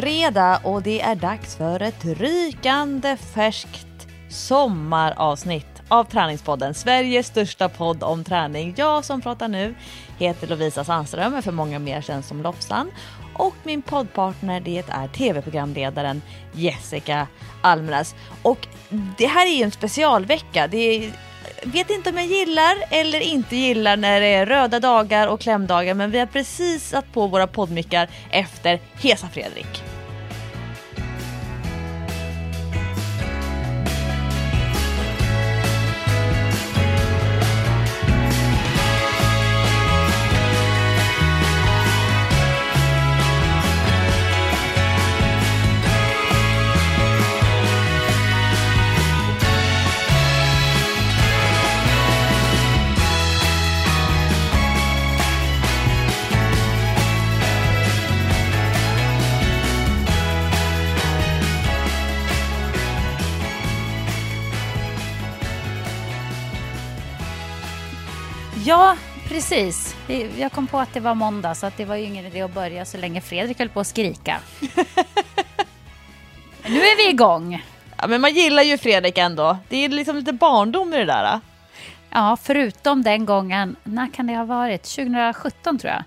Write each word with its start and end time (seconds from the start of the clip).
Fredag 0.00 0.60
och 0.64 0.82
det 0.82 1.00
är 1.00 1.14
dags 1.14 1.56
för 1.56 1.82
ett 1.82 2.04
rykande 2.04 3.16
färskt 3.16 4.08
sommaravsnitt 4.28 5.82
av 5.88 6.04
Träningspodden, 6.04 6.74
Sveriges 6.74 7.26
största 7.26 7.68
podd 7.68 8.02
om 8.02 8.24
träning. 8.24 8.74
Jag 8.76 9.04
som 9.04 9.20
pratar 9.20 9.48
nu 9.48 9.74
heter 10.18 10.46
Lovisa 10.46 10.84
Sandström, 10.84 11.32
men 11.32 11.42
för 11.42 11.52
många 11.52 11.78
mer 11.78 12.00
känns 12.00 12.28
som 12.28 12.42
Lofsan. 12.42 12.90
Och 13.34 13.54
min 13.62 13.82
poddpartner 13.82 14.60
det 14.60 14.84
är 14.88 15.08
tv-programledaren 15.08 16.22
Jessica 16.52 17.26
Almenäs. 17.62 18.14
Och 18.42 18.68
det 19.18 19.26
här 19.26 19.46
är 19.46 19.56
ju 19.56 19.62
en 19.62 19.70
specialvecka. 19.70 20.66
Det 20.66 20.78
är 20.78 21.12
vet 21.64 21.90
inte 21.90 22.10
om 22.10 22.16
jag 22.16 22.26
gillar 22.26 22.74
eller 22.90 23.20
inte 23.20 23.56
gillar 23.56 23.96
när 23.96 24.20
det 24.20 24.26
är 24.26 24.46
röda 24.46 24.80
dagar 24.80 25.28
och 25.28 25.40
klämdagar 25.40 25.94
men 25.94 26.10
vi 26.10 26.18
har 26.18 26.26
precis 26.26 26.88
satt 26.88 27.12
på 27.12 27.26
våra 27.26 27.46
poddmickar 27.46 28.08
efter 28.30 28.80
Hesa 28.94 29.28
Fredrik. 29.28 29.89
Precis. 69.40 69.96
Jag 70.38 70.52
kom 70.52 70.66
på 70.66 70.78
att 70.78 70.94
det 70.94 71.00
var 71.00 71.14
måndag 71.14 71.54
så 71.54 71.66
att 71.66 71.76
det 71.76 71.84
var 71.84 71.96
ju 71.96 72.04
ingen 72.04 72.26
idé 72.26 72.42
att 72.42 72.54
börja 72.54 72.84
så 72.84 72.98
länge 72.98 73.20
Fredrik 73.20 73.58
höll 73.58 73.68
på 73.68 73.80
att 73.80 73.86
skrika. 73.86 74.40
nu 76.62 76.80
är 76.80 76.96
vi 76.96 77.10
igång. 77.10 77.64
Ja, 77.96 78.06
men 78.06 78.20
man 78.20 78.34
gillar 78.34 78.62
ju 78.62 78.78
Fredrik 78.78 79.18
ändå. 79.18 79.58
Det 79.68 79.76
är 79.84 79.88
liksom 79.88 80.16
lite 80.16 80.32
barndom 80.32 80.94
i 80.94 80.96
det 80.96 81.04
där. 81.04 81.40
Ja, 82.10 82.36
förutom 82.42 83.02
den 83.02 83.26
gången, 83.26 83.76
när 83.84 84.12
kan 84.14 84.26
det 84.26 84.36
ha 84.36 84.44
varit? 84.44 84.82
2017 84.82 85.78
tror 85.78 85.92
jag. 85.92 86.02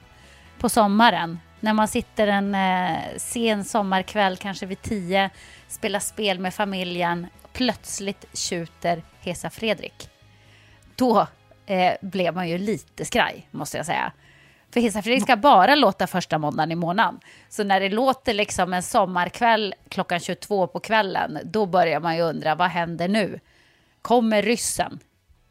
På 0.60 0.70
sommaren. 0.70 1.40
När 1.60 1.74
man 1.74 1.88
sitter 1.88 2.28
en 2.28 2.56
eh, 2.56 2.98
sen 3.18 3.64
sommarkväll, 3.64 4.38
kanske 4.38 4.66
vid 4.66 4.82
tio, 4.82 5.30
spelar 5.68 6.00
spel 6.00 6.40
med 6.40 6.54
familjen. 6.54 7.28
Plötsligt 7.54 8.26
tjuter 8.34 9.04
Hesa 9.22 9.50
Fredrik. 9.50 10.10
Då 10.96 11.28
eh, 11.74 11.94
blev 12.02 12.36
man 12.36 12.50
ju 12.50 12.58
lite 12.58 13.06
skraj, 13.06 13.48
måste 13.52 13.78
jag 13.78 13.86
säga. 13.86 14.12
För 14.74 14.80
Hissa 14.80 15.02
Fredrik 15.02 15.24
ska 15.24 15.38
bara 15.38 15.76
låta 15.76 16.08
första 16.08 16.38
måndagen 16.38 16.72
i 16.72 16.76
månaden. 16.76 17.20
Så 17.50 17.64
när 17.64 17.80
det 17.80 17.90
låter 17.90 18.34
liksom 18.34 18.74
en 18.74 18.84
sommarkväll 18.84 19.76
klockan 19.90 20.20
22 20.20 20.68
på 20.68 20.80
kvällen, 20.80 21.40
då 21.44 21.66
börjar 21.66 22.00
man 22.00 22.16
ju 22.16 22.22
undra, 22.22 22.56
vad 22.56 22.70
händer 22.70 23.08
nu? 23.08 23.40
Kommer 24.02 24.42
ryssen? 24.42 25.00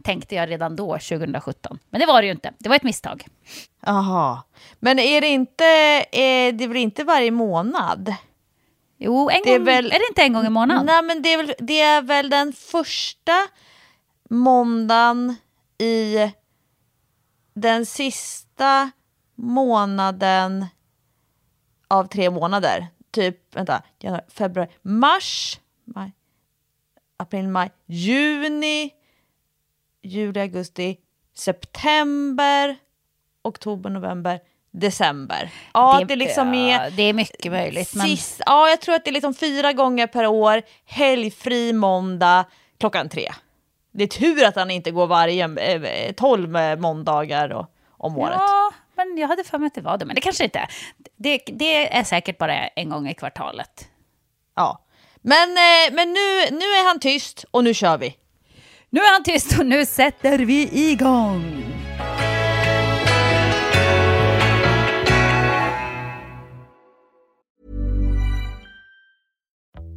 Tänkte 0.05 0.34
jag 0.34 0.50
redan 0.50 0.77
då, 0.77 0.93
2017. 0.93 1.78
Men 1.91 2.00
det 2.00 2.06
var 2.06 2.22
det 2.22 2.27
ju 2.27 2.33
inte. 2.33 2.53
Det 2.59 2.69
var 2.69 2.77
ett 2.77 2.83
misstag. 2.83 3.27
Jaha. 3.87 4.43
Men 4.78 4.99
är 4.99 5.21
det 5.21 5.27
inte, 5.27 5.65
är 6.12 6.53
det 6.53 6.66
väl 6.66 6.77
inte 6.77 7.04
varje 7.04 7.31
månad? 7.31 8.15
Jo, 8.99 9.31
en 9.31 9.43
det 9.44 9.50
gång, 9.50 9.54
är, 9.54 9.59
väl, 9.59 9.87
är 9.87 9.99
det 9.99 10.09
inte 10.09 10.22
en 10.22 10.33
gång 10.33 10.47
i 10.47 10.50
månaden? 10.50 10.87
Nej, 10.87 11.03
men 11.03 11.22
det 11.22 11.33
är 11.33 11.37
väl, 11.37 11.54
det 11.59 11.81
är 11.81 12.03
väl 12.03 12.31
den 12.31 12.53
första 12.53 13.33
måndagen 14.31 15.37
i 15.82 16.32
den 17.54 17.87
sista 17.87 18.91
månaden 19.34 20.66
av 21.88 22.04
tre 22.04 22.31
månader, 22.31 22.87
typ 23.10 23.56
vänta, 23.56 23.82
januari, 23.98 24.25
februari, 24.28 24.71
mars, 24.82 25.60
maj, 25.84 26.12
april, 27.16 27.48
maj, 27.48 27.71
juni, 27.87 28.91
juli, 30.03 30.41
augusti, 30.41 30.97
september, 31.34 32.76
oktober, 33.42 33.91
november, 33.91 34.41
december. 34.71 35.50
Ja, 35.75 35.98
det, 35.98 36.04
det 36.04 36.16
liksom 36.16 36.54
är... 36.54 36.91
Det 36.91 37.03
är 37.03 37.12
mycket 37.12 37.53
möjligt. 37.53 37.88
Sist, 37.88 38.38
men... 38.38 38.54
Ja, 38.54 38.69
jag 38.69 38.81
tror 38.81 38.94
att 38.94 39.04
det 39.04 39.10
är 39.10 39.12
liksom 39.12 39.34
fyra 39.34 39.72
gånger 39.72 40.06
per 40.06 40.26
år, 40.26 40.62
helgfri 40.84 41.72
måndag 41.72 42.44
klockan 42.78 43.09
tre. 43.09 43.32
Det 43.92 44.04
är 44.04 44.08
tur 44.08 44.44
att 44.44 44.56
han 44.56 44.70
inte 44.70 44.91
går 44.91 45.06
varje 45.06 45.44
eh, 45.44 46.12
tolv 46.12 46.78
måndagar 46.78 47.53
och, 47.53 47.66
om 47.91 48.19
året. 48.19 48.36
Ja, 48.38 48.72
men 48.97 49.19
jag 49.19 49.28
hade 49.28 49.44
för 49.44 49.58
mig 49.58 49.66
att 49.66 49.75
det 49.75 49.80
var 49.80 49.98
det. 49.98 50.04
Men 50.04 50.14
det 50.14 50.20
kanske 50.20 50.44
inte 50.44 50.58
är. 50.58 50.69
Det, 51.16 51.42
det 51.47 51.97
är 51.97 52.04
säkert 52.04 52.38
bara 52.38 52.66
en 52.69 52.88
gång 52.88 53.08
i 53.08 53.14
kvartalet. 53.14 53.88
Ja, 54.56 54.84
men, 55.22 55.48
eh, 55.50 55.94
men 55.94 56.08
nu, 56.08 56.56
nu 56.56 56.64
är 56.64 56.88
han 56.88 57.00
tyst 57.00 57.44
och 57.50 57.64
nu 57.64 57.75
kör 57.75 57.98
vi. 57.98 58.16
Nu 58.91 59.00
är 59.00 59.12
han 59.12 59.22
tyst 59.22 59.58
och 59.58 59.66
nu 59.66 59.86
sätter 59.86 60.38
vi 60.38 60.91
igång. 60.91 61.72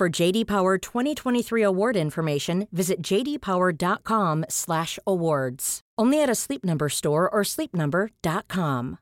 For 0.00 0.20
JD 0.20 0.46
Power 0.46 0.78
2023 0.78 1.62
award 1.62 1.96
information, 1.96 2.66
visit 2.70 3.02
jdpower.com/awards. 3.02 5.80
Only 6.02 6.22
at 6.22 6.30
a 6.30 6.34
Sleep 6.34 6.64
Number 6.64 6.88
store 6.88 7.28
or 7.28 7.44
sleepnumber.com. 7.44 8.96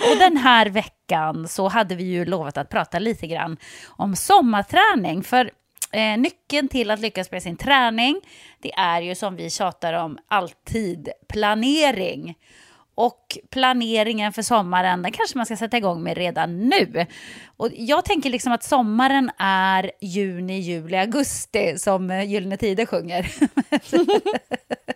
Och 0.00 0.16
den 0.18 0.36
här 0.36 0.66
veckan 0.66 1.48
så 1.48 1.68
hade 1.68 1.94
vi 1.94 2.04
ju 2.04 2.24
lovat 2.24 2.56
att 2.56 2.68
prata 2.68 2.98
lite 2.98 3.26
grann 3.26 3.56
om 3.86 4.16
sommarträning. 4.16 5.22
För 5.22 5.50
eh, 5.92 6.18
nyckeln 6.18 6.68
till 6.68 6.90
att 6.90 7.00
lyckas 7.00 7.30
med 7.30 7.42
sin 7.42 7.56
träning, 7.56 8.20
det 8.60 8.72
är 8.72 9.00
ju 9.00 9.14
som 9.14 9.36
vi 9.36 9.50
tjatar 9.50 9.92
om 9.92 10.18
alltid 10.28 11.08
planering. 11.28 12.34
Och 12.98 13.38
planeringen 13.50 14.32
för 14.32 14.42
sommaren, 14.42 15.02
den 15.02 15.12
kanske 15.12 15.38
man 15.38 15.46
ska 15.46 15.56
sätta 15.56 15.76
igång 15.76 16.02
med 16.02 16.16
redan 16.16 16.68
nu. 16.68 17.06
Och 17.56 17.68
jag 17.72 18.04
tänker 18.04 18.30
liksom 18.30 18.52
att 18.52 18.64
sommaren 18.64 19.30
är 19.38 19.90
juni, 20.00 20.58
juli, 20.60 20.96
augusti 20.96 21.78
som 21.78 22.10
eh, 22.10 22.24
Gyllene 22.24 22.56
Tider 22.56 22.86
sjunger. 22.86 23.26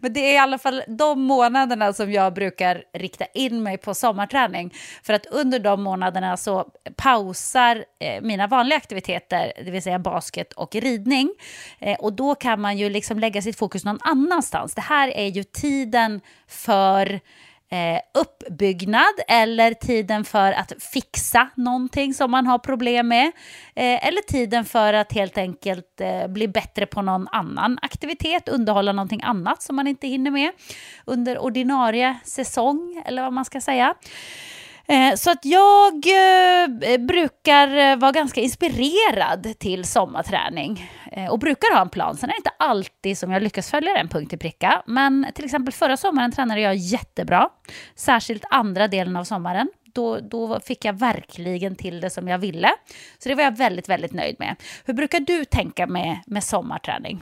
Men 0.00 0.12
det 0.12 0.20
är 0.20 0.34
i 0.34 0.38
alla 0.38 0.58
fall 0.58 0.82
de 0.88 1.20
månaderna 1.20 1.92
som 1.92 2.12
jag 2.12 2.34
brukar 2.34 2.84
rikta 2.94 3.24
in 3.34 3.62
mig 3.62 3.78
på 3.78 3.94
sommarträning. 3.94 4.74
För 5.02 5.12
att 5.12 5.26
under 5.26 5.58
de 5.58 5.82
månaderna 5.82 6.36
så 6.36 6.64
pausar 6.96 7.84
eh, 8.00 8.22
mina 8.22 8.46
vanliga 8.46 8.76
aktiviteter, 8.76 9.52
det 9.64 9.70
vill 9.70 9.82
säga 9.82 9.98
basket 9.98 10.52
och 10.52 10.74
ridning. 10.74 11.30
Eh, 11.78 11.98
och 11.98 12.12
då 12.12 12.34
kan 12.34 12.60
man 12.60 12.78
ju 12.78 12.90
liksom 12.90 13.18
lägga 13.18 13.42
sitt 13.42 13.58
fokus 13.58 13.84
någon 13.84 13.98
annanstans. 14.02 14.74
Det 14.74 14.80
här 14.80 15.08
är 15.08 15.26
ju 15.26 15.42
tiden 15.42 16.20
för 16.48 17.20
eh, 17.70 18.00
uppbyggnad 18.14 19.14
eller 19.28 19.74
tiden 19.74 20.24
för 20.24 20.52
att 20.52 20.72
fixa 20.92 21.48
någonting 21.54 22.14
som 22.14 22.30
man 22.30 22.46
har 22.46 22.58
problem 22.58 23.08
med. 23.08 23.26
Eh, 23.74 24.06
eller 24.06 24.22
tiden 24.22 24.64
för 24.64 24.92
att 24.92 25.12
helt 25.12 25.38
enkelt 25.38 26.00
eh, 26.00 26.26
bli 26.26 26.48
bättre 26.48 26.86
på 26.86 27.02
någon 27.02 27.28
annan 27.28 27.78
aktivitet, 27.82 28.48
underhålla 28.48 28.92
någonting 28.92 29.22
annat 29.22 29.62
som 29.62 29.76
man 29.76 29.86
inte 29.86 30.06
hinner 30.06 30.30
med 30.30 30.52
under 31.04 31.38
ordinarie 31.38 32.18
säsong 32.24 33.02
eller 33.06 33.22
vad 33.22 33.32
man 33.32 33.44
ska 33.44 33.60
säga. 33.60 33.94
Eh, 34.90 35.14
så 35.14 35.30
att 35.30 35.44
jag 35.44 35.94
eh, 35.94 36.98
brukar 36.98 37.76
eh, 37.76 37.96
vara 37.96 38.12
ganska 38.12 38.40
inspirerad 38.40 39.58
till 39.58 39.84
sommarträning 39.84 40.90
och 41.30 41.38
brukar 41.38 41.74
ha 41.74 41.80
en 41.80 41.88
plan. 41.88 42.16
Sen 42.16 42.28
är 42.28 42.32
det 42.32 42.36
inte 42.36 42.52
alltid 42.58 43.18
som 43.18 43.30
jag 43.30 43.42
lyckas 43.42 43.70
följa 43.70 43.92
den 43.92 44.08
punkt 44.08 44.32
i 44.32 44.36
pricka. 44.36 44.82
Men 44.86 45.26
till 45.34 45.44
exempel 45.44 45.74
förra 45.74 45.96
sommaren 45.96 46.32
tränade 46.32 46.60
jag 46.60 46.76
jättebra, 46.76 47.48
särskilt 47.94 48.44
andra 48.50 48.88
delen 48.88 49.16
av 49.16 49.24
sommaren. 49.24 49.68
Då, 49.94 50.20
då 50.20 50.60
fick 50.60 50.84
jag 50.84 50.92
verkligen 50.92 51.76
till 51.76 52.00
det 52.00 52.10
som 52.10 52.28
jag 52.28 52.38
ville. 52.38 52.70
Så 53.18 53.28
det 53.28 53.34
var 53.34 53.42
jag 53.42 53.56
väldigt, 53.56 53.88
väldigt 53.88 54.12
nöjd 54.12 54.36
med. 54.38 54.56
Hur 54.84 54.94
brukar 54.94 55.20
du 55.20 55.44
tänka 55.44 55.86
med, 55.86 56.18
med 56.26 56.44
sommarträning? 56.44 57.20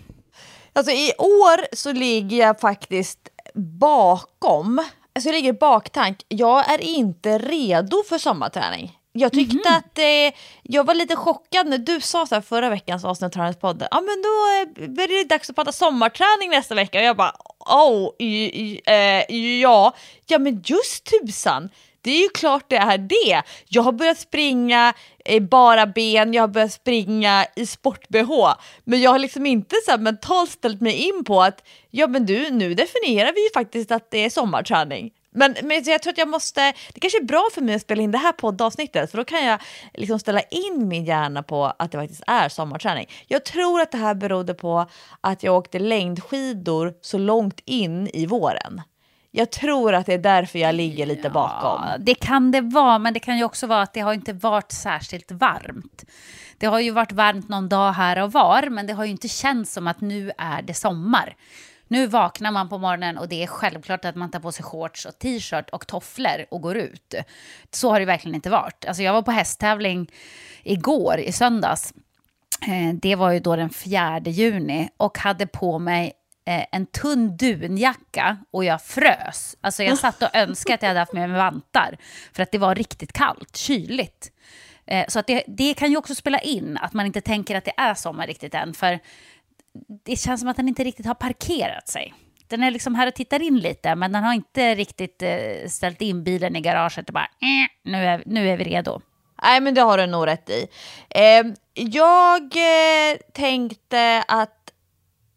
Alltså 0.72 0.92
i 0.92 1.12
år 1.18 1.76
så 1.76 1.92
ligger 1.92 2.36
jag 2.36 2.60
faktiskt 2.60 3.28
bakom 3.54 4.80
alltså 5.14 5.28
jag 5.28 5.34
ligger 5.34 5.52
baktank, 5.52 6.24
jag 6.28 6.72
är 6.72 6.80
inte 6.80 7.38
redo 7.38 8.02
för 8.08 8.18
sommarträning. 8.18 8.98
Jag 9.12 9.32
tyckte 9.32 9.68
mm 9.68 9.72
-hmm. 9.72 9.78
att 9.78 9.98
eh, 9.98 10.40
jag 10.62 10.84
var 10.84 10.94
lite 10.94 11.16
chockad 11.16 11.66
när 11.66 11.78
du 11.78 12.00
sa 12.00 12.26
så 12.26 12.34
här 12.34 12.42
förra 12.42 12.70
veckans 12.70 13.04
avsnitt 13.04 13.26
av 13.26 13.30
Träningspodden. 13.30 13.88
Ja 13.90 14.00
men 14.00 14.22
då 14.22 14.82
eh, 14.82 14.88
blir 14.88 15.08
det 15.08 15.28
dags 15.28 15.50
att 15.50 15.56
prata 15.56 15.72
sommarträning 15.72 16.50
nästa 16.50 16.74
vecka. 16.74 16.98
Och 16.98 17.04
jag 17.04 17.16
bara 17.16 17.34
oh, 17.58 18.10
eh, 18.18 19.34
ja, 19.60 19.94
ja 20.26 20.38
men 20.38 20.62
just 20.64 21.04
tusan. 21.04 21.70
Det 22.00 22.10
är 22.10 22.22
ju 22.22 22.28
klart 22.28 22.64
det 22.68 22.76
är 22.76 22.98
det. 22.98 23.42
Jag 23.68 23.82
har 23.82 23.92
börjat 23.92 24.18
springa 24.18 24.94
i 25.24 25.40
bara 25.40 25.86
ben, 25.86 26.34
jag 26.34 26.42
har 26.42 26.48
börjat 26.48 26.72
springa 26.72 27.46
i 27.56 27.66
sport-bh. 27.66 28.54
Men 28.84 29.00
jag 29.00 29.10
har 29.10 29.18
liksom 29.18 29.46
inte 29.46 29.76
så 29.86 29.98
mentalt 29.98 30.50
ställt 30.50 30.80
mig 30.80 30.92
in 30.92 31.24
på 31.24 31.42
att 31.42 31.68
ja 31.90 32.06
men 32.06 32.26
du, 32.26 32.50
nu 32.50 32.74
definierar 32.74 33.32
vi 33.34 33.44
ju 33.44 33.50
faktiskt 33.54 33.90
att 33.90 34.10
det 34.10 34.24
är 34.24 34.30
sommarträning. 34.30 35.10
Men, 35.30 35.56
men 35.62 35.82
jag 35.84 36.02
tror 36.02 36.12
att 36.12 36.18
jag 36.18 36.28
måste, 36.28 36.72
det 36.94 37.00
kanske 37.00 37.18
är 37.18 37.24
bra 37.24 37.48
för 37.54 37.60
mig 37.60 37.74
att 37.74 37.82
spela 37.82 38.02
in 38.02 38.10
det 38.10 38.18
här 38.18 38.32
poddavsnittet 38.32 39.10
för 39.10 39.18
då 39.18 39.24
kan 39.24 39.44
jag 39.44 39.60
liksom 39.94 40.18
ställa 40.18 40.40
in 40.40 40.88
min 40.88 41.04
hjärna 41.04 41.42
på 41.42 41.64
att 41.78 41.92
det 41.92 41.98
faktiskt 41.98 42.22
är 42.26 42.48
sommarträning. 42.48 43.06
Jag 43.26 43.44
tror 43.44 43.80
att 43.80 43.92
det 43.92 43.98
här 43.98 44.14
berodde 44.14 44.54
på 44.54 44.86
att 45.20 45.42
jag 45.42 45.56
åkte 45.56 45.78
längdskidor 45.78 46.94
så 47.00 47.18
långt 47.18 47.60
in 47.64 48.08
i 48.12 48.26
våren. 48.26 48.82
Jag 49.30 49.50
tror 49.50 49.94
att 49.94 50.06
det 50.06 50.14
är 50.14 50.18
därför 50.18 50.58
jag 50.58 50.74
ligger 50.74 51.06
lite 51.06 51.30
bakom. 51.30 51.84
Ja, 51.86 51.96
det 51.98 52.14
kan 52.14 52.50
det 52.50 52.60
vara, 52.60 52.98
men 52.98 53.14
det 53.14 53.20
kan 53.20 53.38
ju 53.38 53.44
också 53.44 53.66
vara 53.66 53.82
att 53.82 53.94
det 53.94 54.00
har 54.00 54.14
inte 54.14 54.32
varit 54.32 54.72
särskilt 54.72 55.30
varmt. 55.30 56.04
Det 56.58 56.66
har 56.66 56.80
ju 56.80 56.90
varit 56.90 57.12
varmt 57.12 57.48
någon 57.48 57.68
dag 57.68 57.92
här 57.92 58.22
och 58.22 58.32
var, 58.32 58.70
men 58.70 58.86
det 58.86 58.92
har 58.92 59.04
ju 59.04 59.10
inte 59.10 59.28
känts 59.28 59.72
som 59.72 59.86
att 59.86 60.00
nu 60.00 60.32
är 60.38 60.62
det 60.62 60.74
sommar. 60.74 61.36
Nu 61.88 62.06
vaknar 62.06 62.50
man 62.50 62.68
på 62.68 62.78
morgonen 62.78 63.18
och 63.18 63.28
det 63.28 63.42
är 63.42 63.46
självklart 63.46 64.04
att 64.04 64.16
man 64.16 64.30
tar 64.30 64.40
på 64.40 64.52
sig 64.52 64.64
shorts 64.64 65.04
och 65.04 65.18
t-shirt 65.18 65.70
och 65.70 65.86
tofflor 65.86 66.46
och 66.50 66.62
går 66.62 66.76
ut. 66.76 67.14
Så 67.70 67.90
har 67.90 68.00
det 68.00 68.06
verkligen 68.06 68.34
inte 68.34 68.50
varit. 68.50 68.84
Alltså 68.88 69.02
jag 69.02 69.12
var 69.12 69.22
på 69.22 69.30
hästtävling 69.30 70.10
igår, 70.62 71.18
i 71.18 71.32
söndags. 71.32 71.92
Eh, 72.66 72.94
det 72.94 73.14
var 73.14 73.32
ju 73.32 73.40
då 73.40 73.56
den 73.56 73.70
4 73.70 74.20
juni 74.20 74.88
och 74.96 75.18
hade 75.18 75.46
på 75.46 75.78
mig 75.78 76.12
Eh, 76.48 76.64
en 76.72 76.86
tunn 76.86 77.36
dunjacka 77.36 78.36
och 78.50 78.64
jag 78.64 78.82
frös. 78.82 79.56
Alltså 79.60 79.82
jag 79.82 79.98
satt 79.98 80.22
och 80.22 80.34
önskade 80.34 80.74
att 80.74 80.82
jag 80.82 80.88
hade 80.88 81.00
haft 81.00 81.12
med 81.12 81.30
mig 81.30 81.38
vantar 81.38 81.96
för 82.32 82.42
att 82.42 82.52
det 82.52 82.58
var 82.58 82.74
riktigt 82.74 83.12
kallt, 83.12 83.56
kyligt. 83.56 84.32
Eh, 84.86 85.04
så 85.08 85.18
att 85.18 85.26
det, 85.26 85.44
det 85.46 85.74
kan 85.74 85.90
ju 85.90 85.96
också 85.96 86.14
spela 86.14 86.38
in 86.38 86.78
att 86.82 86.92
man 86.92 87.06
inte 87.06 87.20
tänker 87.20 87.56
att 87.56 87.64
det 87.64 87.72
är 87.76 87.94
sommar 87.94 88.26
riktigt 88.26 88.54
än. 88.54 88.74
För 88.74 88.98
det 90.04 90.16
känns 90.16 90.40
som 90.40 90.48
att 90.48 90.56
den 90.56 90.68
inte 90.68 90.84
riktigt 90.84 91.06
har 91.06 91.14
parkerat 91.14 91.88
sig. 91.88 92.14
Den 92.46 92.62
är 92.62 92.70
liksom 92.70 92.94
här 92.94 93.06
och 93.06 93.14
tittar 93.14 93.42
in 93.42 93.58
lite, 93.58 93.94
men 93.94 94.12
den 94.12 94.24
har 94.24 94.34
inte 94.34 94.74
riktigt 94.74 95.22
eh, 95.22 95.68
ställt 95.68 96.02
in 96.02 96.24
bilen 96.24 96.56
i 96.56 96.60
garaget 96.60 97.08
och 97.08 97.14
bara 97.14 97.28
nu, 97.84 98.04
är, 98.04 98.22
nu 98.26 98.48
är 98.48 98.56
vi 98.56 98.64
redo. 98.64 99.00
Nej, 99.42 99.60
men 99.60 99.74
det 99.74 99.80
har 99.80 99.98
du 99.98 100.06
nog 100.06 100.26
rätt 100.26 100.50
i. 100.50 100.66
Ehm, 101.10 101.54
jag 101.74 102.52
tänkte 103.32 104.24
att 104.28 104.57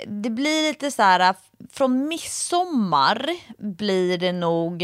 det 0.07 0.29
blir 0.29 0.69
lite 0.69 0.91
så 0.91 1.01
här, 1.01 1.35
från 1.71 2.07
midsommar 2.07 3.29
blir 3.57 4.17
det 4.17 4.31
nog 4.31 4.83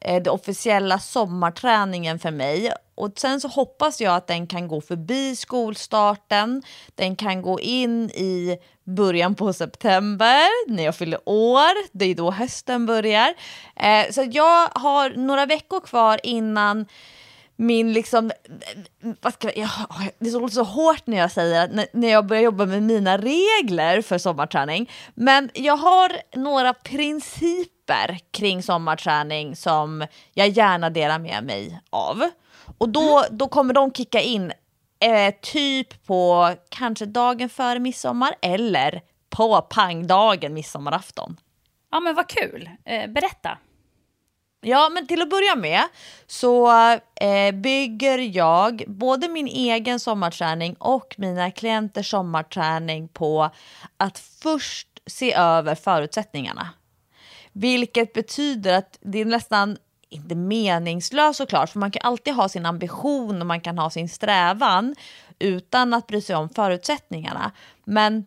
eh, 0.00 0.22
den 0.22 0.32
officiella 0.32 0.98
sommarträningen 0.98 2.18
för 2.18 2.30
mig. 2.30 2.72
Och 2.94 3.12
sen 3.16 3.40
så 3.40 3.48
hoppas 3.48 4.00
jag 4.00 4.14
att 4.14 4.26
den 4.26 4.46
kan 4.46 4.68
gå 4.68 4.80
förbi 4.80 5.36
skolstarten. 5.36 6.62
Den 6.94 7.16
kan 7.16 7.42
gå 7.42 7.60
in 7.60 8.10
i 8.10 8.58
början 8.84 9.34
på 9.34 9.52
september 9.52 10.70
när 10.70 10.84
jag 10.84 10.96
fyller 10.96 11.20
år. 11.24 11.98
Det 11.98 12.04
är 12.04 12.14
då 12.14 12.30
hösten 12.30 12.86
börjar. 12.86 13.34
Eh, 13.76 14.10
så 14.10 14.28
jag 14.32 14.68
har 14.68 15.10
några 15.10 15.46
veckor 15.46 15.80
kvar 15.80 16.20
innan 16.22 16.86
min 17.60 17.92
liksom, 17.92 18.30
vad 19.20 19.34
ska 19.34 19.52
jag, 19.56 19.70
det 20.18 20.28
är 20.28 20.48
så 20.48 20.62
hårt 20.62 21.06
när 21.06 21.16
jag 21.16 21.30
säger 21.30 21.64
att 21.64 21.92
när 21.92 22.08
jag 22.08 22.26
börjar 22.26 22.42
jobba 22.42 22.66
med 22.66 22.82
mina 22.82 23.18
regler 23.18 24.02
för 24.02 24.18
sommarträning. 24.18 24.90
Men 25.14 25.50
jag 25.54 25.76
har 25.76 26.12
några 26.36 26.74
principer 26.74 28.18
kring 28.30 28.62
sommarträning 28.62 29.56
som 29.56 30.06
jag 30.34 30.48
gärna 30.48 30.90
delar 30.90 31.18
med 31.18 31.44
mig 31.44 31.80
av. 31.90 32.30
Och 32.78 32.88
då, 32.88 33.18
mm. 33.18 33.38
då 33.38 33.48
kommer 33.48 33.74
de 33.74 33.92
kicka 33.92 34.20
in 34.20 34.52
eh, 35.00 35.34
typ 35.42 36.06
på 36.06 36.50
kanske 36.68 37.06
dagen 37.06 37.48
före 37.48 37.78
midsommar 37.78 38.34
eller 38.42 39.02
på 39.30 39.60
pangdagen 39.60 40.54
midsommarafton. 40.54 41.36
Ja 41.90 42.00
men 42.00 42.14
vad 42.14 42.28
kul, 42.28 42.70
eh, 42.84 43.10
berätta. 43.10 43.58
Ja, 44.60 44.88
men 44.88 45.06
till 45.06 45.22
att 45.22 45.30
börja 45.30 45.56
med 45.56 45.82
så 46.26 46.70
eh, 47.14 47.52
bygger 47.54 48.18
jag 48.18 48.84
både 48.86 49.28
min 49.28 49.46
egen 49.46 50.00
sommarträning 50.00 50.74
och 50.74 51.14
mina 51.18 51.50
klienters 51.50 52.10
sommarträning 52.10 53.08
på 53.08 53.50
att 53.96 54.18
först 54.18 54.88
se 55.06 55.34
över 55.34 55.74
förutsättningarna. 55.74 56.68
Vilket 57.52 58.12
betyder 58.12 58.72
att 58.78 58.98
det 59.00 59.18
är 59.18 59.24
nästan 59.24 59.76
inte 60.08 60.34
meningslöst 60.34 61.36
såklart, 61.36 61.70
för 61.70 61.78
man 61.78 61.90
kan 61.90 62.02
alltid 62.04 62.34
ha 62.34 62.48
sin 62.48 62.66
ambition 62.66 63.40
och 63.40 63.46
man 63.46 63.60
kan 63.60 63.78
ha 63.78 63.90
sin 63.90 64.08
strävan 64.08 64.94
utan 65.38 65.94
att 65.94 66.06
bry 66.06 66.20
sig 66.20 66.36
om 66.36 66.48
förutsättningarna. 66.48 67.52
Men 67.84 68.26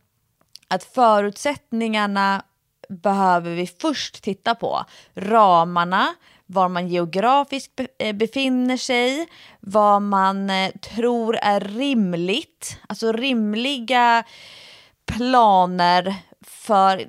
att 0.67 0.84
förutsättningarna 0.84 2.44
behöver 2.91 3.51
vi 3.51 3.67
först 3.67 4.24
titta 4.24 4.55
på. 4.55 4.86
Ramarna, 5.13 6.07
var 6.45 6.69
man 6.69 6.88
geografiskt 6.88 7.79
eh, 8.00 8.15
befinner 8.15 8.77
sig, 8.77 9.27
vad 9.60 10.01
man 10.01 10.50
eh, 10.50 10.71
tror 10.71 11.38
är 11.41 11.60
rimligt, 11.60 12.79
alltså 12.88 13.12
rimliga 13.12 14.24
planer 15.05 16.15
för 16.41 17.05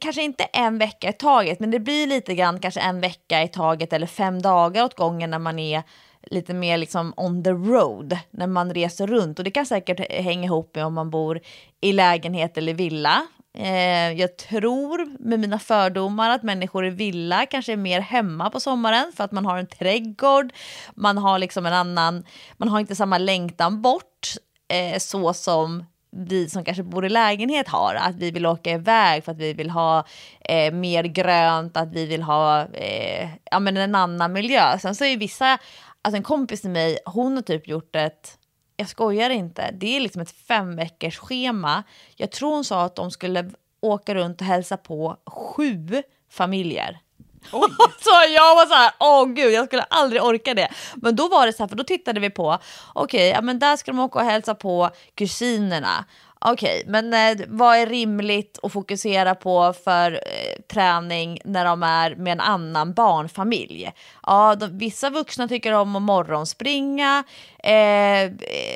kanske 0.00 0.22
inte 0.22 0.44
en 0.44 0.78
vecka 0.78 1.08
i 1.08 1.12
taget, 1.12 1.60
men 1.60 1.70
det 1.70 1.80
blir 1.80 2.06
lite 2.06 2.34
grann 2.34 2.60
kanske 2.60 2.80
en 2.80 3.00
vecka 3.00 3.42
i 3.42 3.48
taget 3.48 3.92
eller 3.92 4.06
fem 4.06 4.42
dagar 4.42 4.84
åt 4.84 4.96
gången 4.96 5.30
när 5.30 5.38
man 5.38 5.58
är 5.58 5.82
lite 6.22 6.54
mer 6.54 6.78
liksom 6.78 7.14
on 7.16 7.44
the 7.44 7.50
road, 7.50 8.18
när 8.30 8.46
man 8.46 8.74
reser 8.74 9.06
runt. 9.06 9.38
Och 9.38 9.44
det 9.44 9.50
kan 9.50 9.66
säkert 9.66 10.12
hänga 10.12 10.44
ihop 10.44 10.74
med 10.74 10.84
om 10.84 10.94
man 10.94 11.10
bor 11.10 11.40
i 11.80 11.92
lägenhet 11.92 12.58
eller 12.58 12.74
villa. 12.74 13.26
Eh, 13.58 14.12
jag 14.12 14.36
tror 14.36 15.06
med 15.18 15.40
mina 15.40 15.58
fördomar 15.58 16.30
att 16.30 16.42
människor 16.42 16.86
i 16.86 16.90
villa 16.90 17.46
kanske 17.46 17.72
är 17.72 17.76
mer 17.76 18.00
hemma 18.00 18.50
på 18.50 18.60
sommaren 18.60 19.12
för 19.16 19.24
att 19.24 19.32
man 19.32 19.46
har 19.46 19.58
en 19.58 19.66
trädgård, 19.66 20.52
man 20.94 21.18
har 21.18 21.38
liksom 21.38 21.66
en 21.66 21.72
annan, 21.72 22.24
man 22.56 22.68
har 22.68 22.80
inte 22.80 22.96
samma 22.96 23.18
längtan 23.18 23.82
bort 23.82 24.34
eh, 24.68 24.98
så 24.98 25.34
som 25.34 25.84
vi 26.12 26.48
som 26.50 26.64
kanske 26.64 26.82
bor 26.82 27.06
i 27.06 27.08
lägenhet 27.08 27.68
har, 27.68 27.94
att 27.94 28.16
vi 28.16 28.30
vill 28.30 28.46
åka 28.46 28.70
iväg 28.70 29.24
för 29.24 29.32
att 29.32 29.38
vi 29.38 29.52
vill 29.52 29.70
ha 29.70 30.04
eh, 30.40 30.72
mer 30.72 31.04
grönt, 31.04 31.76
att 31.76 31.92
vi 31.92 32.06
vill 32.06 32.22
ha 32.22 32.66
eh, 32.72 33.28
ja, 33.50 33.58
men 33.58 33.76
en 33.76 33.94
annan 33.94 34.32
miljö. 34.32 34.78
Sen 34.78 34.94
så 34.94 35.04
är 35.04 35.16
vissa, 35.16 35.58
alltså 36.02 36.16
en 36.16 36.22
kompis 36.22 36.60
till 36.60 36.70
mig, 36.70 36.98
hon 37.04 37.34
har 37.34 37.42
typ 37.42 37.68
gjort 37.68 37.96
ett, 37.96 38.38
jag 38.80 38.88
skojar 38.88 39.30
inte, 39.30 39.70
det 39.72 39.96
är 39.96 40.00
liksom 40.00 40.22
ett 40.22 40.34
fem 40.48 40.76
veckors 40.76 41.18
schema. 41.18 41.82
Jag 42.16 42.30
tror 42.30 42.54
hon 42.54 42.64
sa 42.64 42.82
att 42.82 42.96
de 42.96 43.10
skulle 43.10 43.50
åka 43.80 44.14
runt 44.14 44.40
och 44.40 44.46
hälsa 44.46 44.76
på 44.76 45.16
sju 45.26 46.02
familjer. 46.30 46.98
så 48.00 48.10
jag 48.34 48.54
var 48.54 48.66
så 48.66 48.74
här, 48.74 48.92
åh 49.00 49.26
gud, 49.26 49.52
jag 49.52 49.66
skulle 49.66 49.82
aldrig 49.82 50.22
orka 50.22 50.54
det. 50.54 50.68
Men 50.94 51.16
då 51.16 51.28
var 51.28 51.46
det 51.46 51.52
så 51.52 51.62
här, 51.62 51.68
för 51.68 51.76
då 51.76 51.84
tittade 51.84 52.20
vi 52.20 52.30
på, 52.30 52.58
okej, 52.94 53.18
okay, 53.18 53.28
ja 53.28 53.40
men 53.40 53.58
där 53.58 53.76
ska 53.76 53.90
de 53.90 54.00
åka 54.00 54.18
och 54.18 54.24
hälsa 54.24 54.54
på 54.54 54.90
kusinerna. 55.14 56.04
Okej, 56.44 56.82
men 56.86 57.14
eh, 57.14 57.46
vad 57.48 57.76
är 57.76 57.86
rimligt 57.86 58.58
att 58.62 58.72
fokusera 58.72 59.34
på 59.34 59.72
för 59.84 60.12
eh, 60.12 60.62
träning 60.72 61.38
när 61.44 61.64
de 61.64 61.82
är 61.82 62.14
med 62.14 62.32
en 62.32 62.40
annan 62.40 62.92
barnfamilj? 62.92 63.90
Ja, 64.26 64.54
de, 64.54 64.78
vissa 64.78 65.10
vuxna 65.10 65.48
tycker 65.48 65.72
om 65.72 65.96
att 65.96 66.02
morgonspringa. 66.02 67.24
Eh, 67.58 68.30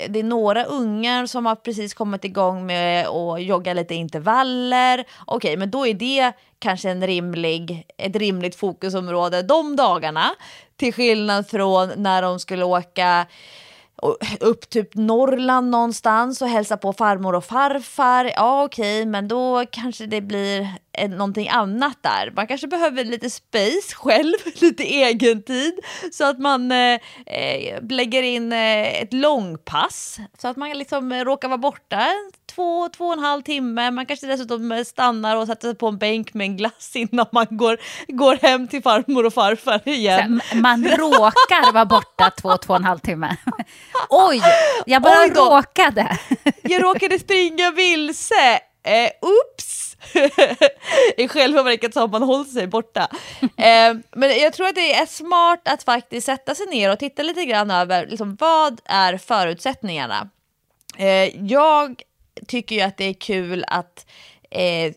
det 0.09 0.19
är 0.19 0.23
några 0.23 0.65
ungar 0.65 1.27
som 1.27 1.47
har 1.47 1.55
precis 1.55 1.95
kommit 1.95 2.25
igång 2.25 2.67
med 2.67 3.07
att 3.07 3.43
jogga 3.43 3.75
lite 3.75 3.95
intervaller. 3.95 5.05
Okej, 5.27 5.57
men 5.57 5.71
då 5.71 5.87
är 5.87 5.95
det 5.95 6.33
kanske 6.59 6.91
en 6.91 7.07
rimlig, 7.07 7.87
ett 7.99 8.17
rimligt 8.17 8.57
fokusområde 8.57 9.43
de 9.43 9.77
dagarna. 9.77 10.31
Till 10.77 10.95
skillnad 10.95 11.49
från 11.49 11.93
när 11.97 12.23
de 12.23 12.41
skulle 12.41 12.65
åka 12.65 13.27
upp 14.41 14.71
typ 14.71 14.95
Norrland 14.95 15.71
någonstans 15.71 16.43
och 16.43 16.49
hälsa 16.49 16.77
på 16.77 16.93
farmor 16.93 17.35
och 17.35 17.45
farfar. 17.45 18.33
Ja 18.37 18.65
okej, 18.65 19.01
okay, 19.01 19.11
men 19.11 19.29
då 19.29 19.65
kanske 19.71 20.07
det 20.07 20.21
blir 20.21 20.69
någonting 21.09 21.49
annat 21.49 21.99
där. 22.01 22.33
Man 22.37 22.47
kanske 22.47 22.67
behöver 22.67 23.05
lite 23.05 23.31
space 23.31 23.95
själv, 23.95 24.35
lite 24.61 24.83
egen 24.83 25.43
tid 25.43 25.75
så 26.13 26.25
att 26.25 26.39
man 26.39 26.73
eh, 26.73 26.99
eh 27.27 27.83
lägger 27.91 28.23
in 28.23 28.53
eh, 28.53 29.03
ett 29.03 29.13
långpass 29.13 30.19
så 30.39 30.49
att 30.49 30.57
man 30.57 30.71
liksom 30.71 31.13
råkar 31.13 31.49
vara 31.49 31.59
borta 31.59 32.09
två, 32.55 32.89
två 32.89 33.07
och 33.07 33.13
en 33.13 33.19
halv 33.19 33.43
timme. 33.43 33.91
Man 33.91 34.07
kanske 34.07 34.27
dessutom 34.27 34.85
stannar 34.87 35.37
och 35.37 35.47
sätter 35.47 35.69
sig 35.69 35.75
på 35.75 35.89
en 35.89 35.99
bänk 35.99 36.35
med 36.35 36.45
en 36.45 36.57
glass 36.57 36.97
innan 36.97 37.27
man 37.33 37.47
går, 37.51 37.79
går 38.09 38.39
hem 38.43 38.69
till 38.69 38.83
farmor 38.83 39.27
och 39.27 39.35
farfar 39.35 39.89
igen. 39.89 40.41
Så 40.51 40.57
man 40.57 40.85
råkar 40.85 41.73
vara 41.73 41.85
borta 41.85 42.31
två, 42.31 42.57
två 42.57 42.73
och 42.73 42.77
en 42.77 42.85
halv 42.85 42.99
timme. 42.99 43.37
Oj, 44.09 44.43
jag 44.87 45.03
bara 45.03 45.23
Oj 45.25 45.31
råkade. 45.31 46.19
jag 46.63 46.83
råkade 46.83 47.19
springa 47.19 47.71
vilse. 47.71 48.61
Eh, 48.83 49.11
ups! 49.21 49.97
I 51.17 51.29
själva 51.29 51.63
verket 51.63 51.95
så 51.95 52.01
har 52.01 52.09
man 52.09 52.23
hållit 52.23 52.53
sig 52.53 52.67
borta. 52.67 53.09
Eh, 53.41 53.95
men 54.17 54.41
jag 54.41 54.53
tror 54.53 54.69
att 54.69 54.75
det 54.75 54.95
är 54.95 55.07
smart 55.07 55.69
att 55.69 55.83
faktiskt 55.83 56.27
sätta 56.27 56.55
sig 56.55 56.67
ner 56.67 56.93
och 56.93 56.99
titta 56.99 57.23
lite 57.23 57.45
grann 57.45 57.71
över 57.71 58.07
liksom, 58.07 58.37
vad 58.41 58.81
är 58.85 59.19
förutsättningarna. 59.19 60.29
Eh, 60.97 61.47
jag 61.47 62.03
tycker 62.47 62.77
ju 62.77 62.83
att 62.83 62.97
det 62.97 63.05
är 63.05 63.15
kul 63.15 63.65
att 63.69 64.07
eh, 64.51 64.95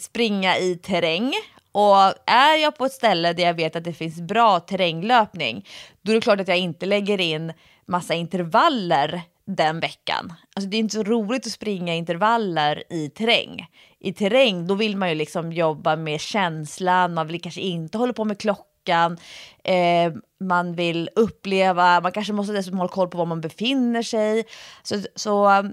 springa 0.00 0.58
i 0.58 0.76
terräng. 0.76 1.32
Och 1.72 1.96
är 2.26 2.56
jag 2.62 2.76
på 2.76 2.84
ett 2.84 2.92
ställe 2.92 3.32
där 3.32 3.44
jag 3.44 3.54
vet 3.54 3.76
att 3.76 3.84
det 3.84 3.92
finns 3.92 4.20
bra 4.20 4.60
terränglöpning, 4.60 5.66
då 6.02 6.12
är 6.12 6.14
det 6.14 6.20
klart 6.20 6.40
att 6.40 6.48
jag 6.48 6.58
inte 6.58 6.86
lägger 6.86 7.20
in 7.20 7.52
massa 7.86 8.14
intervaller 8.14 9.22
den 9.46 9.80
veckan. 9.80 10.32
Alltså 10.54 10.70
det 10.70 10.76
är 10.76 10.78
inte 10.78 10.94
så 10.94 11.02
roligt 11.02 11.46
att 11.46 11.52
springa 11.52 11.94
intervaller 11.94 12.82
i 12.90 13.10
terräng. 13.10 13.66
I 14.00 14.12
terräng 14.12 14.66
då 14.66 14.74
vill 14.74 14.96
man 14.96 15.08
ju 15.08 15.14
liksom 15.14 15.52
jobba 15.52 15.96
med 15.96 16.20
känslan, 16.20 17.14
man 17.14 17.26
vill 17.26 17.40
kanske 17.40 17.60
inte 17.60 17.98
hålla 17.98 18.12
på 18.12 18.24
med 18.24 18.38
klockan, 18.38 19.18
eh, 19.64 20.12
man 20.40 20.74
vill 20.74 21.10
uppleva, 21.16 22.00
man 22.00 22.12
kanske 22.12 22.32
måste 22.32 22.52
dessutom 22.52 22.78
hålla 22.78 22.92
koll 22.92 23.08
på 23.08 23.18
var 23.18 23.26
man 23.26 23.40
befinner 23.40 24.02
sig. 24.02 24.44
Så, 24.82 25.00
så 25.14 25.64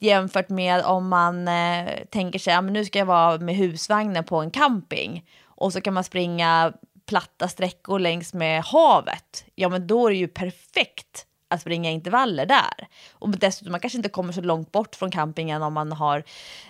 jämfört 0.00 0.48
med 0.48 0.84
om 0.84 1.08
man 1.08 1.48
eh, 1.48 2.04
tänker 2.10 2.38
sig 2.38 2.54
att 2.54 2.64
nu 2.64 2.84
ska 2.84 2.98
jag 2.98 3.06
vara 3.06 3.38
med 3.38 3.56
husvagnen 3.56 4.24
på 4.24 4.36
en 4.36 4.50
camping 4.50 5.24
och 5.44 5.72
så 5.72 5.80
kan 5.80 5.94
man 5.94 6.04
springa 6.04 6.72
platta 7.06 7.48
sträckor 7.48 7.98
längs 7.98 8.34
med 8.34 8.62
havet. 8.64 9.44
Ja, 9.54 9.68
men 9.68 9.86
då 9.86 10.06
är 10.06 10.10
det 10.10 10.16
ju 10.16 10.28
perfekt 10.28 11.26
att 11.52 11.60
springa 11.60 11.90
intervaller 11.90 12.46
där. 12.46 12.88
Och 13.12 13.28
dessutom, 13.28 13.72
man 13.72 13.80
kanske 13.80 13.96
inte 13.96 14.08
kommer 14.08 14.32
så 14.32 14.40
långt 14.40 14.72
bort 14.72 14.96
från 14.96 15.10
campingen 15.10 15.62
om 15.62 15.72
man 15.72 15.92
har 15.92 16.24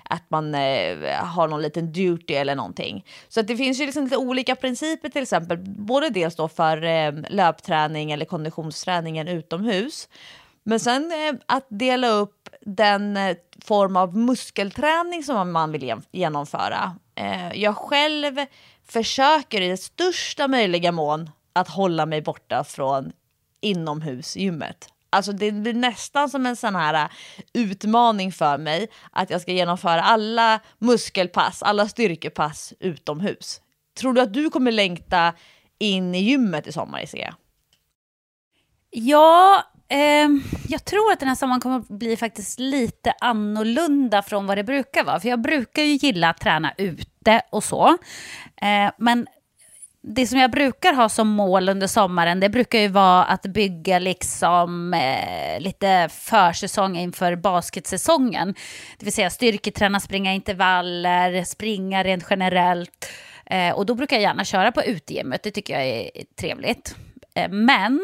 att 0.05 0.23
man 0.29 0.55
eh, 0.55 1.15
har 1.15 1.49
någon 1.49 1.63
liten 1.63 1.93
duty 1.93 2.35
eller 2.35 2.55
någonting. 2.55 3.05
Så 3.29 3.41
att 3.41 3.47
det 3.47 3.57
finns 3.57 3.81
ju 3.81 3.87
liksom 3.87 4.05
lite 4.05 4.17
olika 4.17 4.57
principer 4.57 5.09
till 5.09 5.23
exempel, 5.23 5.59
både 5.59 6.11
dels 6.11 6.37
då 6.37 6.49
för 6.49 6.85
eh, 6.85 7.13
löpträning 7.29 8.13
eller 8.13 8.25
konditionsträningen 8.25 9.29
utomhus. 9.29 10.09
Men 10.65 10.81
sen 10.81 11.13
eh, 11.13 11.35
att 11.47 11.67
dela 11.69 12.09
upp 12.09 12.42
den 12.61 13.17
eh, 13.17 13.37
form 13.65 13.97
av 13.97 14.17
muskelträning 14.17 15.25
som 15.25 15.53
man 15.53 15.73
vill 15.73 16.03
genomföra. 16.13 16.97
Eh, 17.15 17.53
jag 17.55 17.77
själv 17.77 18.37
försöker 18.89 19.61
i 19.61 19.77
största 19.77 20.49
möjliga 20.49 20.93
mån 20.93 21.31
att 21.53 21.69
hålla 21.69 22.07
mig 22.07 22.23
borta 22.23 22.65
från 22.65 23.13
inomhusgymmet. 23.61 24.89
Alltså 25.11 25.33
det 25.33 25.53
blir 25.53 25.75
nästan 25.75 26.31
som 26.31 26.47
en 26.47 26.57
sån 26.57 26.75
här 26.75 26.95
eh, 26.95 27.11
utmaning 27.53 28.33
för 28.33 28.59
mig 28.59 28.89
att 29.11 29.31
jag 29.31 29.41
ska 29.41 29.53
genomföra 29.53 30.03
alla 30.03 30.61
muskelpass, 30.79 31.63
alla 31.63 31.89
styrkepass 31.89 32.73
utomhus. 32.81 33.61
Tror 33.95 34.13
du 34.13 34.21
att 34.21 34.35
du 34.35 34.51
kommer 34.51 34.73
längta 34.73 35.35
in 35.79 36.15
i 36.15 36.19
gymmet 36.19 36.67
i 36.67 36.73
sommar, 36.73 37.03
Isea? 37.03 37.35
Ja, 38.91 39.63
Ehm, 39.95 40.43
jag 40.69 40.85
tror 40.85 41.13
att 41.13 41.21
den 41.21 41.29
här 41.29 41.37
sommaren 41.37 41.61
kommer 41.61 41.79
att 41.79 41.89
bli 41.89 42.17
faktiskt 42.17 42.59
lite 42.59 43.15
annorlunda 43.21 44.23
från 44.23 44.47
vad 44.47 44.59
det 44.59 44.65
brukar 44.65 45.05
vara. 45.05 45.21
För 45.21 45.29
jag 45.29 45.41
brukar 45.43 45.83
ju 45.83 45.95
gilla 45.95 46.31
att 46.31 46.41
träna 46.41 46.73
ute 46.79 47.43
och 47.51 47.65
så. 47.65 47.89
Eh, 48.57 48.91
men 48.99 49.27
det 50.03 50.27
som 50.27 50.39
jag 50.39 50.51
brukar 50.51 50.93
ha 50.93 51.09
som 51.09 51.29
mål 51.29 51.69
under 51.69 51.87
sommaren, 51.87 52.41
det 52.41 52.49
brukar 52.49 52.79
ju 52.79 52.89
vara 52.89 53.25
att 53.25 53.43
bygga 53.43 53.99
liksom 53.99 54.95
eh, 54.95 55.61
lite 55.61 56.09
försäsong 56.13 56.97
inför 56.97 57.37
basketsäsongen. 57.37 58.55
Det 58.99 59.05
vill 59.05 59.13
säga 59.13 59.31
styrketräna, 59.31 60.01
springa 60.01 60.33
intervaller, 60.33 61.45
springa 61.45 62.05
rent 62.05 62.27
generellt. 62.31 63.09
Eh, 63.47 63.75
och 63.75 63.87
då 63.87 63.95
brukar 63.95 64.17
jag 64.17 64.23
gärna 64.23 64.45
köra 64.45 64.73
på 64.73 64.83
utegymmet, 64.83 65.43
det 65.43 65.51
tycker 65.51 65.75
jag 65.75 65.87
är 65.87 66.11
trevligt. 66.41 66.97
Eh, 67.35 67.49
men 67.51 68.01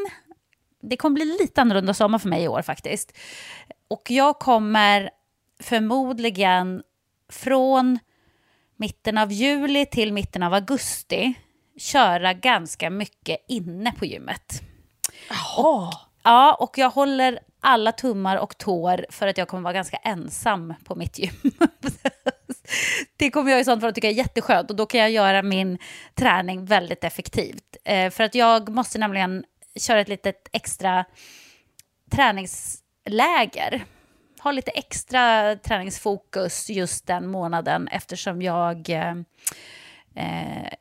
det 0.81 0.97
kommer 0.97 1.15
bli 1.15 1.25
lite 1.25 1.61
annorlunda 1.61 1.95
sommar 1.95 2.19
för 2.19 2.29
mig 2.29 2.43
i 2.43 2.49
år 2.49 2.63
faktiskt. 2.63 3.17
Och 3.89 4.11
jag 4.11 4.39
kommer 4.39 5.11
förmodligen 5.61 6.83
från 7.29 7.99
mitten 8.77 9.19
av 9.19 9.33
juli 9.33 9.87
till 9.87 10.13
mitten 10.13 10.43
av 10.43 10.55
augusti 10.55 11.35
köra 11.79 12.33
ganska 12.35 12.91
mycket 12.91 13.39
inne 13.49 13.93
på 13.93 14.07
gymmet. 14.07 14.63
Jaha. 15.29 15.93
Ja, 16.23 16.55
och 16.55 16.79
jag 16.79 16.91
håller 16.91 17.39
alla 17.61 17.93
tummar 17.93 18.37
och 18.37 18.59
tår 18.59 19.07
för 19.11 19.27
att 19.27 19.39
jag 19.39 19.49
kommer 19.49 19.63
vara 19.63 19.73
ganska 19.73 19.97
ensam 19.97 20.75
på 20.85 20.95
mitt 20.95 21.19
gym. 21.19 21.35
det 23.17 23.31
kommer 23.31 23.51
jag 23.51 23.61
i 23.61 23.65
sånt 23.65 23.81
fall 23.81 23.93
tycka 23.93 24.09
är 24.09 24.13
jätteskönt 24.13 24.71
och 24.71 24.77
då 24.77 24.87
kan 24.87 25.01
jag 25.01 25.11
göra 25.11 25.43
min 25.43 25.79
träning 26.15 26.65
väldigt 26.65 27.05
effektivt. 27.05 27.77
Eh, 27.85 28.11
för 28.11 28.25
att 28.25 28.35
jag 28.35 28.69
måste 28.69 28.99
nämligen 28.99 29.45
köra 29.79 30.01
ett 30.01 30.09
litet 30.09 30.49
extra 30.53 31.05
träningsläger. 32.11 33.85
Ha 34.41 34.53
lite 34.53 34.71
extra 34.71 35.57
träningsfokus 35.57 36.71
just 36.71 37.07
den 37.07 37.29
månaden 37.29 37.89
eftersom 37.89 38.43
jag 38.43 38.91
eh, 38.91 39.15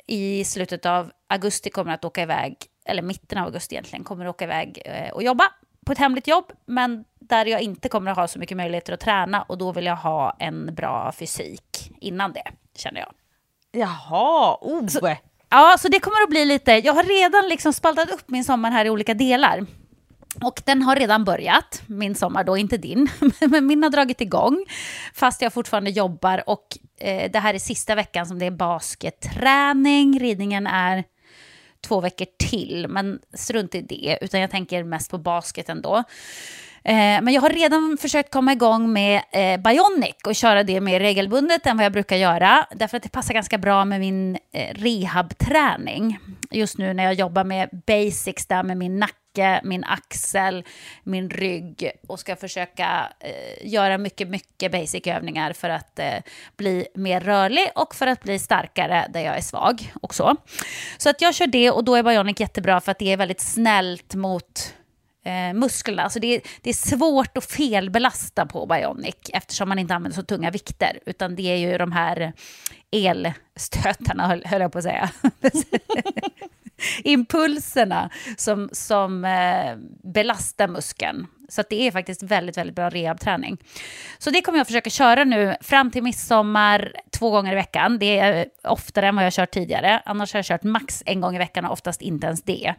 i 0.07 0.43
slutet 0.45 0.85
av 0.85 1.11
augusti 1.27 1.69
kommer 1.69 1.93
att 1.93 2.05
åka 2.05 2.21
iväg, 2.21 2.57
eller 2.85 3.01
mitten 3.01 3.37
av 3.37 3.45
augusti 3.45 3.75
egentligen, 3.75 4.03
kommer 4.03 4.25
att 4.25 4.35
åka 4.35 4.45
iväg 4.45 4.81
eh, 4.85 5.09
och 5.09 5.23
jobba 5.23 5.43
på 5.85 5.91
ett 5.91 5.99
hemligt 5.99 6.27
jobb, 6.27 6.51
men 6.65 7.05
där 7.19 7.45
jag 7.45 7.61
inte 7.61 7.89
kommer 7.89 8.11
att 8.11 8.17
ha 8.17 8.27
så 8.27 8.39
mycket 8.39 8.57
möjligheter 8.57 8.93
att 8.93 8.99
träna 8.99 9.41
och 9.41 9.57
då 9.57 9.71
vill 9.71 9.85
jag 9.85 9.95
ha 9.95 10.35
en 10.39 10.75
bra 10.75 11.11
fysik 11.11 11.91
innan 11.99 12.33
det, 12.33 12.51
känner 12.75 12.99
jag. 12.99 13.13
Jaha, 13.71 14.57
oh! 14.61 14.87
Så, 14.87 15.15
ja, 15.49 15.75
så 15.79 15.87
det 15.87 15.99
kommer 15.99 16.23
att 16.23 16.29
bli 16.29 16.45
lite, 16.45 16.71
jag 16.71 16.93
har 16.93 17.03
redan 17.03 17.49
liksom 17.49 17.73
spaltat 17.73 18.11
upp 18.11 18.29
min 18.29 18.43
sommar 18.43 18.71
här 18.71 18.85
i 18.85 18.89
olika 18.89 19.13
delar. 19.13 19.65
Och 20.41 20.61
den 20.65 20.81
har 20.81 20.95
redan 20.95 21.23
börjat, 21.23 21.81
min 21.87 22.15
sommar 22.15 22.43
då, 22.43 22.57
inte 22.57 22.77
din, 22.77 23.09
men 23.39 23.65
min 23.65 23.83
har 23.83 23.89
dragit 23.89 24.21
igång. 24.21 24.65
Fast 25.13 25.41
jag 25.41 25.53
fortfarande 25.53 25.89
jobbar 25.89 26.49
och 26.49 26.67
eh, 26.99 27.31
det 27.31 27.39
här 27.39 27.53
är 27.53 27.59
sista 27.59 27.95
veckan 27.95 28.25
som 28.25 28.39
det 28.39 28.45
är 28.45 28.51
basketträning. 28.51 30.19
Ridningen 30.19 30.67
är 30.67 31.03
två 31.81 32.01
veckor 32.01 32.27
till, 32.39 32.87
men 32.89 33.19
strunt 33.33 33.75
i 33.75 33.81
det, 33.81 34.17
utan 34.21 34.39
jag 34.39 34.51
tänker 34.51 34.83
mest 34.83 35.11
på 35.11 35.17
basket 35.17 35.69
ändå. 35.69 36.03
Eh, 36.87 37.21
men 37.21 37.33
jag 37.33 37.41
har 37.41 37.49
redan 37.49 37.97
försökt 38.01 38.31
komma 38.31 38.51
igång 38.53 38.93
med 38.93 39.21
eh, 39.31 39.59
Bionic 39.59 40.15
och 40.25 40.35
köra 40.35 40.63
det 40.63 40.81
mer 40.81 40.99
regelbundet 40.99 41.65
än 41.65 41.77
vad 41.77 41.85
jag 41.85 41.93
brukar 41.93 42.15
göra. 42.15 42.67
Därför 42.71 42.97
att 42.97 43.03
det 43.03 43.09
passar 43.09 43.33
ganska 43.33 43.57
bra 43.57 43.85
med 43.85 43.99
min 43.99 44.37
eh, 44.53 44.73
rehabträning. 44.73 46.19
Just 46.51 46.77
nu 46.77 46.93
när 46.93 47.03
jag 47.03 47.13
jobbar 47.13 47.43
med 47.43 47.69
basics 47.87 48.45
där 48.45 48.63
med 48.63 48.77
min 48.77 48.99
nacke 48.99 49.61
min 49.63 49.83
axel, 49.83 50.63
min 51.03 51.29
rygg 51.29 51.91
och 52.07 52.19
ska 52.19 52.35
försöka 52.35 53.13
eh, 53.19 53.67
göra 53.67 53.97
mycket, 53.97 54.27
mycket 54.27 54.71
basic 54.71 55.07
övningar 55.07 55.53
för 55.53 55.69
att 55.69 55.99
eh, 55.99 56.15
bli 56.57 56.87
mer 56.95 57.19
rörlig 57.19 57.69
och 57.75 57.95
för 57.95 58.07
att 58.07 58.23
bli 58.23 58.39
starkare 58.39 59.07
där 59.09 59.21
jag 59.21 59.37
är 59.37 59.41
svag 59.41 59.93
också. 60.01 60.35
Så 60.97 61.09
att 61.09 61.21
jag 61.21 61.35
kör 61.35 61.47
det 61.47 61.71
och 61.71 61.83
då 61.83 61.95
är 61.95 62.03
Bionic 62.03 62.39
jättebra 62.39 62.81
för 62.81 62.91
att 62.91 62.99
det 62.99 63.13
är 63.13 63.17
väldigt 63.17 63.41
snällt 63.41 64.15
mot 64.15 64.73
eh, 65.27 65.53
musklerna. 65.53 66.03
Alltså 66.03 66.19
det, 66.19 66.41
det 66.61 66.69
är 66.69 66.73
svårt 66.73 67.37
att 67.37 67.45
felbelasta 67.45 68.45
på 68.45 68.65
Bionic 68.65 69.15
eftersom 69.33 69.69
man 69.69 69.79
inte 69.79 69.95
använder 69.95 70.15
så 70.15 70.23
tunga 70.23 70.51
vikter. 70.51 70.99
Utan 71.05 71.35
det 71.35 71.41
är 71.41 71.57
ju 71.57 71.77
de 71.77 71.91
här 71.91 72.33
elstötarna, 72.91 74.27
höll, 74.27 74.45
höll 74.45 74.61
jag 74.61 74.71
på 74.71 74.77
att 74.77 74.83
säga. 74.83 75.09
Impulserna 77.03 78.09
som, 78.37 78.69
som 78.71 79.25
eh, 79.25 79.75
belastar 80.13 80.67
muskeln. 80.67 81.27
Så 81.49 81.63
det 81.69 81.87
är 81.87 81.91
faktiskt 81.91 82.23
väldigt, 82.23 82.57
väldigt 82.57 82.75
bra 82.75 82.89
rehabträning. 82.89 83.57
Så 84.17 84.29
det 84.29 84.41
kommer 84.41 84.57
jag 84.57 84.67
försöka 84.67 84.89
köra 84.89 85.23
nu 85.23 85.55
fram 85.61 85.91
till 85.91 86.03
midsommar 86.03 86.93
två 87.11 87.29
gånger 87.29 87.51
i 87.51 87.55
veckan. 87.55 87.99
Det 87.99 88.19
är 88.19 88.39
eh, 88.39 88.71
oftare 88.71 89.07
än 89.07 89.15
vad 89.15 89.25
jag 89.25 89.33
kört 89.33 89.51
tidigare. 89.51 90.01
Annars 90.05 90.33
har 90.33 90.37
jag 90.37 90.45
kört 90.45 90.63
max 90.63 91.03
en 91.05 91.21
gång 91.21 91.35
i 91.35 91.37
veckan 91.37 91.65
och 91.65 91.71
oftast 91.71 92.01
inte 92.01 92.27
ens 92.27 92.43
det. 92.43 92.75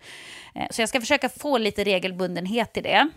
Eh, 0.54 0.66
så 0.70 0.82
jag 0.82 0.88
ska 0.88 1.00
försöka 1.00 1.28
få 1.28 1.58
lite 1.58 1.84
regelbundenhet 1.84 2.76
i 2.76 2.80
det. 2.80 3.08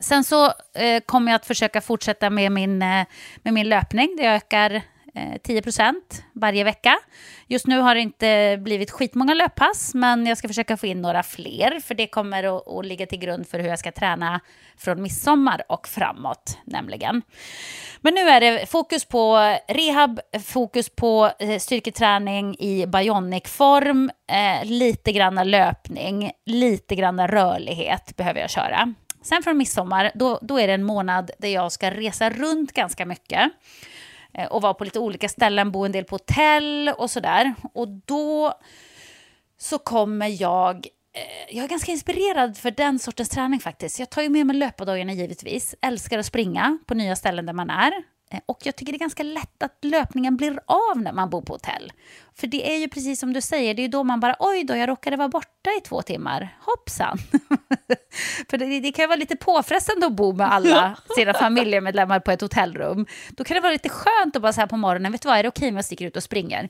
Sen 0.00 0.24
så 0.24 0.46
eh, 0.74 1.00
kommer 1.06 1.32
jag 1.32 1.36
att 1.36 1.46
försöka 1.46 1.80
fortsätta 1.80 2.30
med 2.30 2.52
min, 2.52 2.82
eh, 2.82 3.06
med 3.42 3.54
min 3.54 3.68
löpning. 3.68 4.16
Det 4.16 4.26
ökar 4.26 4.82
Eh, 5.18 5.38
10 5.42 5.62
varje 6.32 6.64
vecka. 6.64 6.98
Just 7.46 7.66
nu 7.66 7.78
har 7.78 7.94
det 7.94 8.00
inte 8.00 8.58
blivit 8.60 8.90
skitmånga 8.90 9.34
löppass, 9.34 9.94
men 9.94 10.26
jag 10.26 10.38
ska 10.38 10.48
försöka 10.48 10.76
få 10.76 10.86
in 10.86 11.02
några 11.02 11.22
fler, 11.22 11.80
för 11.80 11.94
det 11.94 12.06
kommer 12.06 12.56
att, 12.56 12.68
att 12.68 12.86
ligga 12.86 13.06
till 13.06 13.18
grund 13.18 13.48
för 13.48 13.58
hur 13.58 13.68
jag 13.68 13.78
ska 13.78 13.92
träna 13.92 14.40
från 14.78 15.02
midsommar 15.02 15.62
och 15.68 15.88
framåt, 15.88 16.58
nämligen. 16.64 17.22
Men 18.00 18.14
nu 18.14 18.20
är 18.20 18.40
det 18.40 18.70
fokus 18.70 19.04
på 19.04 19.56
rehab, 19.68 20.20
fokus 20.44 20.88
på 20.88 21.30
eh, 21.38 21.58
styrketräning 21.58 22.56
i 22.58 22.86
bionic-form, 22.86 24.10
eh, 24.30 24.64
lite 24.64 25.12
grann 25.12 25.50
löpning, 25.50 26.30
lite 26.46 26.94
grann 26.94 27.28
rörlighet 27.28 28.16
behöver 28.16 28.40
jag 28.40 28.50
köra. 28.50 28.94
Sen 29.22 29.42
från 29.42 29.56
midsommar, 29.56 30.10
då, 30.14 30.38
då 30.42 30.60
är 30.60 30.66
det 30.66 30.74
en 30.74 30.84
månad 30.84 31.30
där 31.38 31.48
jag 31.48 31.72
ska 31.72 31.90
resa 31.90 32.30
runt 32.30 32.72
ganska 32.72 33.06
mycket. 33.06 33.52
Eh, 34.38 34.46
och 34.46 34.62
vara 34.62 34.74
på 34.74 34.84
lite 34.84 34.98
olika 34.98 35.28
ställen, 35.28 35.70
bo 35.70 35.84
en 35.84 35.92
del 35.92 36.04
på 36.04 36.14
hotell 36.14 36.88
och 36.98 37.10
sådär. 37.10 37.54
Och 37.74 37.88
då 37.88 38.54
så 39.58 39.78
kommer 39.78 40.42
jag 40.42 40.86
eh, 41.12 41.56
jag 41.56 41.64
är 41.64 41.68
ganska 41.68 41.92
inspirerad 41.92 42.56
för 42.56 42.70
den 42.70 42.98
sortens 42.98 43.28
träning 43.28 43.60
faktiskt. 43.60 43.98
Jag 43.98 44.10
tar 44.10 44.22
ju 44.22 44.28
med 44.28 44.46
mig 44.46 44.56
löpardojorna 44.56 45.12
givetvis. 45.12 45.74
Älskar 45.80 46.18
att 46.18 46.26
springa 46.26 46.78
på 46.86 46.94
nya 46.94 47.16
ställen 47.16 47.46
där 47.46 47.52
man 47.52 47.70
är. 47.70 47.92
Eh, 48.30 48.40
och 48.46 48.58
jag 48.62 48.76
tycker 48.76 48.92
det 48.92 48.96
är 48.96 49.00
ganska 49.00 49.22
lätt 49.22 49.62
att 49.62 49.78
löpningen 49.82 50.36
blir 50.36 50.60
av 50.66 51.02
när 51.02 51.12
man 51.12 51.30
bor 51.30 51.42
på 51.42 51.52
hotell. 51.52 51.92
För 52.34 52.46
det 52.46 52.74
är 52.74 52.78
ju 52.78 52.88
precis 52.88 53.20
som 53.20 53.32
du 53.32 53.40
säger, 53.40 53.74
det 53.74 53.84
är 53.84 53.88
då 53.88 54.04
man 54.04 54.20
bara 54.20 54.36
oj 54.38 54.64
då, 54.64 54.76
jag 54.76 54.88
råkade 54.88 55.16
vara 55.16 55.28
borta 55.28 55.70
i 55.78 55.80
två 55.80 56.02
timmar. 56.02 56.56
Hoppsan! 56.60 57.18
För 58.50 58.58
det, 58.58 58.80
det, 58.80 58.92
kan 58.92 59.02
ju 59.02 59.06
vara 59.06 59.16
lite 59.16 59.36
påfrestande 59.36 60.06
att 60.06 60.12
bo 60.12 60.32
med 60.32 60.52
alla 60.52 60.98
sina 61.16 61.34
familjemedlemmar 61.34 62.20
på 62.20 62.30
ett 62.30 62.40
hotellrum. 62.40 63.06
Då 63.30 63.44
kan 63.44 63.54
det 63.54 63.60
vara 63.60 63.72
lite 63.72 63.88
skönt 63.88 64.36
att 64.36 64.42
bara 64.42 64.52
så 64.52 64.60
här 64.60 64.68
på 64.68 64.76
morgonen, 64.76 65.12
vet 65.12 65.22
du 65.22 65.28
vad, 65.28 65.38
är 65.38 65.42
det 65.42 65.48
okej 65.48 65.68
om 65.68 65.76
jag 65.76 65.84
sticker 65.84 66.06
ut 66.06 66.16
och 66.16 66.22
springer? 66.22 66.68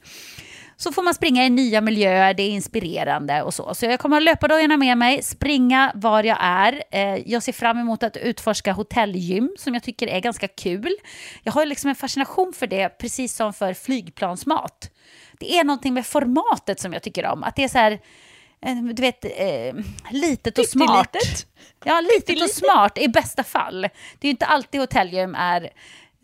Så 0.80 0.92
får 0.92 1.02
man 1.02 1.14
springa 1.14 1.46
i 1.46 1.50
nya 1.50 1.80
miljöer, 1.80 2.34
det 2.34 2.42
är 2.42 2.50
inspirerande 2.50 3.42
och 3.42 3.54
så. 3.54 3.74
Så 3.74 3.86
jag 3.86 4.00
kommer 4.00 4.16
ha 4.16 4.20
löpardojorna 4.20 4.76
med 4.76 4.98
mig, 4.98 5.22
springa 5.22 5.92
var 5.94 6.24
jag 6.24 6.38
är. 6.40 6.82
Eh, 6.90 7.16
jag 7.26 7.42
ser 7.42 7.52
fram 7.52 7.78
emot 7.78 8.02
att 8.02 8.16
utforska 8.16 8.72
hotellgym 8.72 9.54
som 9.58 9.74
jag 9.74 9.82
tycker 9.82 10.06
är 10.06 10.20
ganska 10.20 10.48
kul. 10.48 10.96
Jag 11.42 11.52
har 11.52 11.66
liksom 11.66 11.88
en 11.88 11.94
fascination 11.94 12.52
för 12.52 12.66
det, 12.66 12.88
precis 12.88 13.36
som 13.36 13.52
för 13.52 13.74
flygplansmat. 13.74 14.90
Det 15.38 15.58
är 15.58 15.64
någonting 15.64 15.94
med 15.94 16.06
formatet 16.06 16.80
som 16.80 16.92
jag 16.92 17.02
tycker 17.02 17.26
om. 17.26 17.42
Att 17.44 17.56
det 17.56 17.64
är 17.64 17.68
så 17.68 17.78
här, 17.78 17.92
eh, 18.66 18.76
du 18.76 19.02
vet, 19.02 19.24
eh, 19.24 19.84
litet 20.10 20.58
och 20.58 20.66
smart. 20.66 21.14
Litet. 21.14 21.46
Ja, 21.84 22.00
litet 22.00 22.42
och 22.42 22.50
smart 22.50 22.98
i 22.98 23.08
bästa 23.08 23.44
fall. 23.44 23.82
Det 23.82 24.26
är 24.26 24.28
ju 24.28 24.30
inte 24.30 24.46
alltid 24.46 24.80
hotellgym 24.80 25.34
är 25.34 25.70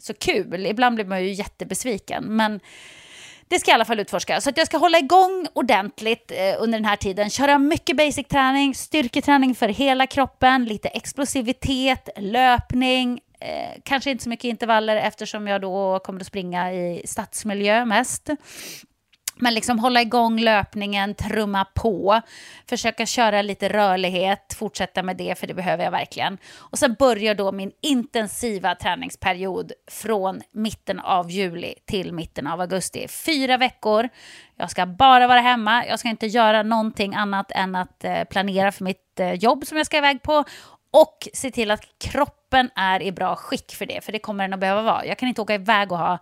så 0.03 0.14
kul. 0.14 0.67
Ibland 0.67 0.95
blir 0.95 1.05
man 1.05 1.25
ju 1.25 1.33
jättebesviken. 1.33 2.25
Men 2.25 2.61
det 3.48 3.59
ska 3.59 3.70
jag 3.70 3.74
i 3.74 3.78
alla 3.78 3.85
fall 3.85 4.00
utforska. 4.00 4.40
Så 4.40 4.50
att 4.50 4.57
jag 4.57 4.66
ska 4.66 4.78
hålla 4.78 4.98
igång 4.98 5.46
ordentligt 5.52 6.30
eh, 6.30 6.62
under 6.62 6.78
den 6.78 6.85
här 6.85 6.96
tiden. 6.96 7.30
Köra 7.30 7.59
mycket 7.59 7.96
basic-träning, 7.96 8.74
styrketräning 8.74 9.54
för 9.54 9.68
hela 9.68 10.07
kroppen, 10.07 10.64
lite 10.64 10.88
explosivitet, 10.88 12.09
löpning, 12.16 13.20
eh, 13.40 13.80
kanske 13.83 14.11
inte 14.11 14.24
så 14.24 14.28
mycket 14.28 14.44
intervaller 14.44 14.96
eftersom 14.96 15.46
jag 15.46 15.61
då 15.61 15.98
kommer 15.98 16.20
att 16.20 16.26
springa 16.26 16.72
i 16.72 17.02
stadsmiljö 17.04 17.85
mest. 17.85 18.30
Men 19.37 19.55
liksom 19.55 19.79
hålla 19.79 20.03
igång 20.03 20.40
löpningen, 20.40 21.14
trumma 21.14 21.64
på, 21.64 22.20
försöka 22.68 23.07
köra 23.07 23.42
lite 23.42 23.68
rörlighet, 23.68 24.55
fortsätta 24.59 25.03
med 25.03 25.16
det 25.16 25.38
för 25.38 25.47
det 25.47 25.55
behöver 25.55 25.85
jag 25.85 25.90
verkligen. 25.90 26.38
Och 26.57 26.79
sen 26.79 26.97
börjar 26.99 27.35
då 27.35 27.53
min 27.53 27.73
intensiva 27.83 28.75
träningsperiod 28.75 29.73
från 29.90 30.42
mitten 30.53 31.01
av 31.01 31.31
juli 31.31 31.75
till 31.85 32.12
mitten 32.12 32.47
av 32.47 32.61
augusti. 32.61 33.09
Fyra 33.09 33.57
veckor, 33.57 34.09
jag 34.57 34.70
ska 34.70 34.87
bara 34.87 35.27
vara 35.27 35.40
hemma, 35.40 35.87
jag 35.87 35.99
ska 35.99 36.09
inte 36.09 36.27
göra 36.27 36.62
någonting 36.62 37.14
annat 37.14 37.51
än 37.51 37.75
att 37.75 38.05
eh, 38.05 38.25
planera 38.25 38.73
för 38.73 38.85
mitt 38.85 39.20
eh, 39.20 39.33
jobb 39.33 39.66
som 39.66 39.77
jag 39.77 39.87
ska 39.87 39.99
iväg 39.99 40.23
på 40.23 40.44
och 40.90 41.29
se 41.33 41.51
till 41.51 41.70
att 41.70 41.85
kroppen 41.99 42.70
är 42.75 43.03
i 43.03 43.12
bra 43.12 43.37
skick 43.37 43.75
för 43.75 43.87
det, 43.87 44.05
för 44.05 44.12
det 44.12 44.18
kommer 44.18 44.44
den 44.44 44.55
att 44.55 44.61
behöva 44.61 44.83
vara. 44.83 45.07
Jag 45.07 45.18
kan 45.18 45.29
inte 45.29 45.42
åka 45.42 45.55
iväg 45.55 45.92
och 45.92 45.99
ha 45.99 46.18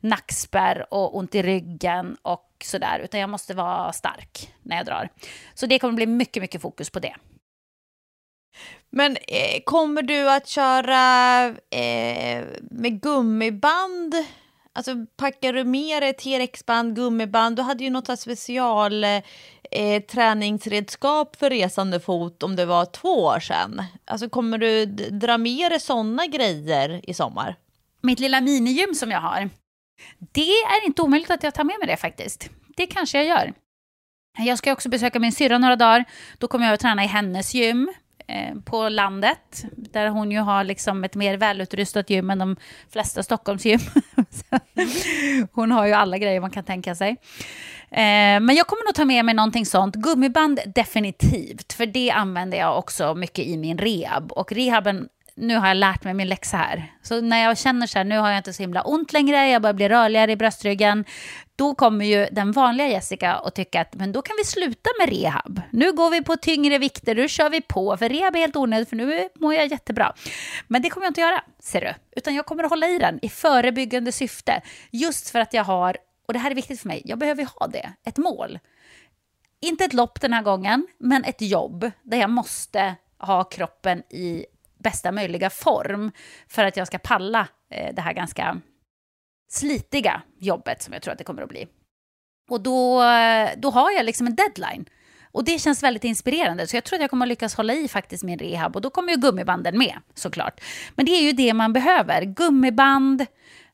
nackspärr 0.00 0.94
och 0.94 1.16
ont 1.16 1.34
i 1.34 1.42
ryggen 1.42 2.16
och 2.22 2.45
sådär, 2.64 2.98
utan 2.98 3.20
jag 3.20 3.30
måste 3.30 3.54
vara 3.54 3.92
stark 3.92 4.52
när 4.62 4.76
jag 4.76 4.86
drar. 4.86 5.08
Så 5.54 5.66
det 5.66 5.78
kommer 5.78 5.94
bli 5.94 6.06
mycket, 6.06 6.40
mycket 6.40 6.62
fokus 6.62 6.90
på 6.90 6.98
det. 6.98 7.14
Men 8.90 9.16
eh, 9.16 9.62
kommer 9.64 10.02
du 10.02 10.30
att 10.30 10.48
köra 10.48 11.44
eh, 11.70 12.44
med 12.70 13.02
gummiband? 13.02 14.14
Alltså 14.72 14.94
packar 15.16 15.52
du 15.52 15.64
med 15.64 16.02
dig 16.02 16.12
T-rex-band, 16.12 16.96
gummiband? 16.96 17.56
Du 17.56 17.62
hade 17.62 17.84
ju 17.84 17.90
något 17.90 18.20
special 18.20 19.04
eh, 19.04 20.02
träningsredskap 20.10 21.36
för 21.36 21.50
resande 21.50 22.00
fot 22.00 22.42
om 22.42 22.56
det 22.56 22.66
var 22.66 22.84
två 22.84 23.08
år 23.08 23.40
sedan. 23.40 23.82
Alltså 24.04 24.28
kommer 24.28 24.58
du 24.58 24.86
dra 24.86 25.38
med 25.38 25.70
dig 25.70 25.80
sådana 25.80 26.26
grejer 26.26 27.00
i 27.10 27.14
sommar? 27.14 27.56
Mitt 28.00 28.20
lilla 28.20 28.40
minigym 28.40 28.94
som 28.94 29.10
jag 29.10 29.20
har, 29.20 29.50
det 30.18 30.50
är 30.50 30.86
inte 30.86 31.02
omöjligt 31.02 31.30
att 31.30 31.42
jag 31.42 31.54
tar 31.54 31.64
med 31.64 31.76
mig 31.78 31.88
det 31.88 31.96
faktiskt. 31.96 32.50
Det 32.76 32.86
kanske 32.86 33.18
jag 33.18 33.26
gör. 33.26 33.52
Jag 34.38 34.58
ska 34.58 34.72
också 34.72 34.88
besöka 34.88 35.18
min 35.18 35.32
syrra 35.32 35.58
några 35.58 35.76
dagar. 35.76 36.04
Då 36.38 36.48
kommer 36.48 36.64
jag 36.66 36.74
att 36.74 36.80
träna 36.80 37.04
i 37.04 37.06
hennes 37.06 37.54
gym 37.54 37.90
eh, 38.26 38.54
på 38.64 38.88
landet. 38.88 39.64
Där 39.72 40.08
hon 40.08 40.30
ju 40.30 40.38
har 40.38 40.64
liksom 40.64 41.04
ett 41.04 41.14
mer 41.14 41.36
välutrustat 41.36 42.10
gym 42.10 42.30
än 42.30 42.38
de 42.38 42.56
flesta 42.92 43.22
Stockholmsgym. 43.22 43.80
hon 45.52 45.72
har 45.72 45.86
ju 45.86 45.92
alla 45.92 46.18
grejer 46.18 46.40
man 46.40 46.50
kan 46.50 46.64
tänka 46.64 46.94
sig. 46.94 47.10
Eh, 47.90 48.40
men 48.40 48.50
jag 48.50 48.66
kommer 48.66 48.84
nog 48.84 48.94
ta 48.94 49.04
med 49.04 49.24
mig 49.24 49.34
någonting 49.34 49.66
sånt. 49.66 49.94
Gummiband 49.94 50.60
definitivt, 50.66 51.72
för 51.72 51.86
det 51.86 52.10
använder 52.10 52.58
jag 52.58 52.78
också 52.78 53.14
mycket 53.14 53.46
i 53.46 53.56
min 53.56 53.78
rehab. 53.78 54.32
Och 54.32 54.52
rehaben 54.52 55.08
nu 55.36 55.56
har 55.56 55.68
jag 55.68 55.76
lärt 55.76 56.04
mig 56.04 56.14
min 56.14 56.28
läxa 56.28 56.56
här. 56.56 56.92
Så 57.02 57.20
när 57.20 57.44
jag 57.44 57.58
känner 57.58 57.86
så 57.86 57.98
här, 57.98 58.04
nu 58.04 58.18
har 58.18 58.28
jag 58.28 58.38
inte 58.38 58.52
så 58.52 58.62
himla 58.62 58.82
ont 58.82 59.12
längre, 59.12 59.48
jag 59.48 59.62
börjar 59.62 59.74
bli 59.74 59.88
rörligare 59.88 60.32
i 60.32 60.36
bröstryggen, 60.36 61.04
då 61.56 61.74
kommer 61.74 62.04
ju 62.04 62.26
den 62.32 62.52
vanliga 62.52 62.88
Jessica 62.88 63.34
att 63.34 63.54
tycka 63.54 63.80
att 63.80 63.94
men 63.94 64.12
då 64.12 64.22
kan 64.22 64.36
vi 64.38 64.44
sluta 64.44 64.90
med 64.98 65.08
rehab. 65.08 65.60
Nu 65.70 65.92
går 65.92 66.10
vi 66.10 66.22
på 66.22 66.36
tyngre 66.36 66.78
vikter, 66.78 67.14
nu 67.14 67.28
kör 67.28 67.50
vi 67.50 67.60
på, 67.60 67.96
för 67.96 68.08
rehab 68.08 68.36
är 68.36 68.40
helt 68.40 68.56
onödigt, 68.56 68.88
för 68.88 68.96
nu 68.96 69.28
mår 69.34 69.54
jag 69.54 69.66
jättebra. 69.66 70.14
Men 70.68 70.82
det 70.82 70.90
kommer 70.90 71.06
jag 71.06 71.10
inte 71.10 71.20
göra, 71.20 71.44
ser 71.60 71.80
du. 71.80 71.94
Utan 72.16 72.34
jag 72.34 72.46
kommer 72.46 72.64
att 72.64 72.70
hålla 72.70 72.88
i 72.88 72.98
den 72.98 73.18
i 73.22 73.28
förebyggande 73.28 74.12
syfte, 74.12 74.62
just 74.90 75.30
för 75.30 75.38
att 75.40 75.54
jag 75.54 75.64
har, 75.64 75.96
och 76.26 76.32
det 76.32 76.38
här 76.38 76.50
är 76.50 76.54
viktigt 76.54 76.80
för 76.80 76.88
mig, 76.88 77.02
jag 77.04 77.18
behöver 77.18 77.48
ha 77.58 77.66
det, 77.66 77.92
ett 78.04 78.16
mål. 78.16 78.58
Inte 79.60 79.84
ett 79.84 79.92
lopp 79.92 80.20
den 80.20 80.32
här 80.32 80.42
gången, 80.42 80.86
men 80.98 81.24
ett 81.24 81.40
jobb 81.40 81.90
där 82.02 82.18
jag 82.18 82.30
måste 82.30 82.94
ha 83.18 83.44
kroppen 83.44 83.98
i 83.98 84.46
bästa 84.86 85.12
möjliga 85.12 85.50
form 85.50 86.12
för 86.48 86.64
att 86.64 86.76
jag 86.76 86.86
ska 86.86 86.98
palla 86.98 87.48
eh, 87.70 87.94
det 87.94 88.02
här 88.02 88.12
ganska 88.12 88.60
slitiga 89.50 90.22
jobbet 90.38 90.82
som 90.82 90.92
jag 90.92 91.02
tror 91.02 91.12
att 91.12 91.18
det 91.18 91.24
kommer 91.24 91.42
att 91.42 91.48
bli. 91.48 91.66
Och 92.50 92.60
då, 92.60 93.02
eh, 93.02 93.50
då 93.56 93.70
har 93.70 93.90
jag 93.90 94.04
liksom 94.04 94.26
en 94.26 94.36
deadline. 94.36 94.84
Och 95.32 95.44
det 95.44 95.58
känns 95.58 95.82
väldigt 95.82 96.04
inspirerande, 96.04 96.66
så 96.66 96.76
jag 96.76 96.84
tror 96.84 96.96
att 96.96 97.00
jag 97.00 97.10
kommer 97.10 97.26
att 97.26 97.28
lyckas 97.28 97.54
hålla 97.54 97.74
i 97.74 97.88
faktiskt 97.88 98.24
min 98.24 98.38
rehab. 98.38 98.76
Och 98.76 98.82
då 98.82 98.90
kommer 98.90 99.12
ju 99.12 99.18
gummibanden 99.18 99.78
med, 99.78 99.98
såklart. 100.14 100.60
Men 100.94 101.06
det 101.06 101.12
är 101.12 101.22
ju 101.22 101.32
det 101.32 101.54
man 101.54 101.72
behöver. 101.72 102.22
Gummiband, 102.22 103.26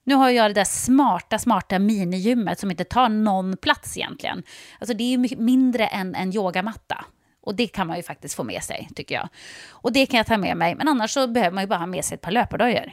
nu 0.05 0.14
har 0.14 0.31
jag 0.31 0.51
det 0.51 0.55
där 0.55 0.64
smarta, 0.64 1.38
smarta 1.38 1.79
minigymmet 1.79 2.59
som 2.59 2.70
inte 2.70 2.85
tar 2.85 3.09
någon 3.09 3.57
plats 3.57 3.96
egentligen. 3.96 4.42
Alltså 4.79 4.94
det 4.94 5.05
är 5.05 5.11
ju 5.16 5.37
mindre 5.37 5.87
än 5.87 6.14
en 6.14 6.35
yogamatta. 6.35 7.05
Och 7.42 7.55
det 7.55 7.66
kan 7.66 7.87
man 7.87 7.96
ju 7.96 8.02
faktiskt 8.02 8.35
få 8.35 8.42
med 8.42 8.62
sig, 8.62 8.88
tycker 8.94 9.14
jag. 9.14 9.28
Och 9.70 9.92
det 9.92 10.07
kan 10.07 10.18
jag 10.18 10.26
ta 10.26 10.37
med 10.37 10.57
mig, 10.57 10.74
men 10.74 10.88
annars 10.88 11.11
så 11.11 11.26
behöver 11.26 11.55
man 11.55 11.64
ju 11.64 11.68
bara 11.68 11.78
ha 11.78 11.87
med 11.87 12.05
sig 12.05 12.14
ett 12.14 12.20
par 12.20 12.31
löpardojor. 12.31 12.92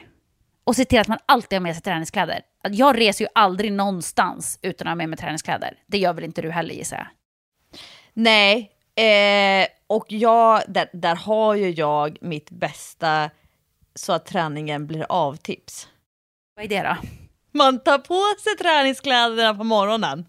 Och 0.64 0.76
se 0.76 0.84
till 0.84 1.00
att 1.00 1.08
man 1.08 1.18
alltid 1.26 1.56
har 1.56 1.60
med 1.60 1.74
sig 1.74 1.82
träningskläder. 1.82 2.42
Jag 2.68 2.98
reser 2.98 3.24
ju 3.24 3.28
aldrig 3.34 3.72
någonstans 3.72 4.58
utan 4.62 4.86
att 4.86 4.90
ha 4.90 4.96
med 4.96 5.08
mig 5.08 5.18
träningskläder. 5.18 5.78
Det 5.86 5.98
gör 5.98 6.12
väl 6.12 6.24
inte 6.24 6.42
du 6.42 6.50
heller 6.50 6.74
gissar 6.74 6.96
jag? 6.96 7.06
Nej, 8.12 8.70
eh, 8.94 9.68
och 9.86 10.04
jag, 10.08 10.62
där, 10.68 10.90
där 10.92 11.16
har 11.16 11.54
ju 11.54 11.70
jag 11.70 12.18
mitt 12.20 12.50
bästa 12.50 13.30
så 13.94 14.12
att 14.12 14.26
träningen 14.26 14.86
blir 14.86 15.06
av 15.08 15.36
tips. 15.36 15.88
Vad 16.56 16.64
är 16.64 16.68
det 16.68 16.82
då? 16.82 16.96
Man 17.52 17.82
tar 17.82 17.98
på 17.98 18.40
sig 18.40 18.56
träningskläderna 18.56 19.54
på 19.54 19.64
morgonen. 19.64 20.26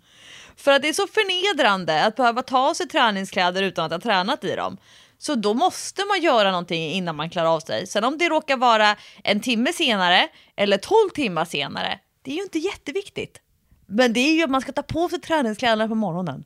För 0.62 0.72
att 0.72 0.82
det 0.82 0.90
är 0.90 0.94
så 0.94 1.08
förnedrande 1.08 2.06
att 2.06 2.16
behöva 2.16 2.42
ta 2.42 2.74
sig 2.74 2.88
träningskläder 2.88 3.64
utan 3.64 3.86
att 3.86 3.92
ha 3.92 4.00
tränat 4.00 4.44
i 4.44 4.56
dem. 4.56 4.78
Så 5.18 5.36
då 5.36 5.54
måste 5.54 6.06
man 6.06 6.22
göra 6.22 6.52
någonting 6.52 6.92
innan 6.92 7.16
man 7.16 7.30
klarar 7.30 7.56
av 7.56 7.60
sig. 7.60 7.88
Sen 7.88 8.04
om 8.04 8.18
det 8.18 8.30
råkar 8.30 8.58
vara 8.58 8.96
en 9.24 9.40
timme 9.40 9.74
senare 9.74 10.28
eller 10.56 10.78
tolv 10.78 11.10
timmar 11.10 11.46
senare, 11.46 12.00
det 12.22 12.32
är 12.32 12.36
ju 12.36 12.42
inte 12.42 12.60
jätteviktigt. 12.60 13.42
Men 13.86 14.14
det 14.14 14.20
är 14.20 14.34
ju 14.34 14.44
att 14.44 14.50
man 14.50 14.62
ska 14.62 14.72
ta 14.72 14.82
på 14.82 15.10
sig 15.10 15.22
träningskläderna 15.22 15.88
på 15.88 15.96
morgonen. 15.96 16.44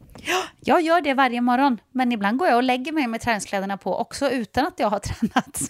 Jag 0.60 0.82
gör 0.82 1.02
det 1.02 1.14
varje 1.14 1.42
morgon, 1.42 1.80
men 1.92 2.12
ibland 2.12 2.38
går 2.38 2.48
jag 2.48 2.58
och 2.58 2.64
lägger 2.64 2.92
mig 2.92 3.08
med 3.08 3.22
träningskläderna 3.22 3.78
på 3.78 3.98
också 3.98 4.30
utan 4.30 4.66
att 4.68 4.80
jag 4.80 4.90
har 4.90 5.00
tränat. 5.04 5.62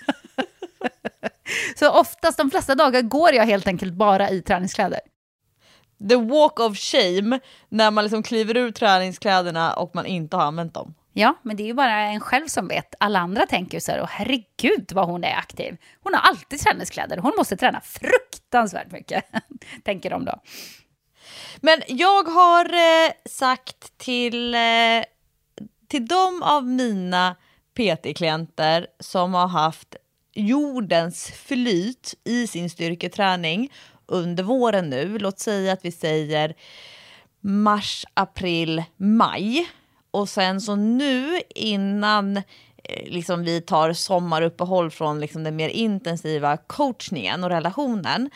Så 1.76 1.92
oftast, 1.92 2.38
de 2.38 2.52
flesta 2.52 2.76
dagar, 2.76 3.02
går 3.02 3.34
jag 3.34 3.46
helt 3.46 3.68
enkelt 3.68 3.94
bara 3.94 4.30
i 4.30 4.42
träningskläder. 4.42 5.00
The 6.10 6.16
walk 6.16 6.60
of 6.60 6.78
shame 6.78 7.40
när 7.70 7.92
man 7.92 8.04
liksom 8.04 8.24
kliver 8.24 8.58
ur 8.58 8.72
träningskläderna 8.72 9.74
och 9.74 9.96
man 9.96 10.06
inte 10.06 10.38
har 10.38 10.44
använt 10.44 10.74
dem. 10.74 10.94
Ja, 11.14 11.34
men 11.44 11.58
det 11.58 11.64
är 11.64 11.66
ju 11.66 11.74
bara 11.74 12.00
en 12.00 12.20
själv 12.20 12.48
som 12.48 12.68
vet. 12.68 12.96
Alla 13.00 13.20
andra 13.20 13.46
tänker 13.46 13.78
ju 13.78 13.82
så 13.82 13.92
här, 13.92 14.02
åh 14.02 14.08
herregud 14.10 14.92
vad 14.94 15.06
hon 15.06 15.24
är 15.24 15.36
aktiv. 15.36 15.78
Hon 16.04 16.14
har 16.14 16.22
alltid 16.22 16.60
träningskläder, 16.60 17.18
hon 17.18 17.34
måste 17.38 17.58
träna 17.58 17.82
fruktansvärt 17.82 18.92
mycket, 18.92 19.26
tänker 19.84 20.10
de 20.10 20.26
då. 20.26 20.42
Men 21.62 21.82
jag 21.88 22.24
har 22.24 22.66
eh, 22.66 23.12
sagt 23.30 23.98
till, 23.98 24.56
eh, 24.56 24.60
till 25.88 26.08
de 26.08 26.44
av 26.44 26.68
mina 26.68 27.36
PT-klienter 27.76 28.88
som 29.00 29.34
har 29.34 29.48
haft 29.48 29.96
jordens 30.34 31.32
flyt 31.32 32.14
i 32.24 32.48
sin 32.48 32.70
styrketräning 32.70 33.72
under 34.08 34.44
våren 34.44 34.89
nu, 34.89 35.18
låt 35.20 35.39
säga 35.39 35.74
att 35.74 35.86
vi 35.86 35.91
säger 35.91 36.56
mars, 37.41 38.06
april, 38.13 38.84
maj. 38.98 39.70
Och 40.12 40.30
sen 40.30 40.62
så 40.62 40.76
nu 40.76 41.41
innan 41.56 42.38
eh, 42.38 42.44
liksom 43.06 43.44
vi 43.44 43.62
tar 43.62 43.94
sommaruppehåll 43.94 44.91
från 44.91 45.20
liksom 45.20 45.44
den 45.44 45.56
mer 45.56 45.70
intensiva 45.70 46.58
coachningen 46.58 47.44
och 47.44 47.50
relationen 47.50 48.30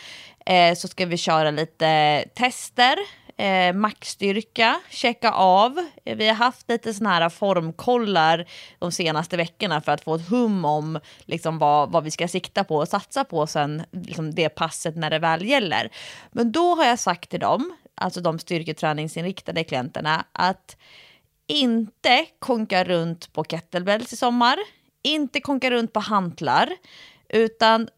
eh, 0.46 0.76
så 0.76 0.88
ska 0.88 1.06
vi 1.06 1.18
köra 1.18 1.52
lite 1.52 2.24
tester, 2.36 2.98
eh, 3.40 3.74
maxstyrka, 3.74 4.82
checka 4.90 5.32
av. 5.32 5.88
Eh, 6.06 6.18
vi 6.18 6.28
har 6.28 6.36
haft 6.36 6.70
lite 6.70 6.94
sådana 6.94 7.16
här 7.16 7.30
formkollar 7.30 8.46
de 8.80 8.92
senaste 8.92 9.38
veckorna 9.38 9.82
för 9.82 9.92
att 9.92 10.04
få 10.04 10.16
ett 10.16 10.30
hum 10.30 10.66
om 10.66 11.00
liksom, 11.26 11.60
vad, 11.60 11.92
vad 11.92 12.04
vi 12.04 12.12
ska 12.12 12.28
sikta 12.28 12.64
på 12.64 12.76
och 12.76 12.88
satsa 12.88 13.24
på 13.24 13.48
sen 13.48 13.84
liksom, 13.92 14.36
det 14.36 14.50
passet 14.50 14.96
när 14.96 15.10
det 15.10 15.20
väl 15.20 15.46
gäller. 15.46 15.90
Men 16.32 16.52
då 16.52 16.76
har 16.76 16.86
jag 16.86 17.00
sagt 17.00 17.30
till 17.30 17.40
dem, 17.40 17.76
alltså 17.96 18.22
de 18.22 18.40
styrketräningsinriktade 18.40 19.64
klienterna, 19.64 20.26
att 20.32 20.78
inte 21.48 22.26
konka 22.40 22.84
runt 22.84 23.34
på 23.34 23.44
kettlebells 23.44 24.14
i 24.14 24.18
sommar, 24.18 24.58
inte 25.02 25.42
konka 25.42 25.72
runt 25.72 25.94
på 25.94 26.00
hantlar, 26.00 26.70
utan 27.30 27.90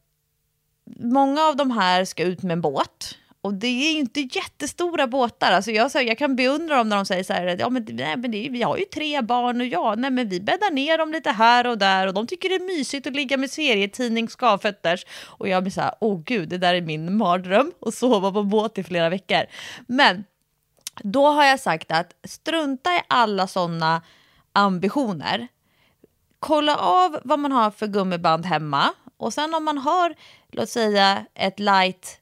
många 0.99 1.41
av 1.41 1.55
de 1.55 1.71
här 1.71 2.05
ska 2.05 2.23
ut 2.23 2.43
med 2.43 2.51
en 2.51 2.61
båt. 2.61 3.17
Och 3.43 3.53
det 3.53 3.67
är 3.67 3.93
ju 3.93 3.99
inte 3.99 4.19
jättestora 4.21 5.07
båtar. 5.07 5.51
Alltså 5.51 5.71
jag, 5.71 5.91
jag 5.93 6.17
kan 6.17 6.35
beundra 6.35 6.77
dem 6.77 6.89
när 6.89 6.95
de 6.95 7.05
säger 7.05 7.23
så 7.23 7.33
här, 7.33 7.55
ja 7.59 7.69
men, 7.69 7.85
nej, 7.89 8.17
men 8.17 8.31
det, 8.31 8.49
vi 8.49 8.61
har 8.61 8.77
ju 8.77 8.85
tre 8.85 9.21
barn 9.21 9.61
och 9.61 9.67
ja, 9.67 9.95
nej 9.97 10.11
men 10.11 10.29
vi 10.29 10.41
bäddar 10.41 10.71
ner 10.71 10.97
dem 10.97 11.11
lite 11.11 11.31
här 11.31 11.67
och 11.67 11.77
där 11.77 12.07
och 12.07 12.13
de 12.13 12.27
tycker 12.27 12.49
det 12.49 12.55
är 12.55 12.77
mysigt 12.77 13.07
att 13.07 13.13
ligga 13.13 13.37
med 13.37 13.51
serietidning 13.51 14.27
skavfötters. 14.27 15.05
Och 15.25 15.47
jag 15.47 15.63
blir 15.63 15.71
så 15.71 15.81
här, 15.81 15.93
åh 15.99 16.21
gud, 16.25 16.49
det 16.49 16.57
där 16.57 16.73
är 16.73 16.81
min 16.81 17.17
mardröm, 17.17 17.71
att 17.81 17.93
sova 17.93 18.31
på 18.31 18.43
båt 18.43 18.77
i 18.77 18.83
flera 18.83 19.09
veckor. 19.09 19.43
Men 19.87 20.23
då 21.03 21.27
har 21.27 21.45
jag 21.45 21.59
sagt 21.59 21.91
att 21.91 22.13
strunta 22.23 22.95
i 22.95 23.01
alla 23.07 23.47
sådana 23.47 24.01
ambitioner. 24.53 25.47
Kolla 26.39 26.75
av 26.75 27.19
vad 27.23 27.39
man 27.39 27.51
har 27.51 27.71
för 27.71 27.87
gummiband 27.87 28.45
hemma 28.45 28.93
och 29.17 29.33
sen 29.33 29.53
om 29.53 29.63
man 29.63 29.77
har, 29.77 30.15
låt 30.51 30.69
säga 30.69 31.25
ett 31.33 31.59
light, 31.59 32.20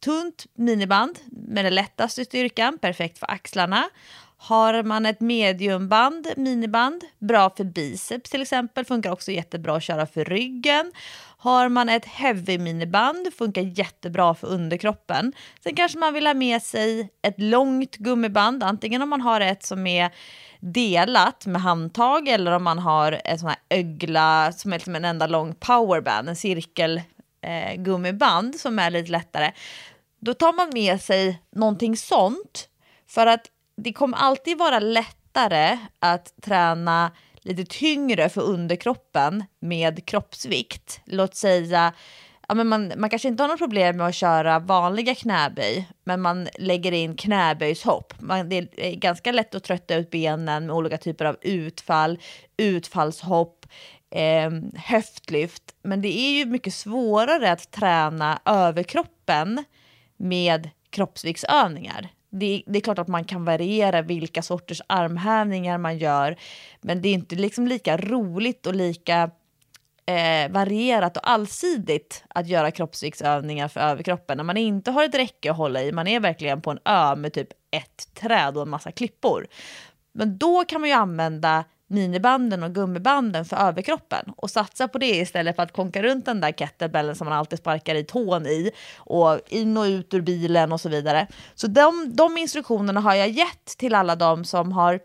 tunt 0.00 0.46
miniband 0.54 1.18
med 1.30 1.64
den 1.64 1.74
lättaste 1.74 2.24
styrkan, 2.24 2.78
perfekt 2.78 3.18
för 3.18 3.30
axlarna. 3.30 3.88
Har 4.38 4.82
man 4.82 5.06
ett 5.06 5.20
mediumband, 5.20 6.26
miniband, 6.36 7.04
bra 7.18 7.50
för 7.56 7.64
biceps 7.64 8.30
till 8.30 8.42
exempel, 8.42 8.84
funkar 8.84 9.12
också 9.12 9.32
jättebra 9.32 9.76
att 9.76 9.82
köra 9.82 10.06
för 10.06 10.24
ryggen. 10.24 10.92
Har 11.38 11.68
man 11.68 11.88
ett 11.88 12.04
heavy 12.04 12.58
miniband, 12.58 13.34
funkar 13.38 13.62
jättebra 13.62 14.34
för 14.34 14.46
underkroppen. 14.46 15.32
Sen 15.62 15.74
kanske 15.74 15.98
man 15.98 16.14
vill 16.14 16.26
ha 16.26 16.34
med 16.34 16.62
sig 16.62 17.10
ett 17.22 17.40
långt 17.40 17.96
gummiband, 17.96 18.62
antingen 18.62 19.02
om 19.02 19.08
man 19.08 19.20
har 19.20 19.40
ett 19.40 19.66
som 19.66 19.86
är 19.86 20.10
delat 20.60 21.46
med 21.46 21.62
handtag 21.62 22.28
eller 22.28 22.52
om 22.52 22.64
man 22.64 22.78
har 22.78 23.20
en 23.24 23.38
sån 23.38 23.48
här 23.48 23.58
ögla 23.68 24.52
som 24.52 24.72
är 24.72 24.76
liksom 24.76 24.96
en 24.96 25.04
enda 25.04 25.26
lång 25.26 25.54
powerband, 25.54 26.28
en 26.28 26.36
cirkel 26.36 27.02
eh, 27.40 27.74
gummiband 27.74 28.60
som 28.60 28.78
är 28.78 28.90
lite 28.90 29.12
lättare. 29.12 29.52
Då 30.20 30.34
tar 30.34 30.52
man 30.52 30.70
med 30.72 31.00
sig 31.00 31.42
någonting 31.52 31.96
sånt 31.96 32.68
för 33.06 33.26
att 33.26 33.50
det 33.76 33.92
kommer 33.92 34.16
alltid 34.16 34.58
vara 34.58 34.78
lättare 34.78 35.78
att 35.98 36.42
träna 36.42 37.12
lite 37.38 37.64
tyngre 37.64 38.28
för 38.28 38.40
underkroppen 38.42 39.44
med 39.60 40.06
kroppsvikt. 40.06 41.00
Låt 41.04 41.34
säga 41.34 41.92
ja, 42.48 42.54
men 42.54 42.68
man, 42.68 42.92
man 42.96 43.10
kanske 43.10 43.28
inte 43.28 43.42
har 43.42 43.48
något 43.48 43.58
problem 43.58 43.96
med 43.96 44.06
att 44.06 44.14
köra 44.14 44.58
vanliga 44.58 45.14
knäböj, 45.14 45.88
men 46.04 46.20
man 46.20 46.48
lägger 46.58 46.92
in 46.92 47.16
knäböjshopp. 47.16 48.14
Man, 48.20 48.48
det 48.48 48.68
är 48.76 48.94
ganska 48.94 49.32
lätt 49.32 49.54
att 49.54 49.64
trötta 49.64 49.94
ut 49.94 50.10
benen 50.10 50.66
med 50.66 50.76
olika 50.76 50.98
typer 50.98 51.24
av 51.24 51.36
utfall, 51.42 52.18
utfallshopp, 52.56 53.66
eh, 54.10 54.50
höftlyft. 54.74 55.74
Men 55.82 56.00
det 56.00 56.18
är 56.18 56.38
ju 56.38 56.46
mycket 56.46 56.74
svårare 56.74 57.52
att 57.52 57.70
träna 57.70 58.40
överkroppen 58.44 59.64
med 60.16 60.70
kroppsviktsövningar 60.90 62.10
det, 62.30 62.62
det, 62.66 62.78
är 62.78 62.80
klart 62.80 62.98
att 62.98 63.08
man 63.08 63.24
kan 63.24 63.44
variera 63.44 64.02
vilka 64.02 64.42
sorters 64.42 64.82
armhävningar 64.86 65.78
man 65.78 65.98
gör, 65.98 66.36
men 66.80 67.02
det 67.02 67.08
är 67.08 67.14
inte 67.14 67.36
liksom 67.36 67.66
lika 67.66 67.96
roligt 67.96 68.66
och 68.66 68.74
lika 68.74 69.30
eh, 70.06 70.50
varierat 70.50 71.16
och 71.16 71.30
allsidigt 71.30 72.24
att 72.28 72.46
göra 72.46 72.70
kroppsviktsövningar 72.70 73.68
för 73.68 73.80
överkroppen 73.80 74.36
när 74.36 74.44
man 74.44 74.56
inte 74.56 74.90
har 74.90 75.04
ett 75.04 75.14
räcke 75.14 75.50
att 75.50 75.56
hålla 75.56 75.82
i. 75.82 75.92
Man 75.92 76.06
är 76.06 76.20
verkligen 76.20 76.60
på 76.60 76.70
en 76.70 76.78
ö 76.84 77.16
med 77.16 77.32
typ 77.32 77.48
ett 77.70 78.14
träd 78.14 78.56
och 78.56 78.62
en 78.62 78.70
massa 78.70 78.92
klippor. 78.92 79.46
Men 80.12 80.38
då 80.38 80.64
kan 80.64 80.80
man 80.80 80.90
ju 80.90 80.96
använda 80.96 81.64
minibanden 81.86 82.62
och 82.62 82.74
gummibanden 82.74 83.44
för 83.44 83.56
överkroppen 83.56 84.32
och 84.36 84.50
satsa 84.50 84.88
på 84.88 84.98
det 84.98 85.16
istället 85.16 85.56
för 85.56 85.62
att 85.62 85.72
konka 85.72 86.02
runt 86.02 86.24
den 86.24 86.40
där 86.40 86.52
kettlebellen 86.52 87.16
som 87.16 87.24
man 87.24 87.38
alltid 87.38 87.58
sparkar 87.58 87.94
i 87.94 88.04
tån 88.04 88.46
i 88.46 88.70
och 88.96 89.40
in 89.48 89.76
och 89.76 89.84
ut 89.84 90.14
ur 90.14 90.20
bilen 90.20 90.72
och 90.72 90.80
så 90.80 90.88
vidare. 90.88 91.26
Så 91.54 91.66
de, 91.66 92.12
de 92.16 92.38
instruktionerna 92.38 93.00
har 93.00 93.14
jag 93.14 93.28
gett 93.28 93.66
till 93.78 93.94
alla 93.94 94.16
de 94.16 94.44
som 94.44 94.72
har 94.72 95.00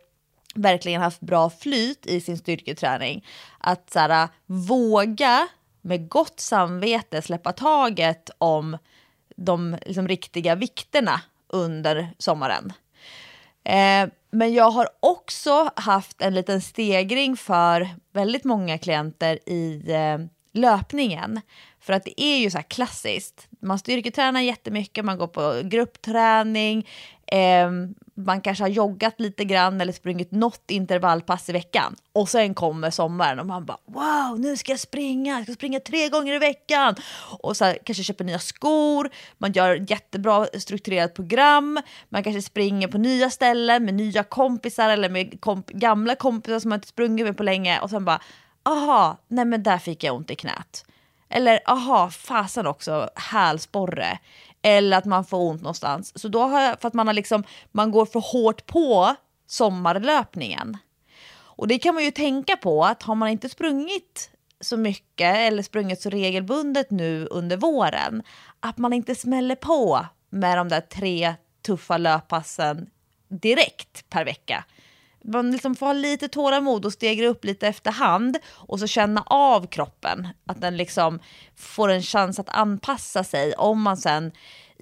verkligen 0.55 1.01
haft 1.01 1.21
bra 1.21 1.49
flyt 1.49 2.05
i 2.05 2.21
sin 2.21 2.37
styrketräning. 2.37 3.25
Att 3.57 3.89
så 3.89 3.99
här, 3.99 4.27
våga 4.45 5.47
med 5.81 6.09
gott 6.09 6.39
samvete 6.39 7.21
släppa 7.21 7.51
taget 7.51 8.29
om 8.37 8.77
de 9.35 9.77
liksom, 9.85 10.07
riktiga 10.07 10.55
vikterna 10.55 11.21
under 11.47 12.13
sommaren. 12.17 12.73
Eh, 13.63 14.09
men 14.31 14.53
jag 14.53 14.71
har 14.71 14.89
också 14.99 15.71
haft 15.75 16.21
en 16.21 16.33
liten 16.33 16.61
stegring 16.61 17.37
för 17.37 17.89
väldigt 18.13 18.43
många 18.43 18.77
klienter 18.77 19.49
i 19.49 19.91
eh, 19.91 20.17
löpningen. 20.53 21.41
För 21.79 21.93
att 21.93 22.03
det 22.03 22.21
är 22.21 22.37
ju 22.37 22.51
så 22.51 22.57
här 22.57 22.65
klassiskt. 22.69 23.47
Man 23.62 23.80
styrketränar 23.80 24.41
jättemycket, 24.41 25.06
man 25.06 25.17
går 25.17 25.28
på 25.28 25.62
gruppträning, 25.63 26.88
eh, 27.28 27.71
man 28.13 28.41
kanske 28.41 28.63
har 28.63 28.69
joggat 28.69 29.19
lite 29.19 29.45
grann 29.45 29.82
eller 29.82 29.93
sprungit 29.93 30.32
något 30.32 30.71
intervallpass 30.71 31.50
i 31.50 31.52
veckan. 31.52 31.95
Och 32.13 32.30
sen 32.30 32.54
kommer 32.54 32.89
sommaren 32.89 33.39
och 33.39 33.45
man 33.45 33.65
bara 33.65 33.78
wow, 33.86 34.39
nu 34.39 34.58
ska 34.58 34.71
jag 34.71 34.80
springa, 34.80 35.36
jag 35.36 35.43
ska 35.43 35.54
springa 35.54 35.80
tre 35.80 36.10
gånger 36.10 36.34
i 36.34 36.39
veckan. 36.39 36.95
Och 37.39 37.58
så 37.58 37.65
här, 37.65 37.78
kanske 37.84 38.04
köper 38.04 38.24
nya 38.24 38.39
skor, 38.39 39.10
man 39.38 39.52
gör 39.52 39.86
jättebra 39.89 40.45
strukturerat 40.45 41.13
program, 41.13 41.80
man 42.10 42.24
kanske 42.24 42.41
springer 42.41 42.88
på 42.88 42.97
nya 42.97 43.30
ställen 43.30 43.86
med 43.86 43.93
nya 43.93 44.24
kompisar 44.24 44.89
eller 44.89 45.10
med 45.10 45.41
komp 45.41 45.69
gamla 45.69 46.15
kompisar 46.15 46.60
som 46.60 46.69
man 46.69 46.78
inte 46.78 46.88
sprungit 46.88 47.26
med 47.26 47.38
på 47.38 47.43
länge 47.43 47.80
och 47.80 47.89
sen 47.89 48.06
bara 48.06 48.21
aha, 48.63 49.17
nej 49.28 49.45
men 49.45 49.63
där 49.63 49.78
fick 49.78 50.04
jag 50.04 50.15
ont 50.15 50.32
i 50.32 50.36
knät. 50.36 50.86
Eller 51.31 51.59
aha, 51.65 52.09
fasen 52.09 52.67
också, 52.67 53.09
hälsporre. 53.15 54.19
Eller 54.61 54.97
att 54.97 55.05
man 55.05 55.25
får 55.25 55.37
ont 55.37 55.61
någonstans. 55.61 56.19
Så 56.21 56.27
då 56.27 56.41
har 56.41 56.61
jag, 56.61 56.81
för 56.81 56.87
att 56.87 56.93
man 56.93 57.07
har 57.07 57.13
liksom, 57.13 57.43
man 57.71 57.91
går 57.91 58.05
för 58.05 58.19
hårt 58.19 58.65
på 58.65 59.15
sommarlöpningen. 59.47 60.77
Och 61.33 61.67
det 61.67 61.79
kan 61.79 61.95
man 61.95 62.03
ju 62.03 62.11
tänka 62.11 62.57
på 62.57 62.85
att 62.85 63.03
har 63.03 63.15
man 63.15 63.29
inte 63.29 63.49
sprungit 63.49 64.31
så 64.61 64.77
mycket 64.77 65.35
eller 65.35 65.63
sprungit 65.63 66.01
så 66.01 66.09
regelbundet 66.09 66.91
nu 66.91 67.27
under 67.31 67.57
våren, 67.57 68.23
att 68.59 68.77
man 68.77 68.93
inte 68.93 69.15
smäller 69.15 69.55
på 69.55 70.05
med 70.29 70.57
de 70.57 70.69
där 70.69 70.81
tre 70.81 71.35
tuffa 71.65 71.97
löppassen 71.97 72.89
direkt 73.27 74.09
per 74.09 74.25
vecka. 74.25 74.63
Man 75.23 75.51
liksom 75.51 75.75
får 75.75 75.86
ha 75.86 75.93
lite 75.93 76.27
tålamod 76.27 76.86
och 76.86 76.93
stegra 76.93 77.27
upp 77.27 77.45
lite 77.45 77.67
efterhand 77.67 78.38
och 78.47 78.79
så 78.79 78.88
känna 78.88 79.23
av 79.25 79.67
kroppen. 79.67 80.27
Att 80.45 80.62
den 80.62 80.77
liksom 80.77 81.19
får 81.55 81.89
en 81.89 82.01
chans 82.01 82.39
att 82.39 82.49
anpassa 82.49 83.23
sig 83.23 83.53
om 83.53 83.81
man 83.81 83.97
sen 83.97 84.31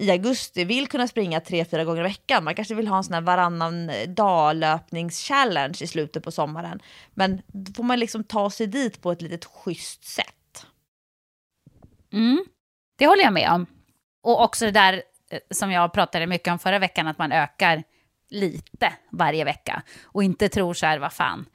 i 0.00 0.10
augusti 0.10 0.64
vill 0.64 0.88
kunna 0.88 1.08
springa 1.08 1.40
tre, 1.40 1.64
fyra 1.64 1.84
gånger 1.84 2.00
i 2.00 2.02
veckan. 2.02 2.44
Man 2.44 2.54
kanske 2.54 2.74
vill 2.74 2.88
ha 2.88 2.96
en 2.96 3.04
sån 3.04 3.14
här 3.14 3.20
varannan 3.20 3.90
eh, 3.90 4.08
dag 4.08 4.56
löpningschallenge 4.56 5.78
i 5.80 5.86
slutet 5.86 6.24
på 6.24 6.30
sommaren. 6.30 6.82
Men 7.14 7.42
då 7.46 7.72
får 7.72 7.82
man 7.82 7.98
liksom 7.98 8.24
ta 8.24 8.50
sig 8.50 8.66
dit 8.66 9.02
på 9.02 9.12
ett 9.12 9.22
litet 9.22 9.44
schysst 9.44 10.04
sätt. 10.04 10.66
Mm, 12.12 12.44
det 12.98 13.06
håller 13.06 13.22
jag 13.22 13.32
med 13.32 13.50
om. 13.50 13.66
Och 14.22 14.42
också 14.42 14.64
det 14.64 14.70
där 14.70 15.02
eh, 15.30 15.38
som 15.50 15.70
jag 15.72 15.92
pratade 15.92 16.26
mycket 16.26 16.52
om 16.52 16.58
förra 16.58 16.78
veckan, 16.78 17.06
att 17.06 17.18
man 17.18 17.32
ökar 17.32 17.82
lite 18.30 18.92
varje 19.10 19.44
vecka. 19.44 19.82
Och 20.04 20.22
inte 20.22 20.48
tror 20.48 20.74
så 20.74 20.86
här, 20.86 20.98
vad 20.98 21.12
fan, 21.12 21.46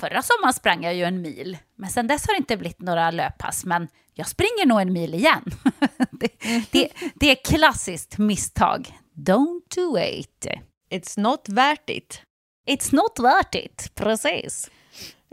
förra 0.00 0.22
sommaren 0.22 0.54
sprang 0.54 0.84
jag 0.84 0.94
ju 0.94 1.04
en 1.04 1.22
mil, 1.22 1.58
men 1.76 1.90
sen 1.90 2.06
dess 2.06 2.26
har 2.26 2.34
det 2.34 2.38
inte 2.38 2.56
blivit 2.56 2.80
några 2.80 3.10
löppass, 3.10 3.64
men 3.64 3.88
jag 4.14 4.28
springer 4.28 4.66
nog 4.66 4.80
en 4.80 4.92
mil 4.92 5.14
igen. 5.14 5.44
det, 6.10 6.28
det, 6.70 6.88
det, 7.14 7.30
är 7.30 7.44
klassiskt 7.44 8.18
misstag. 8.18 8.98
Don't 9.14 9.62
do 9.74 9.98
it. 9.98 10.46
It's 10.90 11.20
not 11.20 11.48
värt 11.48 11.90
it. 11.90 12.22
It's 12.66 12.94
not 12.94 13.18
worth 13.18 13.56
it, 13.56 13.92
precis. 13.94 14.70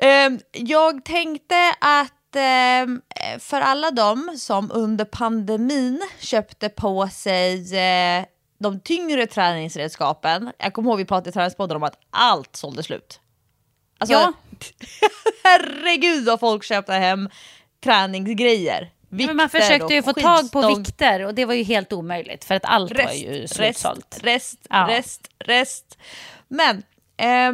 Um, 0.01 0.39
jag 0.51 1.05
tänkte 1.05 1.75
att 1.79 2.35
um, 2.85 3.01
för 3.39 3.61
alla 3.61 3.91
de 3.91 4.37
som 4.37 4.71
under 4.73 5.05
pandemin 5.05 6.01
köpte 6.19 6.69
på 6.69 7.07
sig 7.07 7.55
uh, 7.59 8.25
de 8.57 8.79
tyngre 8.79 9.27
träningsredskapen, 9.27 10.51
jag 10.57 10.73
kommer 10.73 10.89
ihåg 10.89 10.97
vi 10.97 11.05
pratade 11.05 11.29
i 11.29 11.33
träningspodden 11.33 11.77
om 11.77 11.83
att 11.83 11.99
allt 12.09 12.55
sålde 12.55 12.83
slut. 12.83 13.19
Alltså, 13.97 14.13
ja. 14.13 14.33
herregud 15.43 16.25
vad 16.25 16.39
folk 16.39 16.63
köpte 16.63 16.93
hem 16.93 17.29
träningsgrejer. 17.83 18.91
Vikter 19.09 19.33
man 19.33 19.49
försökte 19.49 19.93
ju 19.93 20.03
få 20.03 20.13
tag 20.13 20.51
på 20.51 20.75
vikter 20.75 21.25
och 21.25 21.35
det 21.35 21.45
var 21.45 21.53
ju 21.53 21.63
helt 21.63 21.93
omöjligt 21.93 22.45
för 22.45 22.55
att 22.55 22.65
allt 22.65 22.91
rest, 22.91 23.05
var 23.05 23.13
ju 23.13 23.47
slutsålt. 23.47 24.19
Rest, 24.21 24.23
rest, 24.23 24.67
ja. 24.69 24.87
rest, 24.89 25.29
rest. 25.39 25.97
Men 26.47 26.83
eh, 27.17 27.51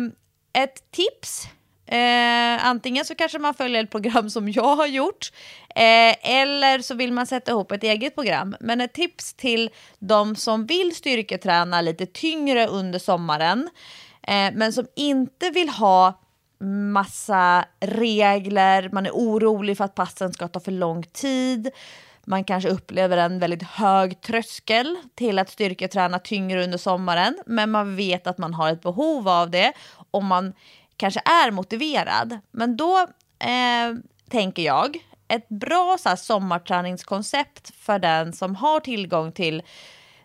ett 0.64 0.92
tips, 0.92 1.48
eh, 1.86 2.66
antingen 2.66 3.06
så 3.06 3.16
kanske 3.16 3.40
man 3.40 3.54
följer 3.54 3.84
ett 3.84 3.92
program 3.92 4.30
som 4.30 4.50
jag 4.50 4.76
har 4.76 4.88
gjort 4.88 5.32
eh, 5.76 6.32
eller 6.32 6.80
så 6.80 6.96
vill 6.96 7.14
man 7.14 7.28
sätta 7.28 7.52
ihop 7.52 7.72
ett 7.72 7.84
eget 7.84 8.16
program. 8.16 8.56
Men 8.60 8.82
ett 8.82 8.94
tips 8.94 9.34
till 9.34 9.70
de 10.00 10.36
som 10.36 10.66
vill 10.66 10.96
styrketräna 10.96 11.82
lite 11.82 12.06
tyngre 12.06 12.68
under 12.68 13.00
sommaren 13.00 13.70
eh, 14.28 14.52
men 14.54 14.74
som 14.74 14.86
inte 14.96 15.50
vill 15.50 15.70
ha 15.70 16.20
massa 16.94 17.66
regler, 17.80 18.90
man 18.92 19.06
är 19.06 19.12
orolig 19.12 19.78
för 19.78 19.84
att 19.84 19.96
passen 19.96 20.34
ska 20.34 20.48
ta 20.48 20.60
för 20.60 20.72
lång 20.72 21.04
tid. 21.04 21.70
Man 22.26 22.44
kanske 22.44 22.70
upplever 22.70 23.18
en 23.18 23.40
väldigt 23.40 23.64
hög 23.64 24.22
tröskel 24.22 24.96
till 25.16 25.40
att 25.40 25.50
styrketräna 25.50 26.20
tyngre 26.20 26.64
under 26.64 26.78
sommaren, 26.78 27.38
men 27.46 27.72
man 27.72 27.96
vet 27.96 28.28
att 28.28 28.38
man 28.38 28.54
har 28.54 28.72
ett 28.72 28.82
behov 28.82 29.30
av 29.30 29.50
det 29.50 29.74
och 30.12 30.24
man 30.24 30.54
kanske 30.98 31.22
är 31.26 31.52
motiverad. 31.52 32.40
Men 32.52 32.78
då 32.78 33.00
eh, 33.40 33.96
tänker 34.30 34.64
jag, 34.64 34.98
ett 35.28 35.50
bra 35.50 35.98
så 36.00 36.10
här, 36.10 36.16
sommarträningskoncept 36.16 37.76
för 37.76 38.00
den 38.00 38.34
som 38.34 38.56
har 38.56 38.80
tillgång 38.80 39.32
till 39.32 39.64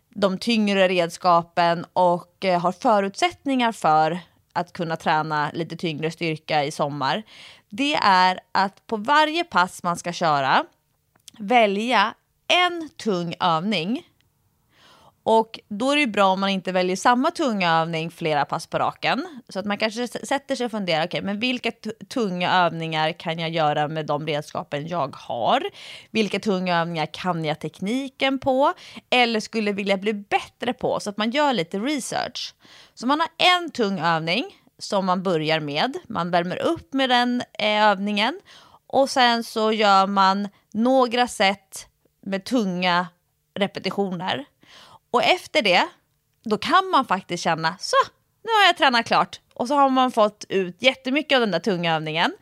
de 0.09 0.39
tyngre 0.39 0.89
redskapen 0.89 1.87
och 1.93 2.45
eh, 2.45 2.61
har 2.61 2.73
förutsättningar 2.73 3.73
för 3.73 4.19
att 4.53 4.73
kunna 4.73 4.97
träna 4.97 5.51
lite 5.55 5.77
tyngre 5.77 6.11
styrka 6.11 6.65
i 6.65 6.71
sommar, 6.71 7.23
det 7.69 7.95
är 7.95 8.41
att 8.53 8.87
på 8.87 8.97
varje 8.97 9.45
pass 9.45 9.83
man 9.83 9.97
ska 9.97 10.13
köra 10.13 10.65
välja 11.39 12.15
en 12.49 12.89
tung 12.97 13.35
övning. 13.41 14.03
Och 15.31 15.61
då 15.69 15.91
är 15.91 15.97
det 15.97 16.07
bra 16.07 16.27
om 16.27 16.41
man 16.41 16.51
inte 16.51 16.73
väljer 16.73 16.97
samma 16.97 17.31
tunga 17.31 17.73
övning 17.73 18.11
flera 18.11 18.45
pass 18.45 18.67
på 18.67 18.79
raken. 18.79 19.41
Så 19.49 19.59
att 19.59 19.67
man 19.67 19.79
kanske 19.79 20.09
sätter 20.09 20.55
sig 20.57 20.65
och 20.65 20.71
funderar, 20.71 21.07
okej, 21.07 21.19
okay, 21.19 21.23
men 21.23 21.41
vilka 21.41 21.73
tunga 22.09 22.53
övningar 22.53 23.13
kan 23.13 23.39
jag 23.39 23.51
göra 23.51 23.89
med 23.89 24.07
de 24.07 24.27
redskapen 24.27 24.89
jag 24.89 25.17
har? 25.17 25.63
Vilka 26.11 26.41
tunga 26.41 26.81
övningar 26.81 27.07
kan 27.07 27.45
jag 27.45 27.61
tekniken 27.61 28.39
på? 28.39 28.73
Eller 29.11 29.41
skulle 29.41 29.73
vilja 29.73 29.97
bli 29.97 30.13
bättre 30.15 30.73
på? 30.73 31.01
Så 31.01 31.11
att 31.11 31.17
man 31.17 31.31
gör 31.31 31.53
lite 31.53 31.79
research. 31.79 32.55
Så 32.95 33.07
man 33.07 33.21
har 33.21 33.29
en 33.63 33.71
tung 33.71 33.99
övning 33.99 34.45
som 34.79 35.07
man 35.07 35.23
börjar 35.23 35.61
med. 35.61 35.97
Man 36.09 36.31
värmer 36.31 36.59
upp 36.59 36.93
med 36.93 37.11
den 37.11 37.43
eh, 37.59 37.85
övningen 37.85 38.41
och 38.87 39.11
sen 39.11 39.45
så 39.45 39.73
gör 39.73 40.07
man 40.07 40.49
några 40.73 41.29
set 41.29 41.87
med 42.21 42.45
tunga 42.45 43.07
repetitioner. 43.55 44.45
Och 45.11 45.23
efter 45.23 45.63
det, 45.63 45.89
då 46.45 46.59
kan 46.59 46.91
man 46.91 47.05
faktiskt 47.05 47.45
känna 47.45 47.77
så, 47.79 47.97
nu 48.45 48.51
har 48.53 48.67
jag 48.67 48.77
tränat 48.77 49.07
klart. 49.07 49.41
Och 49.55 49.69
så 49.69 49.75
har 49.75 49.89
man 49.89 50.13
fått 50.13 50.45
ut 50.49 50.83
jättemycket 50.83 51.37
av 51.37 51.41
den 51.41 51.51
där 51.51 51.59
tunga 51.59 51.95
övningen. 51.95 52.33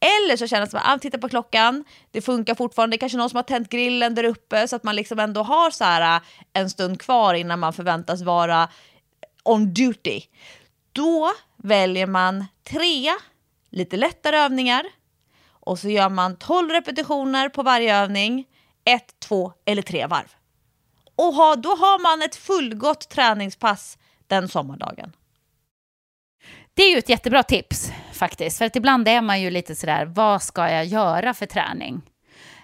Eller 0.00 0.36
så 0.36 0.46
känner 0.46 0.68
man 0.72 0.82
att 0.82 0.96
ah, 0.96 0.98
titta 0.98 1.18
på 1.18 1.28
klockan, 1.28 1.84
det 2.10 2.22
funkar 2.22 2.54
fortfarande. 2.54 2.94
Det 2.94 2.98
är 2.98 3.00
kanske 3.00 3.18
någon 3.18 3.30
som 3.30 3.36
har 3.36 3.42
tänt 3.42 3.68
grillen 3.68 4.14
där 4.14 4.24
uppe 4.24 4.68
så 4.68 4.76
att 4.76 4.84
man 4.84 4.96
liksom 4.96 5.18
ändå 5.18 5.42
har 5.42 5.70
så 5.70 5.84
här 5.84 6.16
äh, 6.16 6.22
en 6.52 6.70
stund 6.70 7.00
kvar 7.00 7.34
innan 7.34 7.58
man 7.58 7.72
förväntas 7.72 8.22
vara 8.22 8.68
on 9.44 9.74
duty. 9.74 10.20
Då 10.92 11.30
väljer 11.56 12.06
man 12.06 12.44
tre 12.70 13.10
lite 13.70 13.96
lättare 13.96 14.36
övningar 14.36 14.84
och 15.50 15.78
så 15.78 15.88
gör 15.88 16.08
man 16.08 16.36
12 16.36 16.70
repetitioner 16.70 17.48
på 17.48 17.62
varje 17.62 17.96
övning, 17.96 18.46
ett, 18.84 19.20
två 19.20 19.52
eller 19.64 19.82
tre 19.82 20.06
varv. 20.06 20.39
Och 21.20 21.34
ha, 21.34 21.56
då 21.56 21.68
har 21.68 21.98
man 22.02 22.22
ett 22.22 22.36
fullgott 22.36 23.08
träningspass 23.08 23.98
den 24.26 24.48
sommardagen. 24.48 25.12
Det 26.74 26.82
är 26.82 26.90
ju 26.90 26.98
ett 26.98 27.08
jättebra 27.08 27.42
tips 27.42 27.92
faktiskt, 28.12 28.58
för 28.58 28.64
att 28.64 28.76
ibland 28.76 29.08
är 29.08 29.20
man 29.20 29.40
ju 29.40 29.50
lite 29.50 29.74
sådär, 29.74 30.04
vad 30.04 30.42
ska 30.42 30.70
jag 30.70 30.84
göra 30.84 31.34
för 31.34 31.46
träning? 31.46 32.02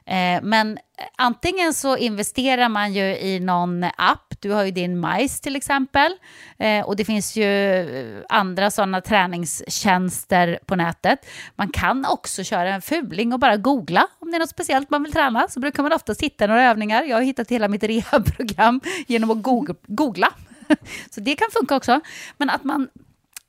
Eh, 0.06 0.42
men 0.42 0.78
antingen 1.16 1.74
så 1.74 1.96
investerar 1.96 2.68
man 2.68 2.92
ju 2.92 3.18
i 3.18 3.40
någon 3.40 3.84
app, 3.84 4.34
du 4.40 4.50
har 4.50 4.64
ju 4.64 4.70
din 4.70 5.00
MICE 5.00 5.42
till 5.42 5.56
exempel, 5.56 6.12
eh, 6.58 6.86
och 6.86 6.96
det 6.96 7.04
finns 7.04 7.36
ju 7.36 7.44
eh, 7.44 8.22
andra 8.28 8.70
sådana 8.70 9.00
träningstjänster 9.00 10.58
på 10.66 10.76
nätet. 10.76 11.26
Man 11.56 11.68
kan 11.68 12.06
också 12.06 12.44
köra 12.44 12.74
en 12.74 12.82
fuling 12.82 13.32
och 13.32 13.38
bara 13.38 13.56
googla 13.56 14.06
om 14.18 14.30
det 14.30 14.36
är 14.36 14.40
något 14.40 14.50
speciellt 14.50 14.90
man 14.90 15.02
vill 15.02 15.12
träna, 15.12 15.48
så 15.48 15.60
brukar 15.60 15.82
man 15.82 15.92
ofta 15.92 16.14
hitta 16.20 16.46
några 16.46 16.64
övningar. 16.64 17.02
Jag 17.02 17.16
har 17.16 17.22
hittat 17.22 17.50
hela 17.50 17.68
mitt 17.68 17.82
rehabprogram 17.82 18.80
genom 19.06 19.30
att 19.30 19.42
googla. 19.86 20.28
Så 21.10 21.20
det 21.20 21.34
kan 21.34 21.48
funka 21.52 21.76
också. 21.76 22.00
Men 22.36 22.50
att 22.50 22.64
man, 22.64 22.88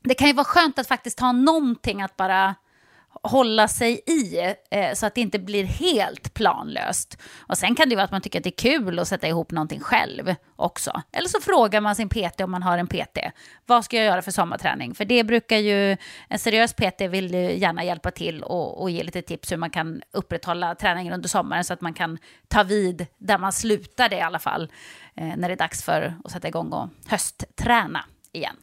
det 0.04 0.13
kan 0.13 0.28
ju 0.28 0.34
vara 0.34 0.46
skönt 0.46 0.80
att 0.80 0.88
faktiskt 0.88 1.20
ha 1.20 1.32
någonting 1.32 2.02
att 2.02 2.17
bara 2.17 2.56
hålla 3.30 3.68
sig 3.68 4.02
i 4.06 4.54
eh, 4.72 4.94
så 4.94 5.06
att 5.06 5.16
det 5.16 5.22
inte 5.22 5.40
blir 5.40 5.63
helt 5.63 6.34
planlöst. 6.34 7.18
Och 7.40 7.58
sen 7.58 7.76
kan 7.76 7.90
det 7.90 7.96
vara 7.96 8.06
att 8.06 8.12
man 8.12 8.22
tycker 8.22 8.40
att 8.40 8.44
det 8.44 8.50
är 8.50 8.72
kul 8.72 9.00
att 9.00 9.08
sätta 9.08 9.28
ihop 9.28 9.52
någonting 9.52 9.80
själv 9.80 10.36
också. 10.56 11.02
Eller 11.12 11.28
så 11.28 11.42
frågar 11.42 11.82
man 11.82 11.96
sin 11.96 12.10
PT 12.10 12.42
om 12.42 12.52
man 12.52 12.63
har 12.63 12.78
en 12.78 12.88
PT. 12.88 13.18
Vad 13.66 13.86
ska 13.86 13.98
jag 13.98 14.06
göra 14.06 14.22
för 14.22 14.32
sommarträning? 14.32 14.96
För 14.96 15.06
det 15.06 15.24
brukar 15.24 15.58
ju, 15.58 15.98
en 16.30 16.40
seriös 16.40 16.74
PT 16.74 17.02
vill 17.02 17.34
gärna 17.34 17.84
hjälpa 17.84 18.12
till 18.12 18.44
och, 18.44 18.82
och 18.82 18.90
ge 18.90 19.04
lite 19.04 19.22
tips 19.22 19.52
hur 19.52 19.58
man 19.58 19.70
kan 19.70 20.02
upprätthålla 20.13 20.76
träningen 20.76 21.13
under 21.13 21.30
sommaren 21.30 21.63
så 21.63 21.74
att 21.74 21.82
man 21.82 21.94
kan 21.94 22.18
ta 22.48 22.63
vid 22.63 23.08
där 23.18 23.38
man 23.38 23.54
slutade 23.54 24.16
i 24.16 24.22
alla 24.22 24.40
fall. 24.40 24.72
Eh, 25.16 25.38
när 25.38 25.50
det 25.50 25.54
är 25.54 25.58
dags 25.58 25.84
för 25.84 26.13
att 26.24 26.32
sätta 26.32 26.48
igång 26.48 26.74
och 26.74 26.90
höstträna 27.08 28.06
igen. 28.34 28.56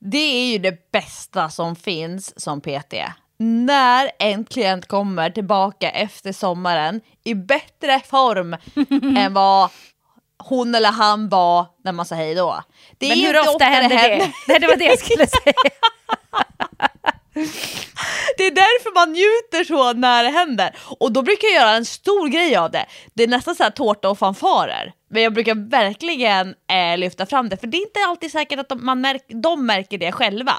Det 0.00 0.18
är 0.18 0.52
ju 0.52 0.58
det 0.58 0.92
bästa 0.92 1.50
som 1.50 1.76
finns 1.76 2.40
som 2.40 2.60
PT 2.60 2.94
när 3.36 4.10
en 4.18 4.44
klient 4.44 4.88
kommer 4.88 5.30
tillbaka 5.30 5.90
efter 5.90 6.32
sommaren 6.32 7.00
i 7.24 7.34
bättre 7.34 8.00
form 8.00 8.56
än 9.18 9.34
vad 9.34 9.70
hon 10.38 10.74
eller 10.74 10.90
han 10.90 11.28
var 11.28 11.66
när 11.84 11.92
man 11.92 12.06
sa 12.06 12.14
hej 12.14 12.34
då. 12.34 12.62
Det 12.98 13.08
Men 13.08 13.18
hur 13.18 13.38
ofta, 13.40 13.64
händer 13.64 13.96
det? 13.96 14.08
det? 14.08 14.32
Nej, 14.48 14.60
det 14.60 14.66
var 14.66 14.76
det 14.76 14.84
jag 14.84 14.98
skulle 14.98 15.26
säga. 15.26 15.54
det 18.36 18.46
är 18.46 18.50
därför 18.50 18.94
man 18.94 19.12
njuter 19.12 19.64
så 19.64 19.92
när 19.92 20.24
det 20.24 20.30
händer. 20.30 20.76
Och 20.98 21.12
då 21.12 21.22
brukar 21.22 21.48
jag 21.48 21.54
göra 21.54 21.76
en 21.76 21.84
stor 21.84 22.28
grej 22.28 22.56
av 22.56 22.70
det. 22.70 22.86
Det 23.14 23.22
är 23.22 23.28
nästan 23.28 23.54
så 23.54 23.62
här 23.62 23.70
tårta 23.70 24.10
och 24.10 24.18
fanfarer. 24.18 24.92
Men 25.10 25.22
jag 25.22 25.32
brukar 25.32 25.70
verkligen 25.70 26.54
eh, 26.70 26.98
lyfta 26.98 27.26
fram 27.26 27.48
det, 27.48 27.56
för 27.56 27.66
det 27.66 27.76
är 27.76 27.82
inte 27.82 28.00
alltid 28.08 28.30
säkert 28.30 28.58
att 28.58 28.68
de, 28.68 28.86
man 28.86 29.00
märk, 29.00 29.22
de 29.28 29.66
märker 29.66 29.98
det 29.98 30.12
själva. 30.12 30.54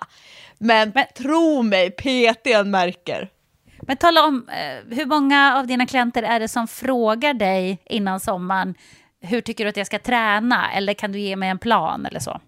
Men, 0.66 0.92
men 0.96 1.06
tro 1.16 1.62
mig, 1.62 1.92
PTn 1.92 2.72
märker. 2.72 3.30
Men 3.82 3.98
tala 3.98 4.26
om, 4.26 4.50
eh, 4.50 4.96
hur 4.98 5.06
många 5.06 5.58
av 5.58 5.68
dina 5.68 5.86
klienter 5.86 6.24
är 6.24 6.40
det 6.40 6.48
som 6.48 6.68
frågar 6.68 7.34
dig 7.34 7.78
innan 7.86 8.20
sommaren, 8.20 8.76
hur 9.22 9.42
tycker 9.42 9.64
du 9.64 9.70
att 9.70 9.78
jag 9.78 9.88
ska 9.88 10.00
träna? 10.00 10.72
Eller 10.72 10.94
kan 10.94 11.12
du 11.12 11.20
ge 11.20 11.36
mig 11.36 11.50
en 11.50 11.60
plan 11.60 12.06
eller 12.06 12.20
så? 12.20 12.42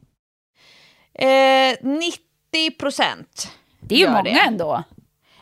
Eh, 1.14 1.76
90 1.82 2.72
procent. 2.80 3.52
Det 3.80 3.96
är 3.96 4.00
ju 4.00 4.10
många 4.10 4.24
det. 4.24 4.40
ändå. 4.40 4.84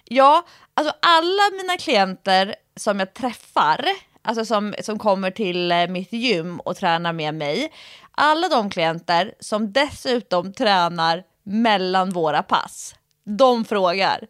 Ja, 0.04 0.46
alltså 0.74 0.94
alla 1.02 1.58
mina 1.62 1.78
klienter 1.78 2.56
som 2.76 3.00
jag 3.00 3.14
träffar, 3.14 3.86
alltså 4.22 4.46
som, 4.46 4.76
som 4.82 5.00
kommer 5.00 5.32
till 5.32 5.72
eh, 5.72 5.88
mitt 5.88 6.14
gym 6.14 6.60
och 6.60 6.76
tränar 6.78 7.14
med 7.14 7.34
mig, 7.34 7.72
alla 8.12 8.50
de 8.50 8.70
klienter 8.70 9.34
som 9.40 9.72
dessutom 9.74 10.54
tränar 10.54 11.24
mellan 11.46 12.10
våra 12.10 12.44
pass, 12.44 12.96
de 13.24 13.66
frågar. 13.66 14.28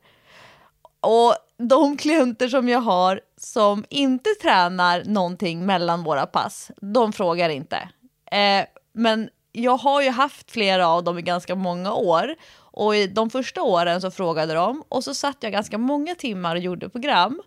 Och 1.00 1.36
de 1.58 1.98
klienter 1.98 2.48
som 2.48 2.70
jag 2.70 2.80
har 2.80 3.22
som 3.38 3.86
inte 3.90 4.30
tränar 4.42 5.04
någonting 5.06 5.66
mellan 5.66 6.04
våra 6.04 6.26
pass, 6.26 6.72
de 6.82 7.14
frågar 7.14 7.50
inte. 7.50 7.90
Eh, 8.32 8.66
men 8.94 9.30
jag 9.52 9.78
har 9.78 10.02
ju 10.02 10.10
haft 10.10 10.52
flera 10.52 10.88
av 10.88 11.04
dem 11.04 11.20
i 11.20 11.22
ganska 11.22 11.56
många 11.56 11.94
år 11.94 12.36
och 12.58 12.96
i 12.96 13.08
de 13.08 13.30
första 13.30 13.62
åren 13.62 14.02
så 14.02 14.12
frågade 14.12 14.54
de 14.54 14.84
och 14.90 15.04
så 15.04 15.14
satt 15.14 15.38
jag 15.40 15.52
ganska 15.52 15.78
många 15.78 16.16
timmar 16.16 16.56
och 16.56 16.62
gjorde 16.62 16.90
program. 16.90 17.42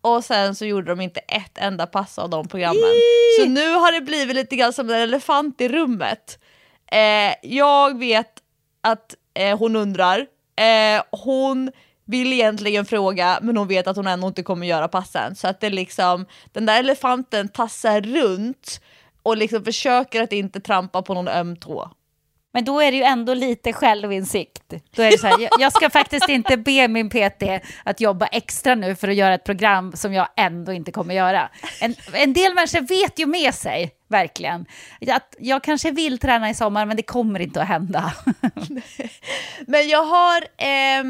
Och 0.00 0.24
sen 0.24 0.54
så 0.54 0.64
gjorde 0.64 0.90
de 0.92 1.00
inte 1.00 1.20
ett 1.20 1.58
enda 1.58 1.86
pass 1.86 2.18
av 2.18 2.30
de 2.30 2.48
programmen. 2.48 2.92
Så 3.38 3.48
nu 3.48 3.74
har 3.74 3.92
det 3.92 4.00
blivit 4.00 4.36
lite 4.36 4.56
grann 4.56 4.72
som 4.72 4.90
en 4.90 4.96
elefant 4.96 5.60
i 5.60 5.68
rummet. 5.68 6.38
Eh, 6.92 7.34
jag 7.42 7.98
vet 7.98 8.41
att 8.82 9.14
eh, 9.34 9.58
hon 9.58 9.76
undrar. 9.76 10.26
Eh, 10.56 11.02
hon 11.10 11.70
vill 12.04 12.32
egentligen 12.32 12.84
fråga 12.84 13.38
men 13.42 13.56
hon 13.56 13.68
vet 13.68 13.86
att 13.86 13.96
hon 13.96 14.06
ändå 14.06 14.28
inte 14.28 14.42
kommer 14.42 14.66
göra 14.66 14.88
passen. 14.88 15.34
Så 15.34 15.48
att 15.48 15.60
det 15.60 15.70
liksom, 15.70 16.26
den 16.52 16.66
där 16.66 16.78
elefanten 16.78 17.48
tassar 17.48 18.00
runt 18.00 18.80
och 19.22 19.36
liksom 19.36 19.64
försöker 19.64 20.22
att 20.22 20.32
inte 20.32 20.60
trampa 20.60 21.02
på 21.02 21.14
någon 21.14 21.28
öm 21.28 21.56
tå. 21.56 21.90
Men 22.52 22.64
då 22.64 22.80
är 22.80 22.90
det 22.90 22.96
ju 22.96 23.02
ändå 23.02 23.34
lite 23.34 23.72
självinsikt. 23.72 24.72
Då 24.96 25.02
är 25.02 25.10
det 25.10 25.18
så 25.18 25.26
här, 25.26 25.48
jag 25.58 25.72
ska 25.72 25.90
faktiskt 25.90 26.28
inte 26.28 26.56
be 26.56 26.88
min 26.88 27.10
PT 27.10 27.42
att 27.84 28.00
jobba 28.00 28.26
extra 28.26 28.74
nu 28.74 28.94
för 28.94 29.08
att 29.08 29.14
göra 29.14 29.34
ett 29.34 29.44
program 29.44 29.92
som 29.96 30.14
jag 30.14 30.28
ändå 30.36 30.72
inte 30.72 30.92
kommer 30.92 31.14
göra. 31.14 31.50
En, 31.80 31.94
en 32.12 32.32
del 32.32 32.54
människor 32.54 32.80
vet 32.80 33.18
ju 33.18 33.26
med 33.26 33.54
sig, 33.54 33.90
verkligen, 34.08 34.66
att 35.08 35.34
jag 35.38 35.64
kanske 35.64 35.90
vill 35.90 36.18
träna 36.18 36.50
i 36.50 36.54
sommar 36.54 36.86
men 36.86 36.96
det 36.96 37.02
kommer 37.02 37.40
inte 37.40 37.62
att 37.62 37.68
hända. 37.68 38.12
men 39.66 39.88
jag 39.88 40.04
har 40.04 40.44
eh, 40.56 41.00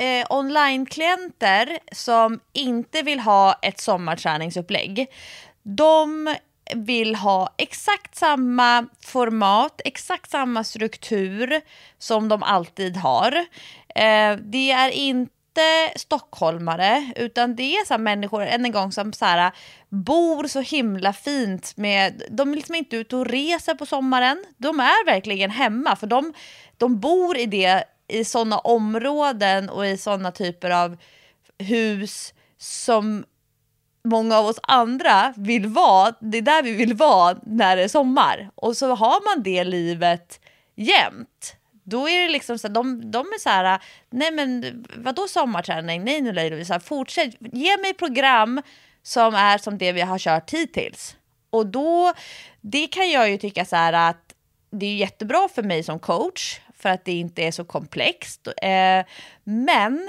eh, 0.00 0.26
online-klienter 0.30 1.78
som 1.92 2.40
inte 2.52 3.02
vill 3.02 3.20
ha 3.20 3.58
ett 3.62 3.80
sommarträningsupplägg. 3.80 5.06
De 5.62 6.34
vill 6.74 7.14
ha 7.14 7.54
exakt 7.58 8.16
samma 8.16 8.86
format, 9.04 9.80
exakt 9.84 10.30
samma 10.30 10.64
struktur 10.64 11.60
som 11.98 12.28
de 12.28 12.42
alltid 12.42 12.96
har. 12.96 13.32
Eh, 13.94 14.36
det 14.36 14.70
är 14.70 14.90
inte 14.90 15.92
stockholmare, 15.96 17.12
utan 17.16 17.56
det 17.56 17.76
är 17.76 17.86
så 17.86 17.98
människor, 17.98 18.42
än 18.42 18.64
en 18.64 18.72
gång, 18.72 18.92
som 18.92 19.12
så 19.12 19.24
här, 19.24 19.52
bor 19.88 20.46
så 20.46 20.60
himla 20.60 21.12
fint. 21.12 21.76
Med, 21.76 22.22
de 22.30 22.52
är 22.52 22.56
liksom 22.56 22.74
inte 22.74 22.96
ute 22.96 23.16
och 23.16 23.26
reser 23.26 23.74
på 23.74 23.86
sommaren. 23.86 24.44
De 24.56 24.80
är 24.80 25.06
verkligen 25.06 25.50
hemma, 25.50 25.96
för 25.96 26.06
de, 26.06 26.32
de 26.76 27.00
bor 27.00 27.36
i 27.36 27.46
det 27.46 27.84
i 28.08 28.24
sådana 28.24 28.58
områden 28.58 29.68
och 29.68 29.86
i 29.86 29.96
sådana 29.96 30.32
typer 30.32 30.70
av 30.70 30.96
hus 31.58 32.34
som 32.58 33.24
många 34.04 34.38
av 34.38 34.46
oss 34.46 34.58
andra 34.62 35.34
vill 35.36 35.66
vara, 35.66 36.14
det 36.20 36.38
är 36.38 36.42
där 36.42 36.62
vi 36.62 36.72
vill 36.72 36.94
vara 36.94 37.38
när 37.42 37.76
det 37.76 37.82
är 37.82 37.88
sommar. 37.88 38.50
Och 38.54 38.76
så 38.76 38.94
har 38.94 39.36
man 39.36 39.42
det 39.42 39.64
livet 39.64 40.40
jämt. 40.76 41.56
Då 41.84 42.08
är 42.08 42.22
det 42.22 42.28
liksom 42.28 42.58
så 42.58 42.68
de, 42.68 43.10
de 43.10 43.26
är 43.26 43.38
så 43.38 43.48
här, 43.48 43.82
nej 44.10 44.30
men 44.30 44.84
vadå 44.96 45.28
sommarträning? 45.28 46.04
Nej 46.04 46.20
nu 46.20 46.32
Lovisa, 46.32 46.80
fortsätt, 46.80 47.34
ge 47.40 47.76
mig 47.76 47.94
program 47.94 48.62
som 49.02 49.34
är 49.34 49.58
som 49.58 49.78
det 49.78 49.92
vi 49.92 50.00
har 50.00 50.18
kört 50.18 50.50
hittills. 50.50 51.16
Och 51.50 51.66
då, 51.66 52.12
det 52.60 52.86
kan 52.86 53.10
jag 53.10 53.30
ju 53.30 53.38
tycka 53.38 53.64
så 53.64 53.76
här 53.76 53.92
att 53.92 54.34
det 54.70 54.86
är 54.86 54.96
jättebra 54.96 55.48
för 55.54 55.62
mig 55.62 55.82
som 55.82 55.98
coach 55.98 56.60
för 56.76 56.88
att 56.88 57.04
det 57.04 57.12
inte 57.12 57.42
är 57.42 57.50
så 57.52 57.64
komplext. 57.64 58.48
Eh, 58.62 59.06
men 59.44 60.08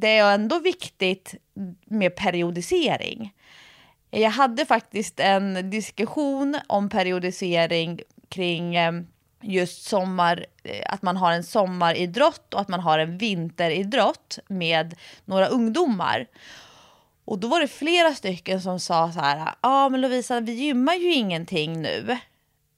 det 0.00 0.16
är 0.16 0.34
ändå 0.34 0.58
viktigt 0.58 1.34
med 1.86 2.16
periodisering. 2.16 3.34
Jag 4.10 4.30
hade 4.30 4.66
faktiskt 4.66 5.20
en 5.20 5.70
diskussion 5.70 6.58
om 6.66 6.88
periodisering 6.88 8.00
kring 8.28 8.76
eh, 8.76 8.92
just 9.40 9.84
sommar, 9.84 10.46
eh, 10.62 10.92
att 10.92 11.02
man 11.02 11.16
har 11.16 11.32
en 11.32 11.44
sommaridrott 11.44 12.54
och 12.54 12.60
att 12.60 12.68
man 12.68 12.80
har 12.80 12.98
en 12.98 13.18
vinteridrott 13.18 14.38
med 14.48 14.94
några 15.24 15.46
ungdomar. 15.46 16.26
Och 17.24 17.38
då 17.38 17.48
var 17.48 17.60
det 17.60 17.68
flera 17.68 18.14
stycken 18.14 18.62
som 18.62 18.80
sa 18.80 19.12
så 19.12 19.20
här, 19.20 19.36
ja 19.38 19.54
ah, 19.60 19.88
men 19.88 20.00
Lovisa 20.00 20.40
vi 20.40 20.52
gymmar 20.52 20.94
ju 20.94 21.14
ingenting 21.14 21.82
nu. 21.82 22.18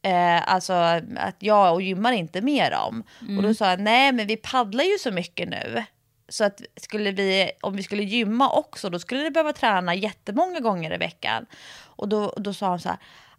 Eh, 0.02 0.52
alltså 0.52 0.72
att 1.16 1.36
jag 1.38 1.74
och 1.74 1.82
gymmar 1.82 2.12
inte 2.12 2.40
med 2.40 2.72
dem. 2.72 3.04
Mm. 3.20 3.36
Och 3.36 3.42
då 3.42 3.54
sa 3.54 3.70
jag, 3.70 3.80
nej 3.80 4.12
men 4.12 4.26
vi 4.26 4.36
paddlar 4.36 4.84
ju 4.84 4.98
så 4.98 5.10
mycket 5.10 5.48
nu. 5.48 5.84
Så 6.30 6.44
att 6.44 6.62
skulle 6.76 7.10
vi, 7.10 7.50
om 7.60 7.76
vi 7.76 7.82
skulle 7.82 8.02
gymma 8.02 8.52
också, 8.52 8.90
då 8.90 8.98
skulle 8.98 9.22
det 9.22 9.30
behöva 9.30 9.52
träna 9.52 9.94
jättemånga 9.94 10.60
gånger 10.60 10.94
i 10.94 10.96
veckan. 10.96 11.46
Och 11.84 12.08
då, 12.08 12.34
då 12.36 12.54
sa 12.54 12.66
han 12.66 12.80
så 12.80 12.88
här, 12.88 12.98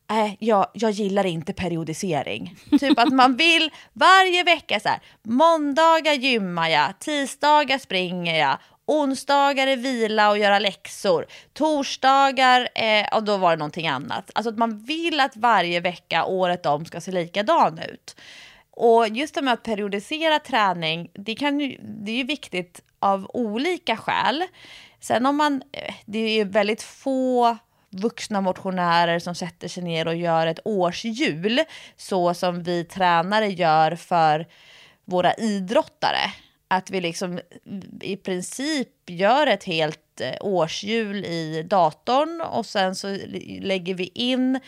nej, 0.10 0.38
jag, 0.40 0.68
jag 0.74 0.92
gillar 0.92 1.26
inte 1.26 1.54
periodisering. 1.54 2.56
typ 2.80 3.00
att 3.00 3.14
man 3.14 3.36
vill 3.36 3.72
varje 3.94 4.44
vecka 4.44 4.80
så 4.80 4.90
här, 4.90 5.00
måndagar 5.24 6.14
gymmar 6.14 6.70
jag, 6.70 7.00
tisdagar 7.00 7.78
springer 7.78 8.40
jag, 8.40 8.58
onsdagar 8.86 9.68
är 9.68 9.78
vila 9.78 10.30
och 10.30 10.38
göra 10.38 10.60
läxor, 10.60 11.26
torsdagar, 11.54 12.70
eh, 12.76 13.06
och 13.14 13.24
då 13.24 13.38
var 13.38 13.52
det 13.52 13.58
någonting 13.58 13.88
annat. 13.88 14.32
Alltså 14.36 14.50
att 14.50 14.58
man 14.58 14.84
vill 14.84 15.20
att 15.20 15.36
varje 15.36 15.80
vecka 15.80 16.26
året 16.26 16.66
om 16.66 16.86
ska 16.86 17.02
se 17.02 17.12
likadan 17.12 17.80
ut. 17.80 18.16
Och 18.72 19.08
just 19.08 19.36
det 19.36 19.42
med 19.42 19.54
att 19.54 19.64
periodisera 19.64 20.40
träning, 20.40 21.12
det, 21.14 21.36
kan 21.36 21.60
ju, 21.60 21.78
det 21.82 22.12
är 22.12 22.16
ju 22.16 22.24
viktigt 22.24 22.82
av 23.00 23.32
olika 23.34 23.98
skäl. 23.98 24.44
Sen 25.00 25.26
om 25.26 25.38
man, 25.38 25.64
eh, 25.72 25.94
det 26.06 26.20
är 26.20 26.34
ju 26.34 26.44
väldigt 26.44 26.82
få 26.82 27.58
vuxna 27.90 28.42
motionärer 28.42 29.20
som 29.20 29.36
sätter 29.36 29.68
sig 29.68 29.84
ner 29.84 30.08
och 30.08 30.16
gör 30.16 30.48
ett 30.48 30.60
årshjul 30.66 31.62
så 31.98 32.34
som 32.34 32.64
vi 32.64 32.84
tränare 32.84 33.48
gör 33.48 33.96
för 33.96 34.48
våra 35.06 35.34
idrottare. 35.34 36.34
Att 36.68 36.90
vi 36.90 37.02
liksom 37.02 37.40
i 38.02 38.18
princip 38.18 39.10
gör 39.10 39.48
ett 39.48 39.64
helt 39.64 40.22
eh, 40.22 40.34
årshjul 40.42 41.26
i 41.26 41.64
datorn 41.64 42.42
och 42.42 42.66
sen 42.66 42.96
så 42.96 43.18
lägger 43.62 43.94
vi 43.94 44.12
in 44.14 44.60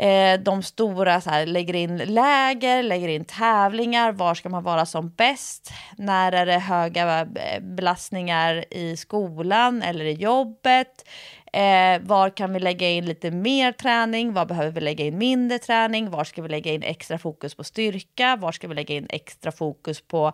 Eh, 0.00 0.40
de 0.40 0.62
stora 0.62 1.20
så 1.20 1.30
här, 1.30 1.46
lägger 1.46 1.74
in 1.74 1.96
läger, 1.96 2.82
lägger 2.82 3.08
in 3.08 3.24
tävlingar. 3.24 4.12
Var 4.12 4.34
ska 4.34 4.48
man 4.48 4.62
vara 4.62 4.86
som 4.86 5.10
bäst? 5.10 5.72
När 5.96 6.32
är 6.32 6.46
det 6.46 6.58
höga 6.58 7.20
eh, 7.20 7.60
belastningar 7.60 8.64
i 8.70 8.96
skolan 8.96 9.82
eller 9.82 10.04
i 10.04 10.12
jobbet? 10.12 11.08
Eh, 11.52 12.00
var 12.00 12.30
kan 12.36 12.52
vi 12.52 12.60
lägga 12.60 12.90
in 12.90 13.06
lite 13.06 13.30
mer 13.30 13.72
träning? 13.72 14.32
Var 14.32 14.46
behöver 14.46 14.70
vi 14.70 14.80
lägga 14.80 15.04
in 15.04 15.18
mindre 15.18 15.58
träning? 15.58 16.10
Var 16.10 16.24
ska 16.24 16.42
vi 16.42 16.48
lägga 16.48 16.72
in 16.72 16.82
extra 16.82 17.18
fokus 17.18 17.54
på 17.54 17.64
styrka? 17.64 18.36
Var 18.36 18.52
ska 18.52 18.68
vi 18.68 18.74
lägga 18.74 18.94
in 18.94 19.06
extra 19.10 19.52
fokus 19.52 20.00
på 20.00 20.32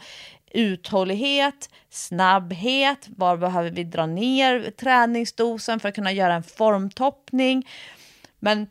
uthållighet, 0.50 1.70
snabbhet? 1.90 3.06
Var 3.16 3.36
behöver 3.36 3.70
vi 3.70 3.84
dra 3.84 4.06
ner 4.06 4.70
träningsdosen 4.70 5.80
för 5.80 5.88
att 5.88 5.94
kunna 5.94 6.12
göra 6.12 6.34
en 6.34 6.42
formtoppning? 6.42 7.68
Men 8.38 8.66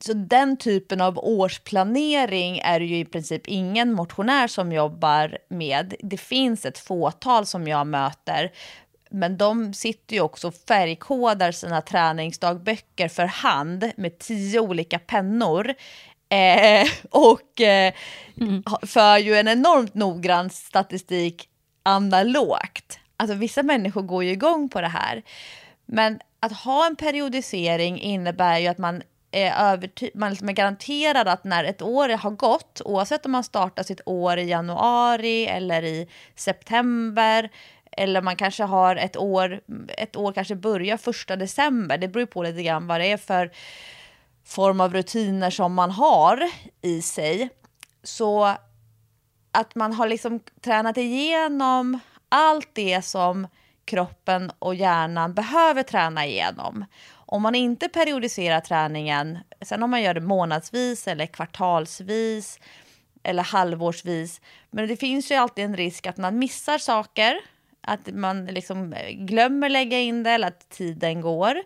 så 0.00 0.12
den 0.12 0.56
typen 0.56 1.00
av 1.00 1.18
årsplanering 1.18 2.58
är 2.58 2.80
det 2.80 2.86
ju 2.86 2.98
i 2.98 3.04
princip 3.04 3.46
ingen 3.46 3.92
motionär 3.92 4.48
som 4.48 4.72
jobbar 4.72 5.38
med. 5.48 5.94
Det 6.00 6.16
finns 6.16 6.66
ett 6.66 6.78
fåtal 6.78 7.46
som 7.46 7.68
jag 7.68 7.86
möter, 7.86 8.52
men 9.10 9.36
de 9.36 9.74
sitter 9.74 10.14
ju 10.16 10.20
också 10.20 10.48
och 10.48 10.54
färgkodar 10.54 11.52
sina 11.52 11.82
träningsdagböcker 11.82 13.08
för 13.08 13.24
hand 13.24 13.90
med 13.96 14.18
tio 14.18 14.60
olika 14.60 14.98
pennor. 14.98 15.74
Eh, 16.28 16.88
och 17.10 17.60
eh, 17.60 17.92
mm. 18.40 18.62
för 18.82 19.18
ju 19.18 19.34
en 19.34 19.48
enormt 19.48 19.94
noggrann 19.94 20.50
statistik 20.50 21.48
analogt. 21.82 22.98
Alltså 23.16 23.36
vissa 23.36 23.62
människor 23.62 24.02
går 24.02 24.24
ju 24.24 24.30
igång 24.30 24.68
på 24.68 24.80
det 24.80 24.88
här. 24.88 25.22
Men 25.86 26.20
att 26.40 26.52
ha 26.52 26.86
en 26.86 26.96
periodisering 26.96 28.00
innebär 28.00 28.58
ju 28.58 28.66
att 28.66 28.78
man 28.78 29.02
är 29.30 29.50
överty- 29.50 30.10
man 30.14 30.30
liksom 30.30 30.48
är 30.48 30.52
garanterad 30.52 31.28
att 31.28 31.44
när 31.44 31.64
ett 31.64 31.82
år 31.82 32.08
har 32.08 32.30
gått, 32.30 32.80
oavsett 32.84 33.26
om 33.26 33.32
man 33.32 33.44
startar 33.44 33.82
sitt 33.82 34.00
år 34.06 34.38
i 34.38 34.48
januari 34.48 35.46
eller 35.46 35.82
i 35.82 36.08
september, 36.34 37.50
eller 37.92 38.22
man 38.22 38.36
kanske 38.36 38.64
har 38.64 38.96
ett 38.96 39.16
år, 39.16 39.60
ett 39.88 40.16
år 40.16 40.32
kanske 40.32 40.54
börjar 40.54 40.96
första 40.96 41.36
december, 41.36 41.98
det 41.98 42.08
beror 42.08 42.26
på 42.26 42.42
lite 42.42 42.62
grann 42.62 42.86
vad 42.86 43.00
det 43.00 43.12
är 43.12 43.16
för 43.16 43.50
form 44.44 44.80
av 44.80 44.92
rutiner 44.92 45.50
som 45.50 45.74
man 45.74 45.90
har 45.90 46.50
i 46.82 47.02
sig. 47.02 47.48
Så 48.02 48.56
att 49.52 49.74
man 49.74 49.92
har 49.92 50.08
liksom 50.08 50.40
tränat 50.64 50.96
igenom 50.96 51.98
allt 52.28 52.68
det 52.72 53.02
som 53.04 53.46
kroppen 53.84 54.52
och 54.58 54.74
hjärnan 54.74 55.34
behöver 55.34 55.82
träna 55.82 56.26
igenom. 56.26 56.84
Om 57.26 57.42
man 57.42 57.54
inte 57.54 57.88
periodiserar 57.88 58.60
träningen, 58.60 59.38
sen 59.62 59.82
om 59.82 59.90
man 59.90 60.02
gör 60.02 60.14
det 60.14 60.20
månadsvis 60.20 61.08
eller 61.08 61.26
kvartalsvis 61.26 62.60
eller 63.22 63.42
halvårsvis, 63.42 64.40
men 64.70 64.88
det 64.88 64.96
finns 64.96 65.30
ju 65.30 65.34
alltid 65.34 65.64
en 65.64 65.76
risk 65.76 66.06
att 66.06 66.16
man 66.16 66.38
missar 66.38 66.78
saker, 66.78 67.40
att 67.80 68.14
man 68.14 68.46
liksom 68.46 68.92
eh, 68.92 69.10
glömmer 69.10 69.68
lägga 69.68 69.98
in 69.98 70.22
det 70.22 70.30
eller 70.30 70.48
att 70.48 70.68
tiden 70.68 71.20
går. 71.20 71.62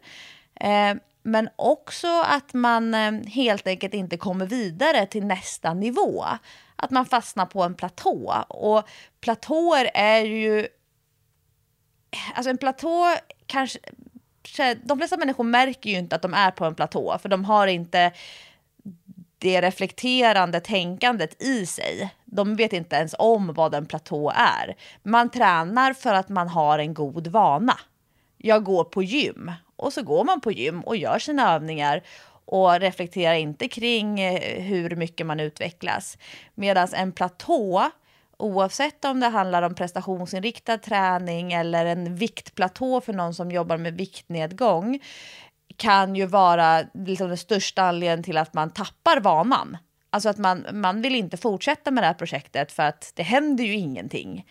Eh, 0.54 0.94
men 1.22 1.48
också 1.56 2.22
att 2.26 2.54
man 2.54 2.94
eh, 2.94 3.12
helt 3.12 3.66
enkelt 3.66 3.94
inte 3.94 4.16
kommer 4.16 4.46
vidare 4.46 5.06
till 5.06 5.26
nästa 5.26 5.74
nivå. 5.74 6.24
Att 6.76 6.90
man 6.90 7.06
fastnar 7.06 7.46
på 7.46 7.62
en 7.62 7.74
platå. 7.74 8.44
Och 8.48 8.88
platåer 9.20 9.90
är 9.94 10.20
ju... 10.20 10.68
Alltså 12.34 12.50
en 12.50 12.58
platå 12.58 13.16
kanske... 13.46 13.78
De 14.82 14.98
flesta 14.98 15.16
människor 15.16 15.44
märker 15.44 15.90
ju 15.90 15.98
inte 15.98 16.16
att 16.16 16.22
de 16.22 16.34
är 16.34 16.50
på 16.50 16.64
en 16.64 16.74
platå, 16.74 17.18
för 17.22 17.28
de 17.28 17.44
har 17.44 17.66
inte 17.66 18.12
det 19.38 19.60
reflekterande 19.60 20.60
tänkandet 20.60 21.42
i 21.42 21.66
sig. 21.66 22.14
De 22.24 22.56
vet 22.56 22.72
inte 22.72 22.96
ens 22.96 23.14
om 23.18 23.52
vad 23.54 23.74
en 23.74 23.86
platå 23.86 24.32
är. 24.34 24.76
Man 25.02 25.30
tränar 25.30 25.92
för 25.92 26.14
att 26.14 26.28
man 26.28 26.48
har 26.48 26.78
en 26.78 26.94
god 26.94 27.26
vana. 27.26 27.78
Jag 28.36 28.64
går 28.64 28.84
på 28.84 29.02
gym 29.02 29.52
och 29.76 29.92
så 29.92 30.02
går 30.02 30.24
man 30.24 30.40
på 30.40 30.52
gym 30.52 30.80
och 30.80 30.96
gör 30.96 31.18
sina 31.18 31.54
övningar 31.54 32.02
och 32.44 32.80
reflekterar 32.80 33.34
inte 33.34 33.68
kring 33.68 34.20
eh, 34.20 34.62
hur 34.62 34.96
mycket 34.96 35.26
man 35.26 35.40
utvecklas. 35.40 36.18
Medan 36.54 36.88
en 36.92 37.12
platå, 37.12 37.90
oavsett 38.40 39.04
om 39.04 39.20
det 39.20 39.28
handlar 39.28 39.62
om 39.62 39.74
prestationsinriktad 39.74 40.78
träning 40.78 41.52
eller 41.52 41.86
en 41.86 42.16
viktplatå 42.16 43.00
för 43.00 43.12
någon 43.12 43.34
som 43.34 43.50
jobbar 43.50 43.76
med 43.76 43.94
viktnedgång, 43.94 45.00
kan 45.76 46.16
ju 46.16 46.26
vara 46.26 46.82
liksom 46.94 47.28
den 47.28 47.36
största 47.36 47.82
anledningen 47.82 48.22
till 48.22 48.38
att 48.38 48.54
man 48.54 48.70
tappar 48.70 49.20
vanan. 49.20 49.76
Alltså 50.10 50.28
att 50.28 50.38
man, 50.38 50.66
man 50.72 51.02
vill 51.02 51.14
inte 51.14 51.36
fortsätta 51.36 51.90
med 51.90 52.02
det 52.02 52.06
här 52.06 52.14
projektet 52.14 52.72
för 52.72 52.82
att 52.82 53.12
det 53.14 53.22
händer 53.22 53.64
ju 53.64 53.74
ingenting. 53.74 54.46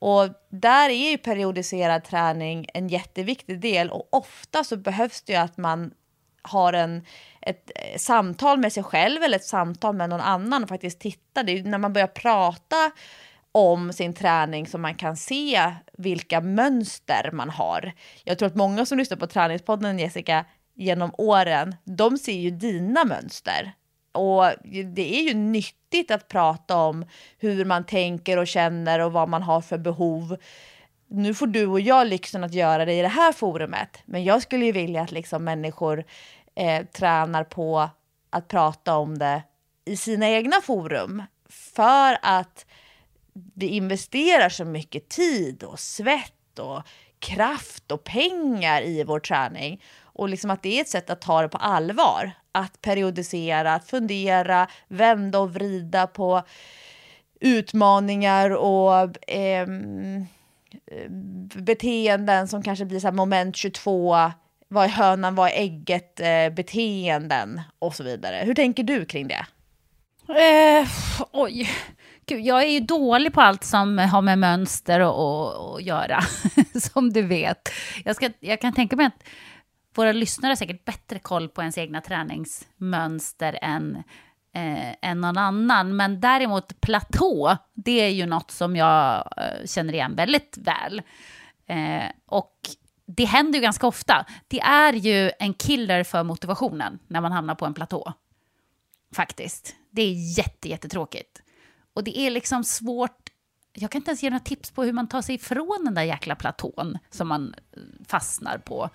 Och 0.00 0.28
där 0.50 0.90
är 0.90 1.10
ju 1.10 1.18
periodiserad 1.18 2.04
träning 2.04 2.66
en 2.74 2.88
jätteviktig 2.88 3.60
del 3.60 3.90
och 3.90 4.08
ofta 4.12 4.64
så 4.64 4.76
behövs 4.76 5.22
det 5.22 5.32
ju 5.32 5.38
att 5.38 5.56
man 5.56 5.90
har 6.42 6.72
en, 6.72 7.04
ett 7.46 7.70
eh, 7.74 7.98
samtal 7.98 8.58
med 8.58 8.72
sig 8.72 8.82
själv 8.82 9.22
eller 9.22 9.36
ett 9.36 9.44
samtal 9.44 9.96
med 9.96 10.10
någon 10.10 10.20
annan 10.20 10.62
och 10.62 10.68
faktiskt 10.68 11.00
titta. 11.00 11.42
Det 11.42 11.52
är 11.52 11.62
när 11.62 11.78
man 11.78 11.92
börjar 11.92 12.06
prata 12.06 12.90
om 13.52 13.92
sin 13.92 14.14
träning 14.14 14.66
som 14.66 14.82
man 14.82 14.94
kan 14.94 15.16
se 15.16 15.72
vilka 15.98 16.40
mönster 16.40 17.30
man 17.32 17.50
har. 17.50 17.92
Jag 18.24 18.38
tror 18.38 18.46
att 18.46 18.54
många 18.54 18.86
som 18.86 18.98
lyssnar 18.98 19.16
på 19.16 19.26
träningspodden 19.26 19.98
Jessica 19.98 20.44
genom 20.74 21.10
åren, 21.18 21.76
de 21.84 22.18
ser 22.18 22.32
ju 22.32 22.50
dina 22.50 23.04
mönster. 23.04 23.72
Och 24.12 24.44
det 24.94 25.18
är 25.18 25.22
ju 25.22 25.34
nyttigt 25.34 26.10
att 26.10 26.28
prata 26.28 26.76
om 26.76 27.04
hur 27.38 27.64
man 27.64 27.84
tänker 27.84 28.36
och 28.36 28.46
känner 28.46 28.98
och 28.98 29.12
vad 29.12 29.28
man 29.28 29.42
har 29.42 29.60
för 29.60 29.78
behov. 29.78 30.36
Nu 31.08 31.34
får 31.34 31.46
du 31.46 31.66
och 31.66 31.80
jag 31.80 32.06
lyxen 32.06 32.44
att 32.44 32.54
göra 32.54 32.84
det 32.84 32.92
i 32.92 33.02
det 33.02 33.08
här 33.08 33.32
forumet, 33.32 33.98
men 34.04 34.24
jag 34.24 34.42
skulle 34.42 34.64
ju 34.64 34.72
vilja 34.72 35.02
att 35.02 35.12
liksom 35.12 35.44
människor 35.44 36.04
eh, 36.56 36.86
tränar 36.86 37.44
på 37.44 37.90
att 38.30 38.48
prata 38.48 38.96
om 38.96 39.18
det 39.18 39.42
i 39.84 39.96
sina 39.96 40.28
egna 40.28 40.60
forum 40.60 41.22
för 41.48 42.18
att 42.22 42.66
vi 43.54 43.66
investerar 43.66 44.48
så 44.48 44.64
mycket 44.64 45.08
tid 45.08 45.62
och 45.62 45.80
svett 45.80 46.58
och 46.58 46.82
kraft 47.18 47.92
och 47.92 48.04
pengar 48.04 48.82
i 48.82 49.04
vår 49.04 49.20
träning 49.20 49.82
och 50.02 50.28
liksom 50.28 50.50
att 50.50 50.62
det 50.62 50.76
är 50.76 50.80
ett 50.80 50.88
sätt 50.88 51.10
att 51.10 51.20
ta 51.20 51.42
det 51.42 51.48
på 51.48 51.58
allvar. 51.58 52.32
Att 52.52 52.80
periodisera, 52.80 53.74
att 53.74 53.90
fundera, 53.90 54.68
vända 54.88 55.38
och 55.38 55.54
vrida 55.54 56.06
på 56.06 56.42
utmaningar 57.40 58.50
och 58.50 59.16
ehm, 59.26 60.26
eh, 60.86 61.10
beteenden 61.62 62.48
som 62.48 62.62
kanske 62.62 62.84
blir 62.84 63.00
så 63.00 63.12
moment 63.12 63.56
22 63.56 64.16
vad 64.68 64.84
är 64.84 64.88
hönan, 64.88 65.34
vad 65.34 65.48
är 65.48 65.54
ägget, 65.54 66.20
eh, 66.20 66.54
beteenden 66.56 67.60
och 67.78 67.94
så 67.94 68.04
vidare. 68.04 68.42
Hur 68.44 68.54
tänker 68.54 68.82
du 68.82 69.04
kring 69.04 69.28
det? 69.28 69.46
Eh, 70.28 70.88
oj, 71.32 71.70
Gud, 72.26 72.40
jag 72.40 72.62
är 72.62 72.68
ju 72.68 72.80
dålig 72.80 73.32
på 73.32 73.40
allt 73.40 73.64
som 73.64 73.98
har 73.98 74.22
med 74.22 74.38
mönster 74.38 75.00
att 75.00 75.82
göra, 75.82 76.20
som 76.80 77.12
du 77.12 77.22
vet. 77.22 77.68
Jag, 78.04 78.16
ska, 78.16 78.30
jag 78.40 78.60
kan 78.60 78.72
tänka 78.72 78.96
mig 78.96 79.06
att 79.06 79.22
våra 79.94 80.12
lyssnare 80.12 80.50
har 80.50 80.56
säkert 80.56 80.84
bättre 80.84 81.18
koll 81.18 81.48
på 81.48 81.60
ens 81.60 81.78
egna 81.78 82.00
träningsmönster 82.00 83.58
än, 83.62 83.96
eh, 84.54 85.10
än 85.10 85.20
någon 85.20 85.38
annan. 85.38 85.96
Men 85.96 86.20
däremot 86.20 86.80
platå, 86.80 87.56
det 87.74 88.00
är 88.00 88.08
ju 88.08 88.26
något 88.26 88.50
som 88.50 88.76
jag 88.76 89.28
eh, 89.36 89.66
känner 89.66 89.92
igen 89.92 90.14
väldigt 90.14 90.58
väl. 90.58 91.02
Eh, 91.66 92.10
och 92.26 92.52
det 93.06 93.24
händer 93.24 93.58
ju 93.58 93.62
ganska 93.62 93.86
ofta. 93.86 94.26
Det 94.48 94.60
är 94.60 94.92
ju 94.92 95.30
en 95.38 95.54
killer 95.54 96.04
för 96.04 96.22
motivationen 96.22 96.98
när 97.06 97.20
man 97.20 97.32
hamnar 97.32 97.54
på 97.54 97.66
en 97.66 97.74
platå. 97.74 98.12
Faktiskt. 99.14 99.74
Det 99.90 100.02
är 100.02 100.38
jätte, 100.38 100.68
jättetråkigt. 100.68 101.42
Och 101.94 102.04
det 102.04 102.18
är 102.18 102.30
liksom 102.30 102.64
svårt. 102.64 103.30
Jag 103.72 103.90
kan 103.90 104.00
inte 104.00 104.10
ens 104.10 104.22
ge 104.22 104.30
några 104.30 104.40
tips 104.40 104.70
på 104.70 104.82
hur 104.82 104.92
man 104.92 105.08
tar 105.08 105.22
sig 105.22 105.34
ifrån 105.34 105.84
den 105.84 105.94
där 105.94 106.02
jäkla 106.02 106.34
platån 106.34 106.98
som 107.10 107.28
man 107.28 107.54
eh, 107.72 107.82
fastnar 108.08 108.58
på. 108.58 108.90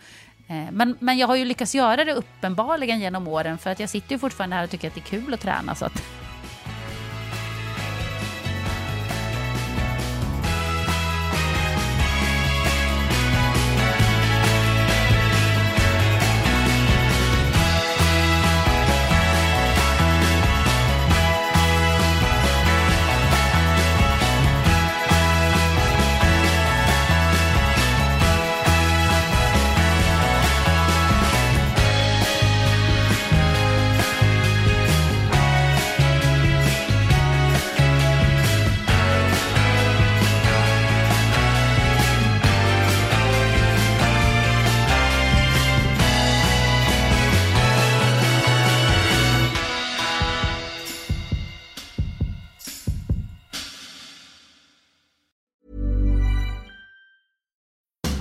Eh, 0.48 0.72
men, 0.72 0.98
men 1.00 1.18
jag 1.18 1.28
har 1.28 1.36
ju 1.36 1.46
lyckats 1.46 1.76
göra 1.76 2.06
det 2.06 2.14
uppenbarligen 2.14 3.00
genom 3.00 3.28
åren 3.28 3.58
för 3.58 3.70
att 3.70 3.80
jag 3.80 3.90
sitter 3.90 4.12
ju 4.12 4.20
fortfarande 4.20 4.56
här 4.56 4.64
och 4.64 4.70
tycker 4.70 4.88
att 4.88 4.94
det 4.94 5.00
är 5.00 5.22
kul 5.22 5.34
att 5.34 5.42
träna. 5.42 5.76
Så 5.76 5.86
att 5.86 6.04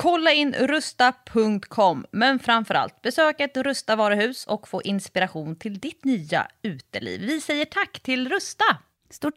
Kolla 0.00 0.32
in 0.32 0.54
rusta.com, 0.54 2.06
men 2.10 2.38
framförallt 2.38 3.02
besök 3.02 3.40
ett 3.40 3.56
Rusta 3.56 3.96
varuhus 3.96 4.46
och 4.46 4.68
få 4.68 4.82
inspiration 4.82 5.56
till 5.56 5.78
ditt 5.78 6.04
nya 6.04 6.48
uteliv. 6.62 7.20
Vi 7.20 7.40
säger 7.40 7.64
tack 7.64 8.00
till 8.00 8.28
Rusta! 8.28 8.64
Stort 9.10 9.34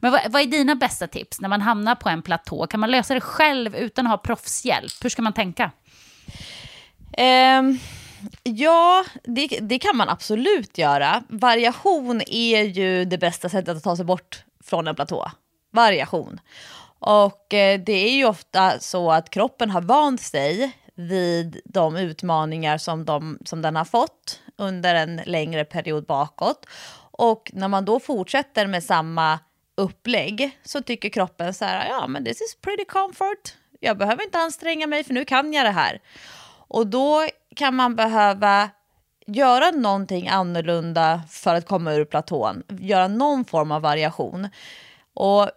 men 0.00 0.12
vad, 0.12 0.32
vad 0.32 0.42
är 0.42 0.46
dina 0.46 0.74
bästa 0.74 1.06
tips 1.06 1.40
när 1.40 1.48
man 1.48 1.60
hamnar 1.60 1.94
på 1.94 2.08
en 2.08 2.22
platå? 2.22 2.66
Kan 2.66 2.80
man 2.80 2.90
lösa 2.90 3.14
det 3.14 3.20
själv 3.20 3.76
utan 3.76 4.06
att 4.06 4.10
ha 4.10 4.18
proffshjälp? 4.18 4.92
Hur 5.04 5.10
ska 5.10 5.22
man 5.22 5.32
tänka? 5.32 5.70
Ehm, 7.12 7.78
ja, 8.42 9.04
det, 9.24 9.46
det 9.46 9.78
kan 9.78 9.96
man 9.96 10.08
absolut 10.08 10.78
göra. 10.78 11.22
Variation 11.28 12.22
är 12.26 12.62
ju 12.62 13.04
det 13.04 13.18
bästa 13.18 13.48
sättet 13.48 13.76
att 13.76 13.82
ta 13.82 13.96
sig 13.96 14.04
bort 14.04 14.44
från 14.64 14.88
en 14.88 14.94
platå. 14.94 15.30
Variation. 15.70 16.40
Och 17.02 17.54
eh, 17.54 17.80
det 17.80 17.92
är 17.92 18.16
ju 18.16 18.24
ofta 18.24 18.78
så 18.80 19.10
att 19.10 19.30
kroppen 19.30 19.70
har 19.70 19.80
vant 19.80 20.20
sig 20.20 20.72
vid 20.94 21.60
de 21.64 21.96
utmaningar 21.96 22.78
som, 22.78 23.04
de, 23.04 23.38
som 23.44 23.62
den 23.62 23.76
har 23.76 23.84
fått 23.84 24.40
under 24.58 24.94
en 24.94 25.20
längre 25.26 25.64
period 25.64 26.06
bakåt. 26.06 26.66
Och 27.10 27.50
när 27.54 27.68
man 27.68 27.84
då 27.84 28.00
fortsätter 28.00 28.66
med 28.66 28.84
samma 28.84 29.38
upplägg 29.74 30.58
så 30.64 30.82
tycker 30.82 31.08
kroppen 31.08 31.54
så 31.54 31.64
här, 31.64 31.88
ja 31.88 32.06
men 32.06 32.24
this 32.24 32.40
is 32.40 32.56
pretty 32.60 32.84
comfort. 32.84 33.54
Jag 33.80 33.98
behöver 33.98 34.24
inte 34.24 34.38
anstränga 34.38 34.86
mig 34.86 35.04
för 35.04 35.14
nu 35.14 35.24
kan 35.24 35.52
jag 35.52 35.66
det 35.66 35.70
här. 35.70 36.00
Och 36.68 36.86
då 36.86 37.28
kan 37.56 37.74
man 37.74 37.96
behöva 37.96 38.70
göra 39.26 39.70
någonting 39.70 40.28
annorlunda 40.28 41.22
för 41.30 41.54
att 41.54 41.68
komma 41.68 41.92
ur 41.92 42.04
platån. 42.04 42.62
Göra 42.68 43.08
någon 43.08 43.44
form 43.44 43.72
av 43.72 43.82
variation. 43.82 44.48
Och 45.14 45.50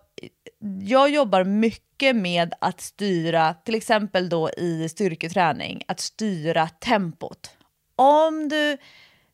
jag 0.81 1.09
jobbar 1.09 1.43
mycket 1.43 2.15
med 2.15 2.53
att 2.61 2.81
styra, 2.81 3.53
till 3.53 3.75
exempel 3.75 4.29
då 4.29 4.49
i 4.49 4.89
styrketräning, 4.89 5.81
att 5.87 5.99
styra 5.99 6.67
tempot. 6.67 7.49
Om 7.95 8.49
du, 8.49 8.77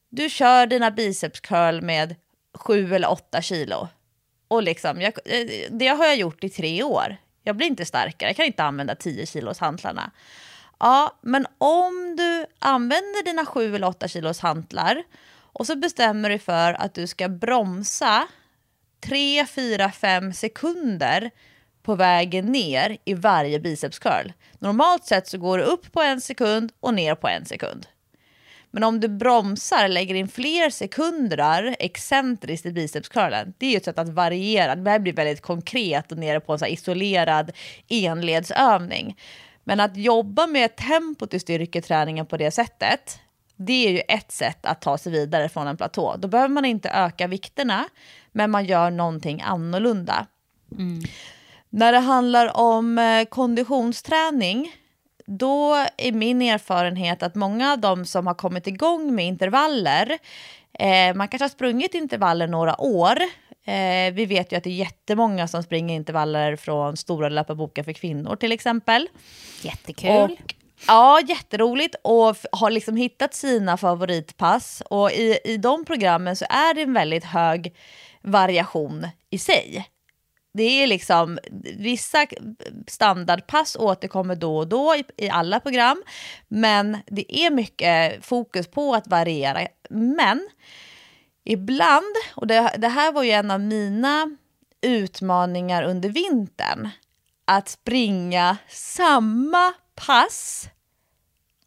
du 0.09 0.29
kör 0.29 0.65
dina 0.67 0.91
biceps 0.91 1.39
curl 1.39 1.82
med 1.82 2.15
7 2.53 2.95
eller 2.95 3.11
8 3.11 3.41
kilo 3.41 3.88
och 4.47 4.63
liksom, 4.63 5.01
jag, 5.01 5.13
det 5.69 5.88
har 5.88 6.05
jag 6.05 6.15
gjort 6.15 6.43
i 6.43 6.49
tre 6.49 6.84
år. 6.84 7.17
Jag 7.43 7.55
blir 7.55 7.67
inte 7.67 7.86
starkare, 7.86 8.29
jag 8.29 8.36
kan 8.36 8.45
inte 8.45 8.63
använda 8.63 8.95
10 8.95 9.25
kilos 9.25 9.59
hantlarna. 9.59 10.11
Ja, 10.79 11.19
men 11.21 11.47
om 11.57 12.15
du 12.17 12.45
använder 12.59 13.25
dina 13.25 13.45
7 13.45 13.75
eller 13.75 13.88
8 13.88 14.07
kilos 14.07 14.39
hantlar 14.39 15.03
och 15.53 15.67
så 15.67 15.75
bestämmer 15.75 16.29
du 16.29 16.39
för 16.39 16.73
att 16.73 16.93
du 16.93 17.07
ska 17.07 17.29
bromsa 17.29 18.27
3, 19.02 19.45
4, 19.45 19.91
5 19.91 20.34
sekunder 20.34 21.32
på 21.84 21.95
vägen 21.95 22.45
ner 22.45 22.97
i 23.06 23.14
varje 23.14 23.60
bicepscurl. 23.60 24.32
Normalt 24.60 25.06
sett 25.06 25.28
så 25.28 25.38
går 25.38 25.58
du 25.58 25.64
upp 25.64 25.91
på 25.91 26.02
en 26.02 26.22
sekund 26.22 26.72
och 26.80 26.93
ner 26.93 27.16
på 27.16 27.28
en 27.28 27.45
sekund. 27.45 27.88
Men 28.72 28.84
om 28.84 28.99
du 28.99 29.08
bromsar, 29.08 29.88
lägger 29.88 30.16
in 30.16 30.28
fler 30.28 30.70
sekunder 30.70 31.76
excentriskt 31.80 32.66
i 32.66 32.72
bicepscurlen, 32.72 33.54
det 33.58 33.66
är 33.66 33.72
ju 33.72 33.78
ett 33.78 33.86
sätt 33.86 33.99
att 33.99 34.10
variera. 34.10 34.76
Det 34.76 34.91
här 34.91 34.99
blir 34.99 35.14
väldigt 35.14 35.41
konkret 35.41 36.12
och 36.12 36.18
nere 36.18 36.39
på 36.39 36.54
en 36.54 36.60
så 36.60 36.66
här 36.66 36.72
isolerad 36.72 37.52
enledsövning. 37.88 39.18
Men 39.64 39.80
att 39.80 39.97
jobba 39.97 40.47
med 40.47 40.76
tempot 40.76 41.34
i 41.34 41.39
styrketräningen 41.39 42.26
på 42.26 42.38
det 42.38 42.52
sättet, 42.52 43.20
det 43.66 43.88
är 43.88 43.91
ju 43.91 44.01
ett 44.07 44.32
sätt 44.32 44.66
att 44.66 44.82
ta 44.82 44.97
sig 44.97 45.12
vidare 45.12 45.49
från 45.49 45.68
en 45.68 45.78
platå. 45.78 46.16
Då 46.18 46.28
behöver 46.28 46.53
man 46.53 46.66
inte 46.66 46.89
öka 46.89 47.28
vikterna, 47.28 47.86
men 48.32 48.51
man 48.51 48.66
gör 48.66 48.91
någonting 48.91 49.41
annorlunda. 49.41 50.26
När 51.70 51.91
det 51.91 51.99
handlar 51.99 52.57
om 52.57 52.97
eh, 52.97 53.26
konditionsträning, 53.26 54.72
då 55.26 55.86
är 55.97 56.12
min 56.12 56.41
erfarenhet 56.41 57.24
att 57.24 57.36
många 57.36 57.72
av 57.72 57.80
de 57.80 58.05
som 58.05 58.28
har 58.28 58.34
kommit 58.34 58.68
igång 58.68 59.16
med 59.16 59.26
intervaller, 59.26 60.18
eh, 60.80 61.16
man 61.16 61.28
kanske 61.28 61.43
har 61.43 61.49
sprungit 61.49 61.93
intervaller 61.93 62.47
några 62.47 62.82
år. 62.82 63.18
Eh, 63.66 64.14
vi 64.14 64.26
vet 64.26 64.51
ju 64.51 64.57
att 64.57 64.64
det 64.64 64.70
är 64.70 64.74
jättemånga 64.74 65.47
som 65.47 65.64
springer 65.64 65.95
intervaller 65.95 66.55
från 66.55 66.97
stora 66.97 67.30
löparboken 67.30 67.86
för 67.86 67.93
kvinnor 67.93 68.36
till 68.36 68.51
exempel. 68.51 69.09
Jättekul. 69.62 70.38
Och, 70.43 70.55
ja, 70.88 71.21
jätteroligt 71.27 71.95
och 72.03 72.38
har 72.51 72.69
liksom 72.69 72.95
hittat 72.97 73.34
sina 73.34 73.77
favoritpass. 73.77 74.84
Och 74.86 75.11
i, 75.11 75.39
i 75.43 75.57
de 75.57 75.86
programmen 75.86 76.36
så 76.36 76.45
är 76.49 76.73
det 76.73 76.82
en 76.82 76.93
väldigt 76.93 77.25
hög 77.25 77.75
variation 78.21 79.07
i 79.29 79.38
sig. 79.38 79.88
Det 80.53 80.63
är 80.63 80.88
liksom, 80.88 81.39
vissa 81.77 82.25
standardpass 82.88 83.75
återkommer 83.75 84.36
då 84.36 84.57
och 84.57 84.67
då 84.67 84.95
i, 84.95 85.25
i 85.25 85.29
alla 85.29 85.59
program, 85.59 86.03
men 86.47 86.97
det 87.07 87.38
är 87.38 87.51
mycket 87.51 88.25
fokus 88.25 88.67
på 88.67 88.93
att 88.93 89.07
variera. 89.07 89.67
Men 89.89 90.49
ibland, 91.43 92.15
och 92.36 92.47
det, 92.47 92.75
det 92.77 92.88
här 92.88 93.11
var 93.11 93.23
ju 93.23 93.32
en 93.32 93.51
av 93.51 93.59
mina 93.59 94.38
utmaningar 94.82 95.84
under 95.84 96.09
vintern, 96.09 96.89
att 97.45 97.69
springa 97.69 98.57
samma 98.69 99.73
pass 100.06 100.70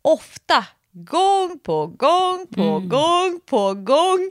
ofta, 0.03 0.67
gång 0.93 1.59
på 1.59 1.87
gång 1.87 2.47
på 2.47 2.79
gång 2.79 3.41
på 3.47 3.75
gång 3.75 4.31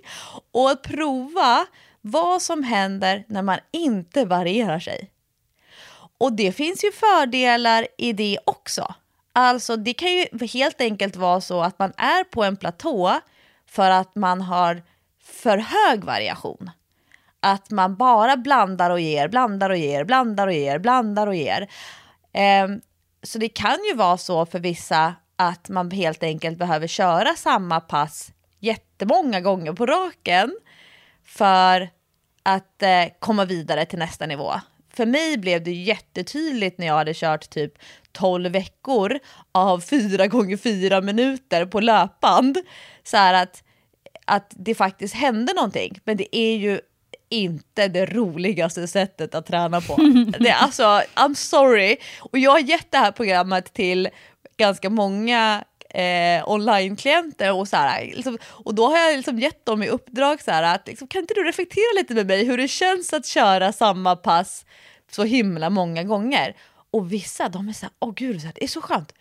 och 0.51 0.72
att 0.72 0.82
prova 0.82 1.66
vad 2.01 2.41
som 2.41 2.64
händer 2.64 3.26
när 3.28 3.41
man 3.41 3.60
inte 3.72 4.26
varierar 4.26 4.80
sig. 4.80 5.12
Och 6.18 6.34
det 6.34 6.51
finns 6.51 6.84
ju 6.84 6.91
fördelar 6.91 7.88
i 7.97 8.14
det 8.14 8.39
också. 8.45 8.93
Alltså 9.34 9.76
det 9.76 9.93
kan 9.93 10.12
ju 10.14 10.47
helt 10.54 10.82
enkelt 10.82 11.16
vara 11.16 11.41
så 11.41 11.62
att 11.62 11.80
man 11.80 11.93
är 11.97 12.24
på 12.24 12.43
en 12.43 12.58
platå 12.58 13.20
för 13.68 13.89
att 13.89 14.16
man 14.16 14.41
har 14.41 14.84
för 15.24 15.58
hög 15.58 16.04
variation. 16.04 16.72
Att 17.39 17.72
man 17.72 17.95
bara 17.95 18.38
blandar 18.38 18.89
och 18.89 18.99
ger, 18.99 19.28
blandar 19.28 19.70
och 19.70 19.78
ger, 19.78 20.06
blandar 20.06 20.47
och 20.47 20.54
ger, 20.54 20.80
blandar 20.80 21.28
och 21.28 21.36
ger. 21.36 21.68
Ehm, 22.34 22.82
så 23.24 23.38
det 23.38 23.49
kan 23.49 23.78
ju 23.89 23.95
vara 23.95 24.17
så 24.17 24.45
för 24.45 24.59
vissa 24.59 25.15
att 25.36 25.69
man 25.69 25.91
helt 25.91 26.24
enkelt 26.24 26.57
behöver 26.57 26.88
köra 26.88 27.36
samma 27.36 27.80
pass 27.80 28.32
jättemånga 28.59 29.41
gånger 29.41 29.74
på 29.74 29.86
raken 29.86 30.57
för 31.26 31.89
att 32.43 32.84
eh, 32.84 33.05
komma 33.19 33.45
vidare 33.45 33.86
till 33.86 33.99
nästa 33.99 34.26
nivå. 34.26 34.53
För 34.93 35.05
mig 35.05 35.38
blev 35.38 35.63
det 35.63 35.71
jättetydligt 35.71 36.78
när 36.78 36.88
jag 36.88 36.93
hade 36.93 37.13
kört 37.13 37.49
typ 37.49 37.74
12 38.11 38.51
veckor 38.51 39.19
av 39.51 39.80
4 39.80 40.28
gånger 40.28 40.57
4 40.57 41.01
minuter 41.01 41.65
på 41.65 41.80
löpband. 41.80 42.57
Så 43.03 43.17
här 43.17 43.43
att, 43.43 43.63
att 44.26 44.53
det 44.55 44.76
faktiskt 44.76 45.15
hände 45.15 45.53
någonting. 45.53 45.99
Men 46.03 46.17
det 46.17 46.38
är 46.38 46.55
ju 46.55 46.80
inte 47.34 47.88
det 47.88 48.05
roligaste 48.05 48.88
sättet 48.88 49.36
att 49.36 49.45
träna 49.45 49.81
på. 49.81 49.95
Det 50.39 50.49
är 50.49 50.55
alltså, 50.55 50.84
I'm 51.15 51.34
sorry. 51.34 51.97
Och 52.19 52.39
jag 52.39 52.51
har 52.51 52.59
gett 52.59 52.91
det 52.91 52.97
här 52.97 53.11
programmet 53.11 53.73
till 53.73 54.09
ganska 54.57 54.89
många 54.89 55.63
eh, 55.89 56.49
online-klienter 56.49 57.53
och 57.53 57.67
så 57.67 57.77
här, 57.77 58.05
liksom, 58.05 58.38
och 58.45 58.75
då 58.75 58.88
har 58.88 58.97
jag 58.97 59.15
liksom 59.15 59.39
gett 59.39 59.65
dem 59.65 59.84
i 59.84 59.89
uppdrag 59.89 60.41
så 60.41 60.51
här 60.51 60.75
att 60.75 60.88
liksom, 60.88 61.07
kan 61.07 61.21
inte 61.21 61.34
du 61.34 61.43
reflektera 61.43 61.93
lite 61.97 62.13
med 62.13 62.27
mig 62.27 62.45
hur 62.45 62.57
det 62.57 62.67
känns 62.67 63.13
att 63.13 63.25
köra 63.25 63.71
samma 63.71 64.15
pass 64.15 64.65
så 65.11 65.23
himla 65.23 65.69
många 65.69 66.03
gånger? 66.03 66.55
Och 66.91 67.11
vissa 67.13 67.49
de 67.49 67.69
är 67.69 67.73
så 67.73 67.86
här, 67.86 67.93
åh 67.99 68.13
gud, 68.15 68.41
det 68.55 68.63
är 68.63 68.67
så 68.67 68.81
skönt. 68.81 69.13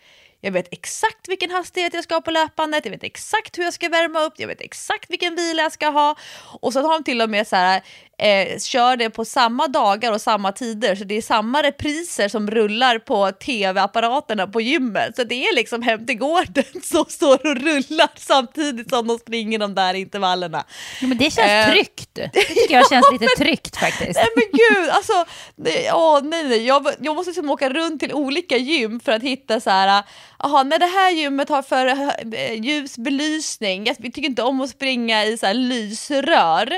Jag 0.45 0.51
vet 0.51 0.73
exakt 0.73 1.27
vilken 1.27 1.51
hastighet 1.51 1.93
jag 1.93 2.03
ska 2.03 2.15
ha 2.15 2.21
på 2.21 2.31
löpandet, 2.31 2.85
jag 2.85 2.91
vet 2.91 3.03
exakt 3.03 3.57
hur 3.57 3.63
jag 3.63 3.73
ska 3.73 3.89
värma 3.89 4.19
upp, 4.19 4.33
jag 4.37 4.47
vet 4.47 4.61
exakt 4.61 5.09
vilken 5.09 5.35
vila 5.35 5.61
jag 5.61 5.71
ska 5.71 5.87
ha. 5.87 6.15
Och 6.61 6.73
så 6.73 6.81
har 6.81 6.93
de 6.93 7.03
till 7.03 7.21
och 7.21 7.29
med 7.29 7.47
så 7.47 7.55
här, 7.55 7.81
eh, 8.23 8.59
kör 8.59 8.97
det 8.97 9.09
på 9.09 9.25
samma 9.25 9.67
dagar 9.67 10.11
och 10.11 10.21
samma 10.21 10.51
tider, 10.51 10.95
så 10.95 11.03
det 11.03 11.15
är 11.15 11.21
samma 11.21 11.63
repriser 11.63 12.27
som 12.29 12.51
rullar 12.51 12.99
på 12.99 13.31
tv-apparaterna 13.31 14.47
på 14.47 14.61
gymmet. 14.61 15.15
Så 15.15 15.23
det 15.23 15.47
är 15.47 15.55
liksom 15.55 15.81
Hem 15.81 16.05
till 16.05 16.17
gården 16.17 16.63
som 16.83 17.05
står 17.05 17.47
och 17.47 17.55
rullar 17.55 18.09
samtidigt 18.15 18.89
som 18.89 19.07
de 19.07 19.17
springer 19.17 19.59
de 19.59 19.75
där 19.75 19.93
intervallerna. 19.93 20.63
Jo, 21.01 21.07
men 21.07 21.17
det 21.17 21.31
känns 21.31 21.53
Eh, 21.53 21.71
tryggt. 21.71 22.09
Det 22.13 22.29
tycker 22.29 22.73
jag 22.75 22.89
känns 22.89 23.11
lite 23.11 23.25
tryggt 23.37 23.77
faktiskt. 23.77 24.15
Nej 24.15 24.27
men 24.35 24.45
gud, 24.51 24.89
alltså, 24.89 25.25
nej, 25.55 25.89
åh, 25.93 26.21
nej, 26.23 26.43
nej. 26.43 26.65
Jag, 26.65 26.87
jag 26.99 27.15
måste 27.15 27.29
liksom 27.29 27.49
åka 27.49 27.69
runt 27.69 27.99
till 27.99 28.13
olika 28.13 28.57
gym 28.57 28.99
för 28.99 29.11
att 29.11 29.23
hitta 29.23 29.59
så 29.59 29.69
här, 29.69 30.03
jaha, 30.39 30.63
när 30.63 30.79
det 30.79 30.85
här 30.85 31.11
gymmet 31.11 31.49
har 31.49 31.61
för 31.61 31.87
eh, 32.35 32.53
ljus 32.53 32.97
belysning, 32.97 33.85
jag, 33.85 33.95
vi 33.99 34.11
tycker 34.11 34.29
inte 34.29 34.43
om 34.43 34.61
att 34.61 34.69
springa 34.69 35.25
i 35.25 35.37
så 35.37 35.45
här 35.45 35.53
lysrör, 35.53 36.71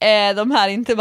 eh, 0.00 0.36
de 0.36 0.50
här 0.50 0.68
intervallerna, 0.68 0.91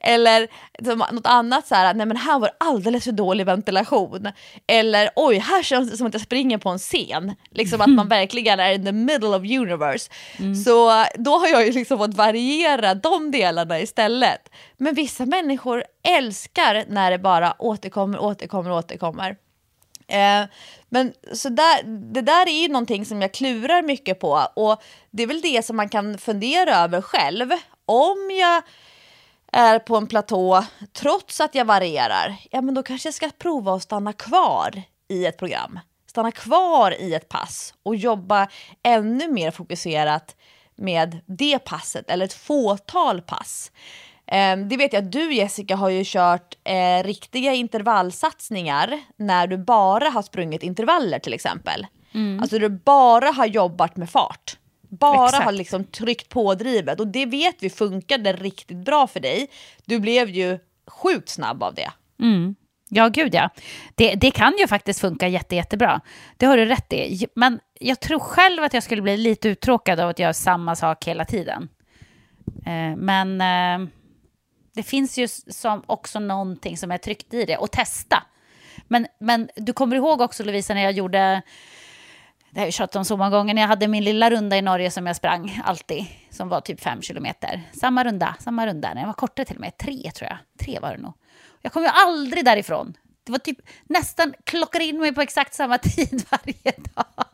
eller 0.00 0.48
som, 0.84 1.04
något 1.12 1.26
annat 1.26 1.66
så 1.66 1.74
här, 1.74 1.94
nej 1.94 2.06
men 2.06 2.16
här 2.16 2.38
var 2.38 2.50
alldeles 2.58 3.04
för 3.04 3.12
dålig 3.12 3.46
ventilation, 3.46 4.28
eller 4.66 5.10
oj, 5.16 5.38
här 5.38 5.62
känns 5.62 5.90
det 5.90 5.96
som 5.96 6.06
att 6.06 6.14
jag 6.14 6.22
springer 6.22 6.58
på 6.58 6.68
en 6.68 6.78
scen, 6.78 7.34
liksom 7.50 7.80
att 7.80 7.90
man 7.90 8.08
verkligen 8.18 8.60
är 8.60 8.72
in 8.72 8.84
the 8.84 8.92
middle 8.92 9.28
of 9.28 9.42
universe. 9.42 10.10
Så 10.64 11.00
eh, 11.00 11.06
då 11.14 11.38
har 11.38 11.48
jag 11.48 11.66
ju 11.66 11.72
liksom 11.72 11.98
fått 11.98 12.14
variera 12.14 12.94
de 12.94 13.30
delarna 13.30 13.80
istället. 13.80 14.48
Men 14.76 14.94
vissa 14.94 15.26
människor 15.26 15.84
älskar 16.08 16.84
när 16.88 17.10
det 17.10 17.18
bara 17.18 17.54
återkommer, 17.58 18.18
återkommer, 18.18 18.72
återkommer. 18.72 19.36
Eh, 20.08 20.44
men 20.88 21.12
så 21.32 21.48
där, 21.48 21.82
det 22.12 22.20
där 22.20 22.48
är 22.48 22.62
ju 22.62 22.68
någonting 22.68 23.06
som 23.06 23.22
jag 23.22 23.34
klurar 23.34 23.82
mycket 23.82 24.20
på 24.20 24.40
och 24.56 24.82
det 25.10 25.22
är 25.22 25.26
väl 25.26 25.40
det 25.40 25.64
som 25.64 25.76
man 25.76 25.88
kan 25.88 26.18
fundera 26.18 26.76
över 26.76 27.00
själv. 27.00 27.50
Om 27.86 28.30
jag 28.40 28.62
är 29.56 29.78
på 29.78 29.96
en 29.96 30.06
platå 30.06 30.64
trots 30.92 31.40
att 31.40 31.54
jag 31.54 31.64
varierar, 31.64 32.36
ja 32.50 32.60
men 32.60 32.74
då 32.74 32.82
kanske 32.82 33.06
jag 33.06 33.14
ska 33.14 33.30
prova 33.38 33.74
att 33.74 33.82
stanna 33.82 34.12
kvar 34.12 34.82
i 35.08 35.26
ett 35.26 35.38
program. 35.38 35.78
Stanna 36.10 36.32
kvar 36.32 37.00
i 37.00 37.14
ett 37.14 37.28
pass 37.28 37.74
och 37.82 37.96
jobba 37.96 38.48
ännu 38.82 39.28
mer 39.28 39.50
fokuserat 39.50 40.36
med 40.76 41.18
det 41.26 41.58
passet 41.58 42.10
eller 42.10 42.24
ett 42.24 42.32
fåtal 42.32 43.22
pass. 43.22 43.72
Eh, 44.26 44.56
Det 44.56 44.76
vet 44.76 44.92
jag 44.92 45.04
att 45.04 45.12
du 45.12 45.34
Jessica 45.34 45.76
har 45.76 45.88
ju 45.88 46.02
kört 46.06 46.54
eh, 46.64 47.04
riktiga 47.04 47.52
intervallsatsningar 47.52 49.00
när 49.16 49.46
du 49.46 49.58
bara 49.58 50.08
har 50.10 50.22
sprungit 50.22 50.62
intervaller 50.62 51.18
till 51.18 51.34
exempel. 51.34 51.86
Alltså 52.40 52.58
du 52.58 52.68
bara 52.68 53.30
har 53.30 53.46
jobbat 53.46 53.96
med 53.96 54.10
fart. 54.10 54.56
Bara 54.88 55.26
Exakt. 55.26 55.44
har 55.44 55.52
liksom 55.52 55.84
tryckt 55.84 56.28
på 56.28 56.54
drivet 56.54 57.00
och 57.00 57.06
det 57.06 57.26
vet 57.26 57.56
vi 57.60 57.70
funkade 57.70 58.32
riktigt 58.32 58.84
bra 58.84 59.06
för 59.06 59.20
dig. 59.20 59.50
Du 59.84 60.00
blev 60.00 60.28
ju 60.28 60.58
sjukt 60.86 61.28
snabb 61.28 61.62
av 61.62 61.74
det. 61.74 61.90
Ja, 62.88 63.08
gud 63.08 63.34
ja. 63.34 63.50
Det, 63.94 64.14
det 64.14 64.30
kan 64.30 64.52
ju 64.58 64.66
faktiskt 64.66 65.00
funka 65.00 65.28
jätte, 65.28 65.56
jättebra. 65.56 66.00
Det 66.36 66.46
har 66.46 66.56
du 66.56 66.64
rätt 66.64 66.92
i. 66.92 67.26
Men 67.34 67.60
jag 67.80 68.00
tror 68.00 68.18
själv 68.18 68.62
att 68.62 68.74
jag 68.74 68.82
skulle 68.82 69.02
bli 69.02 69.16
lite 69.16 69.48
uttråkad 69.48 70.00
av 70.00 70.08
att 70.08 70.18
göra 70.18 70.34
samma 70.34 70.76
sak 70.76 71.04
hela 71.04 71.24
tiden. 71.24 71.68
Eh, 72.66 72.96
men 72.96 73.40
eh, 73.40 73.88
det 74.74 74.82
finns 74.82 75.18
ju 75.18 75.28
som 75.28 75.82
också 75.86 76.20
någonting 76.20 76.76
som 76.76 76.90
är 76.90 76.98
tryggt 76.98 77.34
i 77.34 77.44
det. 77.44 77.56
Och 77.56 77.70
testa. 77.70 78.22
Men, 78.88 79.06
men 79.20 79.48
du 79.56 79.72
kommer 79.72 79.96
ihåg 79.96 80.20
också 80.20 80.44
Lovisa 80.44 80.74
när 80.74 80.82
jag 80.82 80.92
gjorde, 80.92 81.42
det 82.56 82.60
har 82.60 82.66
jag 82.66 82.74
tjatat 82.74 82.96
om 82.96 83.04
så 83.04 83.16
många 83.16 83.30
gånger, 83.30 83.54
när 83.54 83.62
jag 83.62 83.68
hade 83.68 83.88
min 83.88 84.04
lilla 84.04 84.30
runda 84.30 84.56
i 84.56 84.62
Norge 84.62 84.90
som 84.90 85.06
jag 85.06 85.16
sprang 85.16 85.62
alltid, 85.64 86.04
som 86.30 86.48
var 86.48 86.60
typ 86.60 86.80
fem 86.80 87.02
kilometer. 87.02 87.62
Samma 87.72 88.04
runda, 88.04 88.36
samma 88.40 88.66
runda. 88.66 88.94
Den 88.94 89.06
var 89.06 89.12
kortare 89.12 89.46
till 89.46 89.56
och 89.56 89.60
med, 89.60 89.78
tre 89.78 90.10
tror 90.10 90.30
jag. 90.30 90.38
Tre 90.60 90.78
var 90.78 90.96
det 90.96 91.02
nog. 91.02 91.12
Jag 91.62 91.72
kom 91.72 91.82
ju 91.82 91.88
aldrig 91.88 92.44
därifrån. 92.44 92.94
Det 93.24 93.32
var 93.32 93.38
typ 93.38 93.58
nästan 93.84 94.34
klockar 94.44 94.80
in 94.80 94.98
mig 94.98 95.14
på 95.14 95.20
exakt 95.20 95.54
samma 95.54 95.78
tid 95.96 96.24
varje 96.30 96.72
dag. 96.94 97.26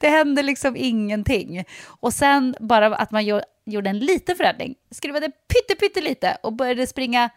Det 0.00 0.08
hände 0.08 0.42
liksom 0.42 0.76
ingenting. 0.76 1.64
Och 1.86 2.14
sen 2.14 2.56
bara 2.60 2.96
att 2.96 3.10
man 3.10 3.24
gjorde 3.64 3.90
en 3.90 3.98
liten 3.98 4.36
förändring, 4.36 4.74
skruvade 4.90 5.28
pytte, 5.28 5.80
pytte 5.80 6.00
lite 6.00 6.38
och 6.42 6.52
började 6.52 6.86
springa 6.86 7.30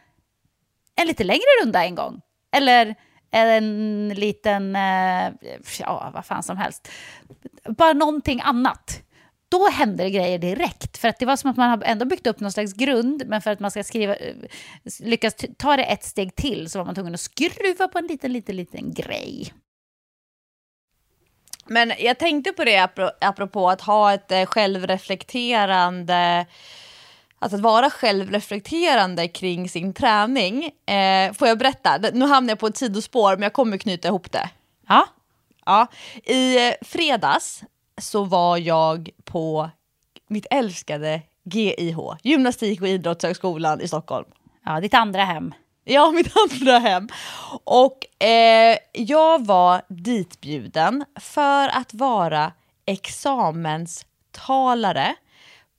en 0.96 1.08
lite 1.08 1.24
längre 1.24 1.64
runda 1.64 1.86
en 1.86 1.96
gång. 1.96 2.22
Eller 2.52 2.96
en 3.32 4.10
liten, 4.10 4.76
eh, 4.76 5.32
ja 5.80 6.12
vad 6.14 6.26
fan 6.26 6.44
som 6.44 6.58
helst. 6.58 6.92
Bara 7.64 7.94
någonting 7.94 8.42
annat. 8.44 9.02
Då 9.50 9.70
händer 9.70 10.04
det 10.04 10.10
grejer 10.10 10.40
direkt. 10.40 10.98
För 10.98 11.08
att 11.08 11.20
det 11.20 11.26
var 11.26 11.36
som 11.36 11.52
att 11.52 11.58
man 11.58 11.70
har 11.70 11.84
ändå 11.86 12.06
byggt 12.06 12.28
upp 12.28 12.40
någon 12.40 12.52
slags 12.52 12.74
grund, 12.74 13.24
men 13.28 13.42
för 13.42 13.52
att 13.52 13.60
man 13.60 13.72
ska 13.72 13.84
skriva, 13.84 14.16
eh, 14.16 14.36
lyckas 15.00 15.36
ta 15.58 15.78
det 15.78 15.84
ett 15.84 16.04
steg 16.04 16.36
till 16.36 16.70
så 16.70 16.80
var 16.80 16.86
man 16.86 16.96
tvungen 16.96 17.14
att 17.14 17.20
skruva 17.20 17.88
på 17.88 17.98
en 17.98 18.08
liten, 18.08 18.34
liten, 18.34 18.56
liten 18.56 18.94
grej. 18.94 19.54
Men 21.66 21.94
jag 22.00 22.20
tänkte 22.20 22.52
på 22.52 22.64
det 22.64 22.90
apropå 23.22 23.70
att 23.70 23.82
ha 23.82 24.14
ett 24.14 24.32
eh, 24.32 24.46
självreflekterande 24.46 26.46
Alltså 27.42 27.56
att 27.56 27.62
vara 27.62 27.90
självreflekterande 27.90 29.28
kring 29.28 29.70
sin 29.70 29.94
träning. 29.94 30.72
Eh, 30.86 31.34
får 31.34 31.48
jag 31.48 31.58
berätta? 31.58 31.98
Nu 32.14 32.26
hamnar 32.26 32.52
jag 32.52 32.60
på 32.60 32.68
ett 32.68 32.78
sidospår 32.78 33.32
men 33.32 33.44
jag 33.44 33.54
kommer 33.54 33.78
knyta 33.78 34.08
ihop 34.08 34.32
det. 34.32 34.50
Ja, 34.88 35.08
Ja, 35.66 35.88
I 36.24 36.68
eh, 36.68 36.74
fredags 36.82 37.64
så 38.02 38.24
var 38.24 38.58
jag 38.58 39.10
på 39.24 39.70
mitt 40.28 40.46
älskade 40.52 41.22
GIH, 41.44 41.98
Gymnastik 42.24 42.82
och 42.82 42.88
idrottshögskolan 42.88 43.82
i 43.82 43.88
Stockholm. 43.88 44.26
Ja, 44.66 44.80
ditt 44.80 44.94
andra 44.94 45.24
hem. 45.24 45.54
Ja, 45.84 46.12
mitt 46.12 46.34
andra 46.52 46.80
hem. 46.80 47.10
Och 47.64 48.24
eh, 48.24 48.78
jag 48.94 49.46
var 49.46 49.82
ditbjuden 49.90 51.06
för 51.20 51.68
att 51.68 51.94
vara 51.94 52.52
examenstalare 52.86 55.16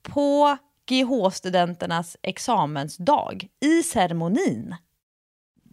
på 0.01 0.57
GH-studenternas 0.89 2.17
examensdag 2.21 3.47
i 3.65 3.83
ceremonin. 3.83 4.75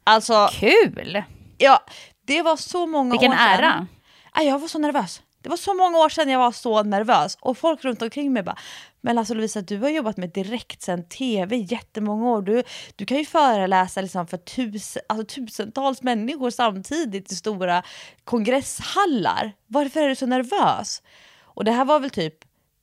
Alltså, 0.04 0.48
Kul! 0.52 1.22
ja, 1.58 1.84
det 2.26 2.42
var 2.42 2.56
så 2.56 2.86
många 2.86 3.10
Vilken 3.10 3.32
år 3.32 3.36
sedan. 3.36 3.48
ära. 3.48 3.86
Aj, 4.32 4.46
jag 4.46 4.58
var 4.58 4.68
så 4.68 4.78
nervös. 4.78 5.22
Det 5.42 5.48
var 5.48 5.56
så 5.56 5.74
många 5.74 5.98
år 5.98 6.08
sedan 6.08 6.28
jag 6.28 6.38
var 6.38 6.52
så 6.52 6.82
nervös. 6.82 7.38
Och 7.40 7.58
folk 7.58 7.84
runt 7.84 8.02
omkring 8.02 8.32
mig 8.32 8.42
bara, 8.42 8.56
men 9.00 9.18
alltså 9.18 9.34
Lovisa 9.34 9.60
du 9.60 9.78
har 9.78 9.88
jobbat 9.88 10.16
med 10.16 10.30
direktsänd 10.30 11.08
tv 11.08 11.56
i 11.56 11.62
jättemånga 11.62 12.30
år. 12.30 12.42
Du, 12.42 12.62
du 12.96 13.06
kan 13.06 13.16
ju 13.18 13.24
föreläsa 13.24 14.00
liksom 14.00 14.26
för 14.26 14.36
tusen, 14.36 15.02
alltså 15.08 15.34
tusentals 15.34 16.02
människor 16.02 16.50
samtidigt 16.50 17.32
i 17.32 17.34
stora 17.36 17.82
kongresshallar. 18.24 19.52
Varför 19.66 20.00
är 20.00 20.08
du 20.08 20.16
så 20.16 20.26
nervös? 20.26 21.02
Och 21.42 21.64
det 21.64 21.72
här 21.72 21.84
var 21.84 22.00
väl 22.00 22.10
typ 22.10 22.34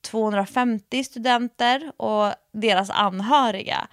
250 0.08 1.04
studenter 1.04 1.92
och 1.98 2.34
deras 2.54 2.90
anhöriga. 2.90 3.88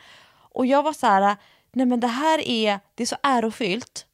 Och 0.52 0.66
jag 0.66 0.82
var 0.82 0.92
så 0.92 1.06
här, 1.06 1.36
nej 1.72 1.86
men 1.86 2.00
det 2.00 2.06
här 2.06 2.48
är, 2.48 2.80
det 2.94 3.02
är 3.02 3.06
så 3.06 3.16
ärofyllt 3.22 4.06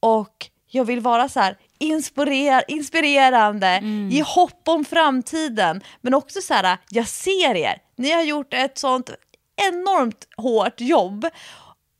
och 0.00 0.46
jag 0.66 0.84
vill 0.84 1.00
vara 1.00 1.28
så 1.28 1.40
här 1.40 1.56
inspirer, 1.78 2.64
inspirerande, 2.68 3.80
ge 4.10 4.22
hopp 4.22 4.62
om 4.68 4.84
framtiden. 4.84 5.80
Men 6.00 6.14
också 6.14 6.40
så 6.40 6.54
här, 6.54 6.78
jag 6.90 7.08
ser 7.08 7.54
er. 7.54 7.78
Ni 7.96 8.10
har 8.10 8.22
gjort 8.22 8.54
ett 8.54 8.78
sånt 8.78 9.10
enormt 9.56 10.28
hårt 10.36 10.80
jobb 10.80 11.26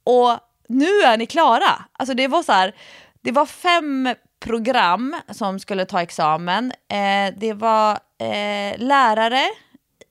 och 0.05 0.39
nu 0.69 1.01
är 1.05 1.17
ni 1.17 1.27
klara. 1.27 1.85
Alltså 1.93 2.15
det 2.15 2.29
var 2.29 2.43
så 2.43 2.53
här, 2.53 2.75
det 3.21 3.33
var 3.33 3.47
fem 3.47 4.09
program 4.41 5.17
som 5.31 5.59
skulle 5.59 5.85
ta 5.85 6.03
examen. 6.03 6.73
Eh, 6.89 7.35
det 7.37 7.53
var 7.53 7.93
eh, 8.19 8.79
lärare, 8.79 9.43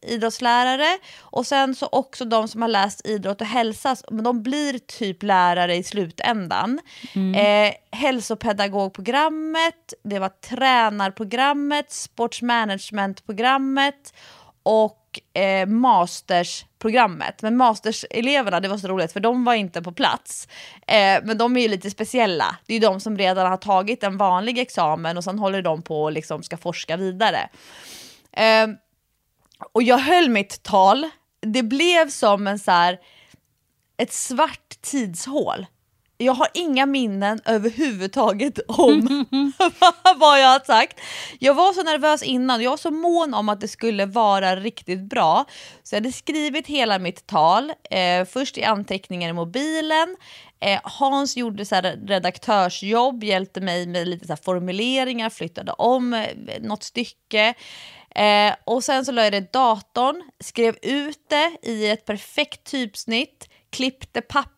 idrottslärare 0.02 0.98
och 1.20 1.46
sen 1.46 1.76
så 1.76 1.88
också 1.92 2.26
de 2.26 2.48
som 2.48 2.62
har 2.62 2.70
läst 2.70 3.08
idrott 3.08 3.42
och 3.42 3.48
hälsa, 3.48 3.96
men 4.12 4.24
de 4.24 4.44
blir 4.44 4.80
typ 4.80 5.24
lärare 5.24 5.76
i 5.76 5.84
slutändan. 5.84 6.80
Eh, 7.36 7.74
hälsopedagogprogrammet, 7.92 9.94
det 10.04 10.20
var 10.20 10.30
tränarprogrammet, 10.30 11.92
sportsmanagementprogrammet 11.92 14.14
och 14.64 15.07
eh, 15.34 15.68
mastersprogrammet. 15.68 17.42
Men 17.42 17.58
masterseleverna, 17.58 18.60
det 18.60 18.68
var 18.68 18.78
så 18.78 18.88
roligt 18.88 19.14
för 19.14 19.20
de 19.20 19.44
var 19.44 19.54
inte 19.54 19.82
på 19.82 19.92
plats. 19.92 20.48
Eh, 20.88 21.20
men 21.24 21.38
de 21.38 21.58
är 21.58 21.62
ju 21.62 21.68
lite 21.68 21.92
speciella. 21.92 22.58
Det 22.66 22.74
är 22.74 22.80
ju 22.80 22.88
de 22.88 23.00
som 23.00 23.18
redan 23.18 23.48
har 23.48 23.58
tagit 23.58 24.04
en 24.04 24.18
vanlig 24.18 24.58
examen 24.58 25.18
och 25.18 25.24
sen 25.24 25.40
håller 25.40 25.62
de 25.62 25.82
på 25.82 26.04
och 26.04 26.12
liksom 26.12 26.44
ska 26.44 26.58
forska 26.58 26.98
vidare. 26.98 27.50
Eh, 28.32 28.68
och 29.72 29.84
jag 29.84 29.98
höll 29.98 30.30
mitt 30.30 30.64
tal. 30.64 31.10
Det 31.40 31.64
blev 31.64 32.10
som 32.10 32.48
en 32.48 32.60
så 32.60 32.72
här, 32.72 33.00
ett 33.98 34.14
svart 34.14 34.82
tidshål. 34.82 35.66
Jag 36.20 36.34
har 36.34 36.48
inga 36.54 36.86
minnen 36.86 37.40
överhuvudtaget 37.46 38.60
om 38.68 39.26
vad 40.20 40.42
jag 40.42 40.48
har 40.48 40.66
sagt. 40.66 41.00
Jag 41.40 41.54
var 41.54 41.74
så 41.74 41.84
nervös 41.84 42.24
innan, 42.24 42.62
jag 42.62 42.70
var 42.70 42.78
så 42.78 42.92
mån 42.92 43.34
om 43.34 43.50
att 43.50 43.62
det 43.62 43.68
skulle 43.68 44.06
vara 44.06 44.56
riktigt 44.56 45.10
bra. 45.10 45.46
Så 45.84 45.96
jag 45.96 46.02
hade 46.02 46.12
skrivit 46.12 46.68
hela 46.68 47.00
mitt 47.00 47.28
tal, 47.28 47.74
eh, 47.92 48.26
först 48.26 48.58
i 48.58 48.64
anteckningar 48.64 49.30
i 49.30 49.34
mobilen. 49.34 50.16
Eh, 50.60 50.80
Hans 50.84 51.38
gjorde 51.38 51.66
så 51.66 51.76
här 51.76 52.00
redaktörsjobb, 52.08 53.24
hjälpte 53.24 53.62
mig 53.62 53.88
med 53.88 54.08
lite 54.08 54.28
så 54.28 54.34
här 54.34 54.40
formuleringar, 54.44 55.30
flyttade 55.30 55.72
om 55.72 56.14
eh, 56.14 56.28
något 56.62 56.84
stycke. 56.84 57.54
Eh, 58.16 58.54
och 58.66 58.84
sen 58.84 59.06
så 59.06 59.12
la 59.12 59.24
jag 59.24 59.34
det 59.34 59.38
i 59.38 59.48
datorn, 59.54 60.24
skrev 60.44 60.78
ut 60.82 61.30
det 61.30 61.58
i 61.62 61.90
ett 61.90 62.06
perfekt 62.06 62.64
typsnitt, 62.64 63.50
klippte 63.70 64.22
papper, 64.22 64.57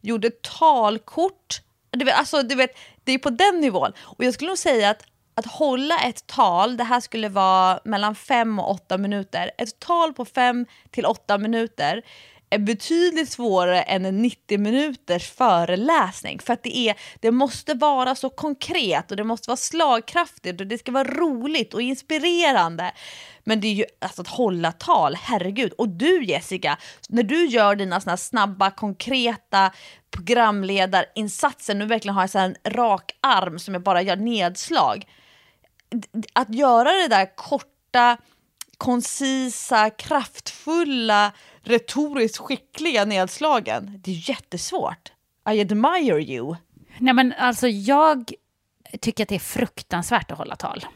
gjorde 0.00 0.30
talkort. 0.30 1.60
Du 1.90 2.04
vet, 2.04 2.14
alltså, 2.14 2.42
du 2.42 2.54
vet, 2.54 2.70
det 3.04 3.12
är 3.12 3.18
på 3.18 3.30
den 3.30 3.60
nivån. 3.60 3.92
Och 4.00 4.24
jag 4.24 4.34
skulle 4.34 4.48
nog 4.48 4.58
säga 4.58 4.90
att 4.90 5.06
att 5.34 5.46
hålla 5.46 5.98
ett 5.98 6.26
tal, 6.26 6.76
det 6.76 6.84
här 6.84 7.00
skulle 7.00 7.28
vara 7.28 7.80
mellan 7.84 8.14
fem 8.14 8.58
och 8.58 8.70
åtta 8.70 8.98
minuter, 8.98 9.50
ett 9.58 9.78
tal 9.78 10.12
på 10.12 10.24
fem 10.24 10.66
till 10.90 11.06
åtta 11.06 11.38
minuter 11.38 12.02
är 12.54 12.58
betydligt 12.58 13.28
svårare 13.28 13.82
än 13.82 14.04
en 14.04 14.22
90 14.22 14.58
minuters 14.58 15.30
föreläsning. 15.30 16.38
För 16.38 16.52
att 16.52 16.62
det, 16.62 16.76
är, 16.76 16.96
det 17.20 17.30
måste 17.30 17.74
vara 17.74 18.14
så 18.14 18.30
konkret 18.30 19.10
och 19.10 19.16
det 19.16 19.24
måste 19.24 19.50
vara 19.50 19.56
slagkraftigt 19.56 20.60
och 20.60 20.66
det 20.66 20.78
ska 20.78 20.92
vara 20.92 21.08
roligt 21.08 21.74
och 21.74 21.82
inspirerande. 21.82 22.92
Men 23.44 23.60
det 23.60 23.68
är 23.68 23.72
ju 23.72 23.84
alltså 24.00 24.22
att 24.22 24.28
hålla 24.28 24.72
tal, 24.72 25.14
herregud. 25.14 25.72
Och 25.72 25.88
du 25.88 26.24
Jessica, 26.24 26.78
när 27.08 27.22
du 27.22 27.46
gör 27.46 27.76
dina 27.76 28.00
såna 28.00 28.16
snabba, 28.16 28.70
konkreta 28.70 29.72
programledarinsatser, 30.10 31.74
nu 31.74 31.86
verkligen 31.86 32.14
har 32.14 32.22
jag 32.22 32.30
så 32.30 32.38
en 32.38 32.56
rak 32.64 33.12
arm 33.20 33.58
som 33.58 33.74
jag 33.74 33.82
bara 33.82 34.02
gör 34.02 34.16
nedslag. 34.16 35.06
Att 36.32 36.54
göra 36.54 36.92
det 36.92 37.08
där 37.08 37.36
korta, 37.36 38.16
koncisa, 38.82 39.90
kraftfulla, 39.90 41.32
retoriskt 41.62 42.38
skickliga 42.38 43.04
nedslagen, 43.04 44.00
det 44.04 44.10
är 44.10 44.30
jättesvårt. 44.30 45.12
I 45.50 45.60
admire 45.60 46.20
you. 46.20 46.56
Nej 46.98 47.14
men 47.14 47.32
alltså 47.32 47.68
jag 47.68 48.32
tycker 49.00 49.24
att 49.24 49.28
det 49.28 49.34
är 49.34 49.38
fruktansvärt 49.38 50.30
att 50.30 50.38
hålla 50.38 50.56
tal. 50.56 50.86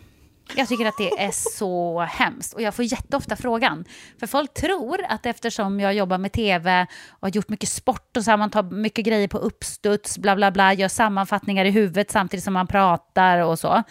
Jag 0.57 0.69
tycker 0.69 0.87
att 0.87 0.99
det 0.99 1.09
är 1.09 1.31
så 1.31 2.01
hemskt 2.11 2.55
och 2.55 2.63
jag 2.63 2.75
får 2.75 2.85
jätteofta 2.85 3.37
frågan. 3.37 3.85
För 4.21 4.27
folk 4.27 4.55
tror 4.55 5.05
att 5.09 5.27
eftersom 5.27 5.81
jag 5.81 5.95
jobbar 5.95 6.19
med 6.19 6.33
tv 6.33 6.87
och 7.11 7.23
har 7.23 7.29
gjort 7.29 7.49
mycket 7.49 7.69
sport 7.69 8.17
och 8.17 8.25
så 8.25 8.31
här, 8.31 8.39
man 8.39 8.51
tar 8.51 8.63
mycket 8.63 9.05
grejer 9.05 9.29
på 9.29 9.39
uppstuds, 9.39 10.19
bla 10.19 10.37
bla 10.37 10.51
bla, 10.51 10.75
gör 10.75 10.89
sammanfattningar 10.89 11.65
i 11.65 11.71
huvudet 11.71 12.11
samtidigt 12.11 12.45
som 12.45 12.55
man 12.55 12.67
pratar 12.67 13.39
och 13.39 13.59
så. 13.59 13.83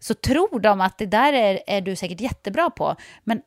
Så 0.00 0.14
tror 0.14 0.60
de 0.60 0.80
att 0.80 0.98
det 0.98 1.06
där 1.06 1.32
är, 1.32 1.60
är 1.66 1.80
du 1.80 1.96
säkert 1.96 2.20
jättebra 2.20 2.70
på. 2.70 2.96
Men 3.24 3.42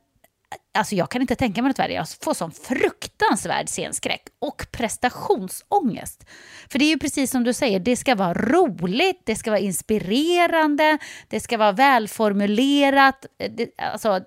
Alltså 0.78 0.94
jag 0.94 1.10
kan 1.10 1.20
inte 1.20 1.34
tänka 1.34 1.62
mig 1.62 1.68
något 1.68 1.78
värre. 1.78 1.92
Jag 1.92 2.08
får 2.08 2.34
sån 2.34 2.52
fruktansvärd 2.52 3.68
scenskräck 3.68 4.22
och 4.38 4.66
prestationsångest. 4.70 6.24
För 6.68 6.78
det 6.78 6.84
är 6.84 6.88
ju 6.88 6.98
precis 6.98 7.30
som 7.30 7.44
du 7.44 7.52
säger, 7.52 7.80
det 7.80 7.96
ska 7.96 8.14
vara 8.14 8.34
roligt, 8.34 9.20
det 9.24 9.36
ska 9.36 9.50
vara 9.50 9.60
inspirerande, 9.60 10.98
det 11.28 11.40
ska 11.40 11.58
vara 11.58 11.72
välformulerat. 11.72 13.26
Eh, 13.38 13.50
det, 13.50 13.70
alltså, 13.78 14.20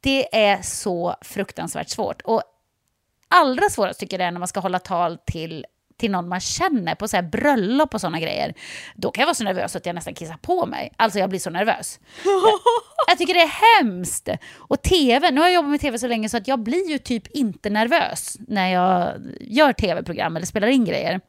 det 0.00 0.36
är 0.36 0.62
så 0.62 1.16
fruktansvärt 1.22 1.88
svårt. 1.88 2.22
Och 2.22 2.42
allra 3.28 3.70
svårast 3.70 4.00
tycker 4.00 4.14
jag 4.14 4.20
det 4.20 4.28
är 4.28 4.32
när 4.32 4.38
man 4.38 4.48
ska 4.48 4.60
hålla 4.60 4.78
tal 4.78 5.18
till 5.26 5.66
till 5.96 6.10
någon 6.10 6.28
man 6.28 6.40
känner 6.40 6.94
på 6.94 7.08
så 7.08 7.16
här 7.16 7.22
bröllop 7.22 7.94
och 7.94 8.00
sådana 8.00 8.20
grejer, 8.20 8.54
då 8.94 9.10
kan 9.10 9.22
jag 9.22 9.26
vara 9.26 9.34
så 9.34 9.44
nervös 9.44 9.76
att 9.76 9.86
jag 9.86 9.94
nästan 9.94 10.14
kissar 10.14 10.36
på 10.36 10.66
mig. 10.66 10.92
Alltså 10.96 11.18
jag 11.18 11.30
blir 11.30 11.40
så 11.40 11.50
nervös. 11.50 12.00
Jag, 12.24 12.52
jag 13.08 13.18
tycker 13.18 13.34
det 13.34 13.40
är 13.40 13.82
hemskt. 13.82 14.28
Och 14.56 14.82
tv, 14.82 15.30
nu 15.30 15.40
har 15.40 15.48
jag 15.48 15.54
jobbat 15.54 15.70
med 15.70 15.80
tv 15.80 15.98
så 15.98 16.06
länge 16.06 16.28
så 16.28 16.36
att 16.36 16.48
jag 16.48 16.62
blir 16.62 16.90
ju 16.90 16.98
typ 16.98 17.26
inte 17.26 17.70
nervös 17.70 18.36
när 18.48 18.68
jag 18.68 19.14
gör 19.40 19.72
tv-program 19.72 20.36
eller 20.36 20.46
spelar 20.46 20.68
in 20.68 20.84
grejer. 20.84 21.20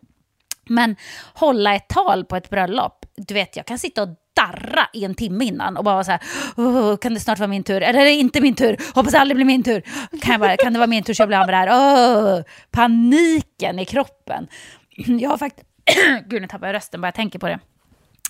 Men 0.70 0.95
hålla 1.34 1.76
ett 1.76 1.88
tal 1.88 2.26
på 2.26 2.36
ett 2.36 2.49
bröllop, 2.49 3.05
du 3.18 3.34
vet 3.34 3.55
jag 3.55 3.66
kan 3.66 3.80
sitta 3.80 4.03
och 4.03 4.09
darra 4.45 4.87
i 4.93 5.05
en 5.05 5.15
timme 5.15 5.45
innan 5.45 5.77
och 5.77 5.83
bara 5.83 6.03
så 6.03 6.11
här, 6.11 6.21
oh, 6.55 6.97
kan 6.97 7.13
det 7.13 7.19
snart 7.19 7.39
vara 7.39 7.47
min 7.47 7.63
tur? 7.63 7.81
Eller 7.81 7.99
är 7.99 8.05
det 8.05 8.11
inte 8.11 8.41
min 8.41 8.55
tur? 8.55 8.77
Hoppas 8.93 9.11
det 9.11 9.19
aldrig 9.19 9.35
blir 9.35 9.45
min 9.45 9.63
tur. 9.63 9.83
Kan, 10.21 10.39
bara, 10.39 10.57
kan 10.57 10.73
det 10.73 10.79
vara 10.79 10.87
min 10.87 11.03
tur 11.03 11.13
så 11.13 11.21
jag 11.21 11.27
blir 11.27 11.37
av 11.37 11.45
med 11.45 11.53
det 11.53 11.57
här? 11.57 11.69
Oh, 11.69 12.43
paniken 12.71 13.79
i 13.79 13.85
kroppen. 13.85 14.47
Jag 14.95 15.29
har 15.29 15.37
faktiskt, 15.37 15.67
gud 16.27 16.41
nu 16.41 16.47
tappar 16.47 16.67
jag 16.67 16.73
rösten 16.73 17.01
bara 17.01 17.07
jag 17.07 17.15
tänker 17.15 17.39
på 17.39 17.47
det. 17.47 17.59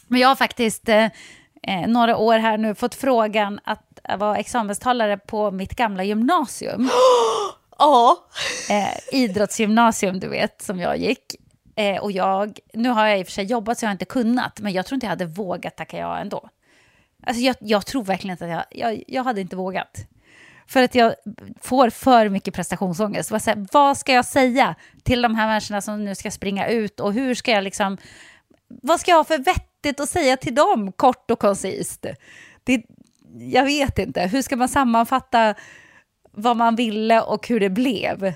Men 0.08 0.20
jag 0.20 0.28
har 0.28 0.36
faktiskt 0.36 0.90
eh, 0.90 1.08
några 1.88 2.18
år 2.18 2.38
här 2.40 2.58
nu 2.58 2.76
fått 2.76 2.96
frågan 2.96 3.60
att 3.64 4.00
vara 4.18 4.38
examenstalare 4.38 5.18
på 5.18 5.52
mitt 5.52 5.76
gamla 5.76 6.04
gymnasium. 6.04 6.90
Ja. 7.78 8.18
Eh, 8.70 9.20
idrottsgymnasium, 9.20 10.20
du 10.20 10.28
vet, 10.28 10.62
som 10.62 10.80
jag 10.80 10.98
gick. 10.98 11.36
Eh, 11.76 11.98
och 11.98 12.12
jag, 12.12 12.60
nu 12.74 12.90
har 12.90 13.08
jag 13.08 13.20
i 13.20 13.24
och 13.24 13.28
för 13.28 13.32
sig 13.32 13.46
jobbat 13.46 13.80
så 13.80 13.86
jag 13.86 13.90
har 13.90 13.92
inte 13.92 14.06
kunnat, 14.06 14.60
men 14.60 14.74
jag 14.74 14.86
tror 14.86 14.96
inte 14.96 15.06
jag 15.06 15.10
hade 15.10 15.26
vågat 15.26 15.78
tacka 15.78 15.98
ja 15.98 16.18
ändå. 16.18 16.50
Alltså 17.24 17.42
jag, 17.42 17.56
jag 17.60 17.86
tror 17.86 18.04
verkligen 18.04 18.32
inte 18.32 18.46
att 18.46 18.52
jag, 18.52 18.66
jag, 18.72 19.04
jag 19.08 19.24
hade 19.24 19.42
inte 19.42 19.56
vågat. 19.56 20.08
För 20.68 20.84
att 20.84 20.96
jag 20.96 21.16
får 21.62 21.90
för 21.90 22.30
mycket 22.30 22.54
prestationsångest. 22.54 23.32
Vad, 23.32 23.46
här, 23.46 23.66
vad 23.72 23.98
ska 23.98 24.14
jag 24.14 24.26
säga 24.26 24.76
till 25.04 25.22
de 25.22 25.36
här 25.36 25.48
människorna 25.48 25.82
som 25.82 26.06
nu 26.06 26.16
ska 26.16 26.32
springa 26.32 26.68
ut 26.68 27.00
och 27.00 27.14
hur 27.14 27.36
ska 27.36 27.52
jag 27.52 27.64
liksom... 27.64 27.98
Vad 28.68 29.00
ska 29.00 29.12
jag 29.12 29.18
ha 29.18 29.24
för 29.24 29.38
vettigt 29.38 30.00
att 30.00 30.10
säga 30.10 30.38
till 30.38 30.56
dem 30.56 30.92
kort 30.92 31.32
och 31.32 31.40
koncist. 31.40 32.06
Det, 32.64 32.84
jag 33.40 33.66
vet 33.66 34.00
inte, 34.00 34.22
hur 34.22 34.42
ska 34.42 34.56
man 34.56 34.70
sammanfatta 34.70 35.56
vad 36.32 36.58
man 36.58 36.76
ville 36.76 37.22
och 37.22 37.48
hur 37.48 37.60
det 37.60 37.70
blev? 37.70 38.34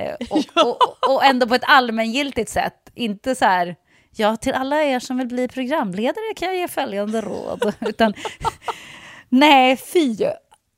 Eh, 0.00 0.14
och, 0.30 0.64
och, 0.64 1.14
och 1.14 1.24
ändå 1.24 1.46
på 1.46 1.54
ett 1.54 1.64
allmängiltigt 1.66 2.50
sätt, 2.50 2.90
inte 2.94 3.34
så 3.34 3.44
här 3.44 3.76
Ja, 4.12 4.36
till 4.36 4.54
alla 4.54 4.82
er 4.82 5.00
som 5.00 5.18
vill 5.18 5.26
bli 5.26 5.48
programledare 5.48 6.34
kan 6.36 6.48
jag 6.48 6.56
ge 6.56 6.68
följande 6.68 7.20
råd. 7.20 7.74
Utan, 7.80 8.14
nej, 9.28 9.76
fy, 9.76 10.16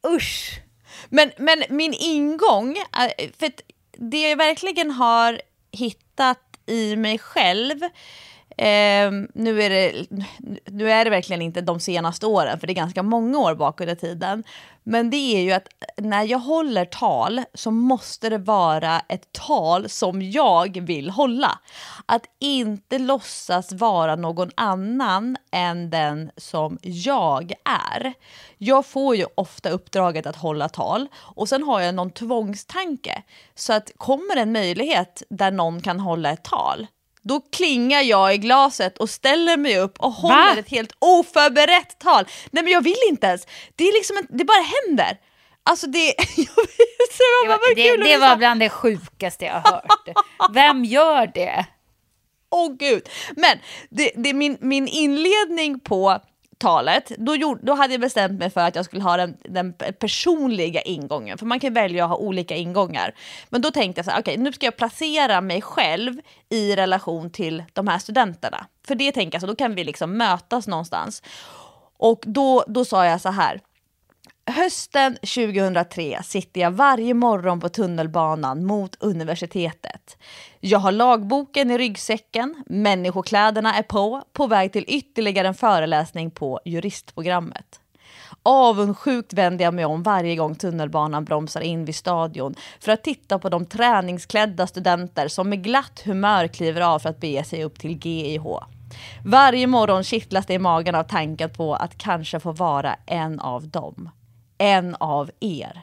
usch. 0.07 0.61
Men, 1.09 1.31
men 1.37 1.65
min 1.69 1.95
ingång, 1.95 2.77
eh, 2.77 3.31
för 3.39 3.51
det 3.97 4.31
jag 4.31 4.37
verkligen 4.37 4.91
har 4.91 5.41
hittat 5.71 6.39
i 6.67 6.97
mig 6.97 7.19
själv, 7.19 7.83
eh, 8.57 9.11
nu, 9.35 9.63
är 9.63 9.71
det, 9.71 10.07
nu 10.67 10.91
är 10.91 11.05
det 11.05 11.11
verkligen 11.11 11.43
inte 11.43 11.61
de 11.61 11.81
senaste 11.81 12.27
åren, 12.27 12.61
för 12.61 12.67
det 12.67 12.73
är 12.73 12.75
ganska 12.75 13.03
många 13.03 13.39
år 13.39 13.55
bakåt 13.55 13.89
i 13.89 13.97
tiden, 13.97 14.45
men 14.85 15.11
det 15.11 15.17
är 15.17 15.43
ju 15.43 15.53
att 15.53 15.69
när 15.97 16.23
jag 16.25 16.39
håller 16.39 16.85
tal 16.85 17.43
så 17.55 17.71
måste 17.71 18.29
det 18.29 18.39
vara 18.39 19.01
ett 19.01 19.33
tal 19.33 19.89
som 19.89 20.23
jag 20.23 20.81
vill 20.81 21.11
hålla. 21.11 21.59
Att 22.07 22.27
inte 22.39 22.99
låtsas 22.99 23.73
vara 23.73 24.17
någon 24.17 24.51
annan 24.55 25.37
än 25.53 25.91
den 25.91 26.31
som 26.37 26.79
jag 26.83 27.53
är. 27.65 28.15
Jag 28.59 28.87
får 28.87 29.17
ju 29.17 29.27
ofta 29.35 29.71
uppdraget 29.71 30.27
att 30.27 30.37
hålla 30.37 30.69
tal 30.69 31.09
och 31.17 31.49
sen 31.49 31.63
har 31.63 31.81
jag 31.81 31.95
någon 31.95 32.11
tvångstanke. 32.11 33.23
Så 33.55 33.73
att 33.73 33.91
kommer 33.97 34.37
en 34.37 34.53
möjlighet 34.53 35.23
där 35.31 35.51
någon 35.51 35.81
kan 35.81 36.01
hålla 36.01 36.31
ett 36.31 36.45
tal, 36.45 36.87
då 37.23 37.41
klingar 37.41 38.01
jag 38.01 38.35
i 38.35 38.39
glaset 38.39 38.99
och 38.99 39.11
ställer 39.11 39.57
mig 39.57 39.79
upp 39.79 39.99
och 39.99 40.13
håller 40.13 40.55
Va? 40.55 40.59
ett 40.59 40.71
helt 40.71 40.93
oförberett 40.99 41.99
tal. 41.99 42.25
Nej 42.51 42.65
men 42.65 42.73
jag 42.73 42.81
vill 42.81 42.97
inte 43.09 43.27
ens. 43.27 43.47
Det, 43.77 43.85
är 43.85 43.93
liksom 43.93 44.17
en, 44.17 44.27
det 44.31 44.45
bara 44.45 44.63
händer. 44.63 45.19
Alltså 45.65 45.87
det... 45.87 46.15
det 46.37 47.49
var, 47.49 47.75
det, 47.75 48.05
det, 48.05 48.19
var 48.19 48.37
bland 48.37 48.61
det 48.61 48.69
sjukaste 48.69 49.45
jag 49.45 49.53
har 49.53 49.73
hört. 49.73 50.17
Vem 50.55 50.85
gör 50.85 51.27
det? 51.27 51.67
Åh 52.51 52.67
oh, 52.67 52.77
gud. 52.77 53.09
Men 53.37 53.59
det, 53.91 54.13
det, 54.17 54.33
min, 54.33 54.59
min 54.61 54.89
inledning 54.89 55.81
på 55.81 56.21
talet, 56.63 57.13
då, 57.19 57.37
gjorde, 57.37 57.61
då 57.63 57.75
hade 57.75 57.95
jag 57.95 58.01
bestämt 58.01 58.39
mig 58.39 58.51
för 58.51 58.61
att 58.61 58.77
jag 58.77 58.85
skulle 58.85 59.03
ha 59.03 59.17
den, 59.17 59.37
den 59.45 59.75
personliga 59.99 60.81
ingången. 60.81 61.39
För 61.39 61.47
man 61.47 61.61
kan 61.61 61.75
välja 61.75 62.05
att 62.05 62.11
ha 62.11 62.17
olika 62.17 62.57
ingångar. 62.57 63.15
Men 63.49 63.61
då 63.61 63.71
tänkte 63.71 63.99
jag 63.99 64.05
så 64.05 64.11
här, 64.11 64.21
okej 64.21 64.33
okay, 64.33 64.45
nu 64.45 64.53
ska 64.53 64.67
jag 64.67 64.77
placera 64.77 65.41
mig 65.41 65.63
själv 65.63 66.21
i 66.49 66.77
relation 66.77 67.31
till 67.31 67.65
de 67.73 67.89
här 67.89 67.99
studenterna. 67.99 68.67
För 68.87 68.95
det 68.95 69.13
tänker 69.13 69.35
jag 69.35 69.41
så, 69.41 69.47
då 69.47 69.55
kan 69.55 69.75
vi 69.75 69.85
liksom 69.85 70.17
mötas 70.17 70.67
någonstans. 70.67 71.23
Och 71.97 72.23
då, 72.27 72.65
då 72.67 72.85
sa 72.85 73.07
jag 73.07 73.21
så 73.21 73.29
här, 73.29 73.61
Hösten 74.47 75.17
2003 75.17 76.23
sitter 76.23 76.61
jag 76.61 76.71
varje 76.71 77.15
morgon 77.15 77.61
på 77.61 77.69
tunnelbanan 77.69 78.65
mot 78.65 78.97
universitetet. 79.01 80.17
Jag 80.61 80.79
har 80.79 80.93
lagboken 80.93 81.71
i 81.71 81.79
ryggsäcken, 81.79 82.65
människokläderna 82.67 83.75
är 83.75 83.83
på, 83.83 84.23
på 84.33 84.47
väg 84.47 84.73
till 84.73 84.85
ytterligare 84.89 85.49
en 85.49 85.55
föreläsning 85.55 86.31
på 86.31 86.61
juristprogrammet. 86.65 87.81
Avundsjukt 88.43 89.33
vänder 89.33 89.65
jag 89.65 89.75
mig 89.75 89.85
om 89.85 90.03
varje 90.03 90.37
gång 90.37 90.55
tunnelbanan 90.55 91.25
bromsar 91.25 91.61
in 91.61 91.85
vid 91.85 91.95
stadion 91.95 92.55
för 92.81 92.93
att 92.93 93.05
titta 93.05 93.39
på 93.39 93.49
de 93.49 93.67
träningsklädda 93.67 94.67
studenter 94.67 95.29
som 95.29 95.49
med 95.49 95.65
glatt 95.65 96.03
humör 96.05 96.47
kliver 96.47 96.81
av 96.81 96.99
för 96.99 97.09
att 97.09 97.21
bege 97.21 97.45
sig 97.45 97.65
upp 97.65 97.79
till 97.79 98.07
GIH. 98.07 98.45
Varje 99.25 99.67
morgon 99.67 100.05
kittlas 100.05 100.47
det 100.47 100.55
i 100.55 100.59
magen 100.59 100.95
av 100.95 101.03
tanken 101.03 101.51
på 101.51 101.75
att 101.75 101.99
kanske 101.99 102.41
få 102.41 102.53
vara 102.53 102.97
en 103.07 103.41
av 103.41 103.69
dem 103.69 104.11
en 104.63 104.97
av 105.01 105.31
er. 105.41 105.83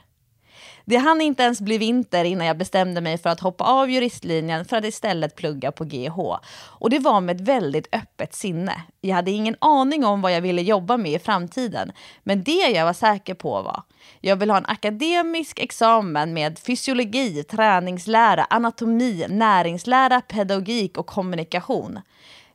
Det 0.85 0.97
hann 0.97 1.21
inte 1.21 1.43
ens 1.43 1.61
bli 1.61 1.77
vinter 1.77 2.23
innan 2.23 2.47
jag 2.47 2.57
bestämde 2.57 3.01
mig 3.01 3.17
för 3.17 3.29
att 3.29 3.39
hoppa 3.39 3.63
av 3.63 3.89
juristlinjen 3.89 4.65
för 4.65 4.77
att 4.77 4.85
istället 4.85 5.35
plugga 5.35 5.71
på 5.71 5.83
GH. 5.83 6.19
Och 6.53 6.89
det 6.89 6.99
var 6.99 7.21
med 7.21 7.35
ett 7.35 7.47
väldigt 7.47 7.95
öppet 7.95 8.33
sinne. 8.33 8.81
Jag 9.01 9.15
hade 9.15 9.31
ingen 9.31 9.55
aning 9.61 10.05
om 10.05 10.21
vad 10.21 10.31
jag 10.31 10.41
ville 10.41 10.61
jobba 10.61 10.97
med 10.97 11.11
i 11.11 11.19
framtiden, 11.19 11.91
men 12.23 12.43
det 12.43 12.51
jag 12.69 12.85
var 12.85 12.93
säker 12.93 13.33
på 13.33 13.61
var 13.61 13.83
jag 14.21 14.35
vill 14.35 14.49
ha 14.49 14.57
en 14.57 14.65
akademisk 14.65 15.59
examen 15.59 16.33
med 16.33 16.59
fysiologi, 16.59 17.43
träningslära, 17.43 18.43
anatomi, 18.49 19.25
näringslära, 19.29 20.21
pedagogik 20.21 20.97
och 20.97 21.07
kommunikation. 21.07 21.99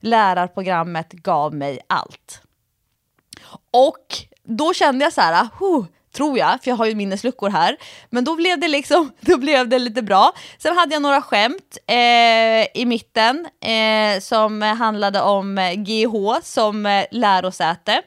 Lärarprogrammet 0.01 1.13
gav 1.13 1.55
mig 1.55 1.81
allt. 1.87 2.43
Och 3.71 4.17
då 4.43 4.73
kände 4.75 5.05
jag 5.05 5.13
så 5.13 5.21
här, 5.21 5.49
huh, 5.59 5.85
tror 6.15 6.39
jag, 6.39 6.63
för 6.63 6.71
jag 6.71 6.77
har 6.77 6.87
ju 6.87 6.95
minnesluckor 6.95 7.51
här. 7.51 7.77
Men 8.11 8.25
då 8.25 8.37
blev 8.37 8.61
det 8.61 8.69
liksom, 8.69 9.13
då 9.21 9.37
blev 9.37 9.69
det 9.69 9.79
lite 9.79 10.03
bra. 10.03 10.33
Sen 10.59 10.77
hade 10.77 10.95
jag 10.95 11.03
några 11.03 11.23
skämt 11.23 11.79
eh, 11.87 12.81
i 12.83 12.85
mitten 12.87 13.47
eh, 13.61 14.21
som 14.21 14.63
handlade 14.63 15.21
om 15.21 15.59
eh, 15.59 15.73
GH 15.73 16.41
som 16.43 16.87
eh, 16.87 17.05
lärosäte. 17.11 18.03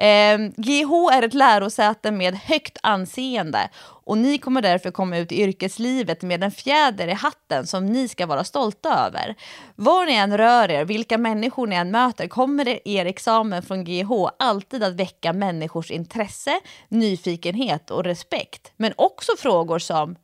Eh, 0.00 0.38
GH 0.56 1.12
är 1.12 1.22
ett 1.22 1.34
lärosäte 1.34 2.10
med 2.10 2.34
högt 2.34 2.78
anseende 2.82 3.68
och 3.82 4.18
ni 4.18 4.38
kommer 4.38 4.62
därför 4.62 4.90
komma 4.90 5.18
ut 5.18 5.32
i 5.32 5.42
yrkeslivet 5.42 6.22
med 6.22 6.44
en 6.44 6.50
fjäder 6.50 7.08
i 7.08 7.12
hatten 7.12 7.66
som 7.66 7.86
ni 7.86 8.08
ska 8.08 8.26
vara 8.26 8.44
stolta 8.44 9.06
över. 9.06 9.34
Var 9.76 10.06
ni 10.06 10.14
än 10.14 10.38
rör 10.38 10.70
er, 10.70 10.84
vilka 10.84 11.18
människor 11.18 11.66
ni 11.66 11.76
än 11.76 11.90
möter 11.90 12.28
kommer 12.28 12.88
er 12.88 13.06
examen 13.06 13.62
från 13.62 13.84
GH 13.84 14.10
alltid 14.38 14.82
att 14.82 14.94
väcka 14.94 15.32
människors 15.32 15.90
intresse, 15.90 16.60
nyfikenhet 16.88 17.90
och 17.90 18.04
respekt. 18.04 18.72
Men 18.76 18.92
också 18.96 19.32
frågor 19.38 19.78
som 19.78 20.16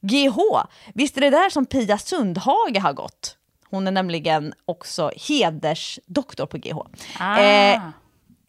GH, 0.00 0.38
visst 0.94 1.16
är 1.16 1.20
det 1.20 1.30
där 1.30 1.50
som 1.50 1.66
Pia 1.66 1.98
Sundhage 1.98 2.80
har 2.82 2.92
gått? 2.92 3.36
Hon 3.70 3.86
är 3.86 3.90
nämligen 3.90 4.54
också 4.64 5.10
hedersdoktor 5.28 6.46
på 6.46 6.58
GH. 6.58 6.78
Ah. 7.18 7.38
Eh, 7.38 7.80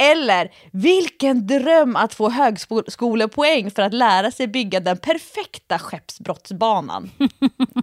eller 0.02 0.52
vilken 0.72 1.48
dröm 1.48 1.96
att 1.96 2.14
få 2.14 2.30
högskolepoäng 2.30 3.72
för 3.72 3.82
att 3.82 3.94
lära 3.94 4.32
sig 4.32 4.48
bygga 4.48 4.80
den 4.80 4.98
perfekta 4.98 5.80
skeppsbrottsbanan. 5.80 7.12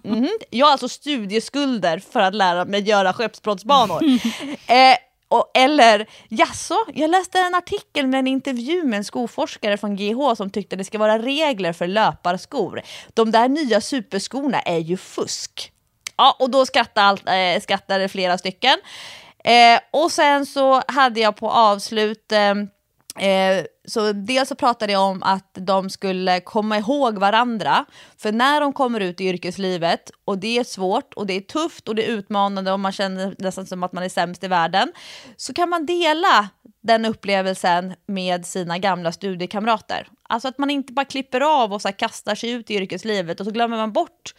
Mm. 0.05 0.29
Jag 0.51 0.67
har 0.67 0.73
alltså 0.73 0.89
studieskulder 0.89 1.99
för 1.99 2.21
att 2.21 2.35
lära 2.35 2.65
mig 2.65 2.81
göra 2.81 3.13
skeppsbrottsbanor. 3.13 4.03
eh, 4.67 4.97
och, 5.29 5.51
eller, 5.55 6.07
jaså, 6.29 6.75
jag 6.95 7.11
läste 7.11 7.39
en 7.39 7.55
artikel 7.55 8.07
med 8.07 8.19
en 8.19 8.27
intervju 8.27 8.85
med 8.85 8.97
en 8.97 9.05
skoforskare 9.05 9.77
från 9.77 9.97
GH 9.97 10.35
som 10.37 10.51
tyckte 10.51 10.77
det 10.77 10.85
ska 10.85 10.99
vara 10.99 11.19
regler 11.19 11.73
för 11.73 11.87
löparskor. 11.87 12.83
De 13.15 13.31
där 13.31 13.49
nya 13.49 13.81
superskorna 13.81 14.61
är 14.61 14.79
ju 14.79 14.97
fusk. 14.97 15.73
Ja, 16.17 16.37
och 16.39 16.51
då 16.51 16.67
skrattade, 16.67 17.07
allt, 17.07 17.29
äh, 17.29 17.63
skrattade 17.63 18.09
flera 18.09 18.39
stycken. 18.39 18.79
Eh, 19.49 19.81
och 19.91 20.13
sen 20.13 20.47
så 20.47 20.83
hade 20.89 21.21
jag 21.21 21.37
på 21.37 21.51
avslut 21.51 22.33
eh, 22.33 22.55
Eh, 23.19 23.65
så 23.89 24.13
dels 24.13 24.49
så 24.49 24.55
pratade 24.55 24.93
jag 24.93 25.03
om 25.03 25.23
att 25.23 25.51
de 25.53 25.91
skulle 25.91 26.41
komma 26.41 26.79
ihåg 26.79 27.19
varandra. 27.19 27.85
För 28.17 28.33
när 28.33 28.61
de 28.61 28.73
kommer 28.73 29.01
ut 29.01 29.21
i 29.21 29.25
yrkeslivet, 29.25 30.11
och 30.25 30.39
det 30.39 30.59
är 30.59 30.65
svårt 30.65 31.15
och 31.15 31.27
det 31.27 31.35
är 31.35 31.41
tufft 31.41 31.89
och 31.89 31.95
det 31.95 32.07
är 32.07 32.11
utmanande 32.11 32.73
och 32.73 32.81
man 32.81 32.93
känner 32.93 33.35
nästan 33.39 33.67
som 33.67 33.83
att 33.83 33.93
man 33.93 34.05
är 34.05 34.09
sämst 34.09 34.45
i 34.45 34.49
världen, 34.49 34.93
så 35.37 35.53
kan 35.53 35.69
man 35.69 35.87
dela 35.87 36.49
den 36.81 37.05
upplevelsen 37.05 37.95
med 38.07 38.47
sina 38.47 38.79
gamla 38.79 39.13
studiekamrater. 39.13 40.09
Alltså 40.23 40.49
att 40.49 40.59
man 40.59 40.71
inte 40.71 40.93
bara 40.93 41.05
klipper 41.05 41.41
av 41.41 41.73
och 41.73 41.83
så 41.83 41.93
kastar 41.93 42.35
sig 42.35 42.51
ut 42.51 42.71
i 42.71 42.75
yrkeslivet 42.75 43.41
och 43.41 43.47
så 43.47 43.53
glömmer 43.53 43.77
man 43.77 43.93
bort 43.93 44.35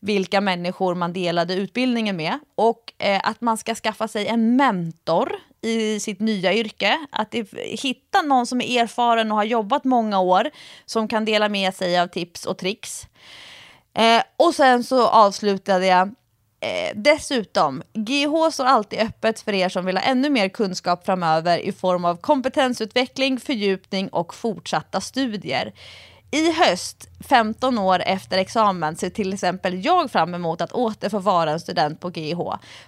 vilka 0.00 0.40
människor 0.40 0.94
man 0.94 1.12
delade 1.12 1.54
utbildningen 1.54 2.16
med. 2.16 2.38
Och 2.54 2.92
eh, 2.98 3.20
att 3.24 3.40
man 3.40 3.58
ska 3.58 3.74
skaffa 3.74 4.08
sig 4.08 4.26
en 4.26 4.56
mentor 4.56 5.32
i 5.60 6.00
sitt 6.00 6.20
nya 6.20 6.54
yrke. 6.54 7.06
Att 7.10 7.34
hitta 7.54 8.22
någon 8.22 8.46
som 8.46 8.60
är 8.60 8.85
erfaren 8.86 9.30
och 9.30 9.36
har 9.36 9.44
jobbat 9.44 9.84
många 9.84 10.20
år 10.20 10.50
som 10.86 11.08
kan 11.08 11.24
dela 11.24 11.48
med 11.48 11.74
sig 11.74 12.00
av 12.00 12.06
tips 12.06 12.46
och 12.46 12.58
tricks. 12.58 13.06
Eh, 13.94 14.22
och 14.36 14.54
sen 14.54 14.84
så 14.84 15.06
avslutade 15.08 15.86
jag 15.86 16.14
Eh, 16.60 16.92
dessutom, 16.94 17.82
GH 17.92 18.50
står 18.52 18.64
alltid 18.64 18.98
öppet 18.98 19.40
för 19.40 19.52
er 19.52 19.68
som 19.68 19.84
vill 19.84 19.96
ha 19.96 20.04
ännu 20.04 20.30
mer 20.30 20.48
kunskap 20.48 21.06
framöver 21.06 21.58
i 21.58 21.72
form 21.72 22.04
av 22.04 22.16
kompetensutveckling, 22.16 23.40
fördjupning 23.40 24.08
och 24.08 24.34
fortsatta 24.34 25.00
studier. 25.00 25.72
I 26.30 26.52
höst, 26.52 27.08
15 27.28 27.78
år 27.78 28.02
efter 28.06 28.38
examen, 28.38 28.96
ser 28.96 29.10
till 29.10 29.32
exempel 29.32 29.84
jag 29.84 30.10
fram 30.10 30.34
emot 30.34 30.60
att 30.60 30.72
åter 30.72 31.08
få 31.08 31.18
vara 31.18 31.50
en 31.50 31.60
student 31.60 32.00
på 32.00 32.10
GH. 32.10 32.40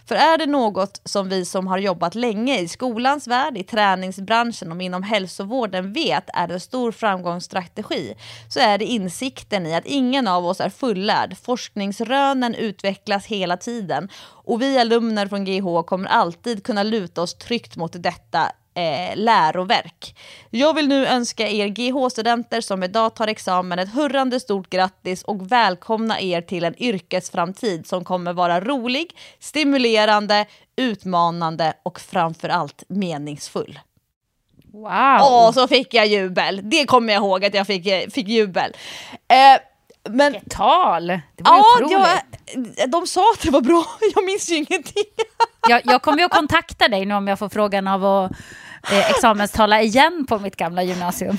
För 0.06 0.14
är 0.14 0.38
det 0.38 0.46
något 0.46 1.00
som 1.04 1.28
vi 1.28 1.44
som 1.44 1.66
har 1.66 1.78
jobbat 1.78 2.14
länge 2.14 2.58
i 2.58 2.68
skolans 2.68 3.26
värld, 3.26 3.56
i 3.56 3.62
träningsbranschen 3.62 4.72
och 4.72 4.82
inom 4.82 5.02
hälsovården 5.02 5.92
vet 5.92 6.24
är 6.34 6.48
en 6.48 6.60
stor 6.60 6.92
framgångsstrategi, 6.92 8.14
så 8.48 8.60
är 8.60 8.78
det 8.78 8.84
insikten 8.84 9.66
i 9.66 9.74
att 9.74 9.86
ingen 9.86 10.28
av 10.28 10.46
oss 10.46 10.60
är 10.60 10.70
fullärd. 10.70 11.36
Forskningsrönen 11.42 12.54
utvecklas 12.54 13.26
hela 13.26 13.56
tiden 13.56 14.08
och 14.44 14.62
vi 14.62 14.78
alumner 14.78 15.26
från 15.26 15.44
GH 15.44 15.82
kommer 15.86 16.08
alltid 16.08 16.64
kunna 16.64 16.82
luta 16.82 17.22
oss 17.22 17.34
tryggt 17.34 17.76
mot 17.76 18.02
detta 18.02 18.52
eh, 18.78 19.16
läroverk. 19.16 20.16
Jag 20.50 20.74
vill 20.74 20.88
nu 20.88 21.06
önska 21.06 21.48
er 21.48 21.68
GH-studenter 21.68 22.60
som 22.60 22.82
idag 22.82 23.14
tar 23.14 23.28
examen 23.28 23.78
ett 23.78 23.94
hurrande 23.94 24.40
stort 24.40 24.70
grattis 24.70 25.22
och 25.22 25.52
välkomna 25.52 26.20
er 26.20 26.40
till 26.40 26.64
en 26.64 26.82
yrkesframtid 26.82 27.86
som 27.86 28.04
kommer 28.04 28.32
vara 28.32 28.60
rolig, 28.60 29.16
stimulerande, 29.38 30.46
utmanande 30.76 31.72
och 31.82 32.00
framförallt 32.00 32.82
meningsfull. 32.88 33.78
Wow! 34.72 35.18
Åh, 35.20 35.52
så 35.52 35.68
fick 35.68 35.94
jag 35.94 36.06
jubel. 36.06 36.60
Det 36.62 36.86
kommer 36.86 37.12
jag 37.12 37.20
ihåg 37.20 37.44
att 37.44 37.54
jag 37.54 37.66
fick, 37.66 37.86
eh, 37.86 38.08
fick 38.10 38.28
jubel. 38.28 38.72
Eh, 39.28 39.60
men 40.08 40.32
Vilket 40.32 40.50
tal! 40.50 41.06
Det 41.06 41.20
var 41.36 41.56
ja, 41.56 41.64
otroligt. 41.76 41.98
jag, 42.76 42.90
de 42.90 43.06
sa 43.06 43.32
att 43.34 43.42
det 43.42 43.50
var 43.50 43.60
bra. 43.60 43.84
Jag 44.14 44.24
minns 44.24 44.50
ju 44.50 44.56
ingenting. 44.56 45.04
Jag, 45.68 45.82
jag 45.84 46.02
kommer 46.02 46.18
ju 46.18 46.24
att 46.24 46.32
kontakta 46.32 46.88
dig 46.88 47.06
nu 47.06 47.14
om 47.14 47.28
jag 47.28 47.38
får 47.38 47.48
frågan 47.48 47.88
av 47.88 48.04
att 48.04 48.32
eh, 48.92 49.10
examenstala 49.10 49.82
igen 49.82 50.26
på 50.28 50.38
mitt 50.38 50.56
gamla 50.56 50.82
gymnasium. 50.82 51.36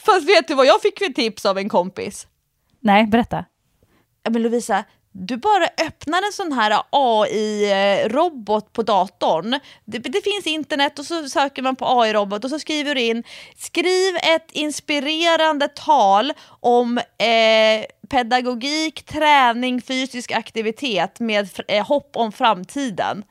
Fast 0.00 0.28
vet 0.28 0.48
du 0.48 0.54
vad 0.54 0.66
jag 0.66 0.82
fick 0.82 0.98
för 0.98 1.12
tips 1.12 1.46
av 1.46 1.58
en 1.58 1.68
kompis? 1.68 2.26
Nej, 2.80 3.06
berätta. 3.06 3.44
Men 4.28 4.42
Lovisa, 4.42 4.84
du 5.16 5.36
bara 5.36 5.64
öppnar 5.86 6.26
en 6.26 6.32
sån 6.32 6.52
här 6.52 6.82
AI-robot 6.90 8.72
på 8.72 8.82
datorn. 8.82 9.60
Det, 9.84 9.98
det 9.98 10.24
finns 10.24 10.46
internet 10.46 10.98
och 10.98 11.04
så 11.04 11.28
söker 11.28 11.62
man 11.62 11.76
på 11.76 12.00
AI-robot 12.00 12.44
och 12.44 12.50
så 12.50 12.58
skriver 12.58 12.94
du 12.94 13.00
in 13.00 13.24
skriv 13.56 14.16
ett 14.16 14.50
inspirerande 14.52 15.68
tal 15.68 16.32
om 16.60 16.98
eh, 16.98 17.84
pedagogik, 18.08 19.02
träning, 19.02 19.82
fysisk 19.82 20.32
aktivitet 20.32 21.20
med 21.20 21.48
eh, 21.68 21.86
hopp 21.86 22.10
om 22.16 22.32
framtiden. 22.32 23.24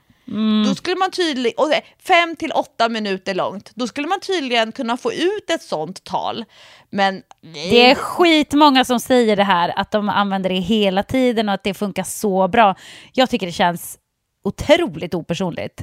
Då 0.65 0.75
skulle 0.75 0.95
man 0.95 1.11
tydligen, 1.11 1.53
och 1.57 1.71
fem 2.07 2.35
till 2.35 2.51
åtta 2.51 2.89
minuter 2.89 3.35
långt, 3.35 3.71
då 3.75 3.87
skulle 3.87 4.07
man 4.07 4.19
tydligen 4.19 4.71
kunna 4.71 4.97
få 4.97 5.13
ut 5.13 5.49
ett 5.49 5.61
sånt 5.61 6.03
tal. 6.03 6.45
Men. 6.89 7.21
Det 7.41 7.91
är 7.91 7.95
skitmånga 7.95 8.85
som 8.85 8.99
säger 8.99 9.35
det 9.35 9.43
här, 9.43 9.73
att 9.79 9.91
de 9.91 10.09
använder 10.09 10.49
det 10.49 10.59
hela 10.59 11.03
tiden 11.03 11.49
och 11.49 11.55
att 11.55 11.63
det 11.63 11.73
funkar 11.73 12.03
så 12.03 12.47
bra. 12.47 12.75
Jag 13.13 13.29
tycker 13.29 13.45
det 13.45 13.51
känns 13.51 13.97
otroligt 14.43 15.13
opersonligt. 15.13 15.81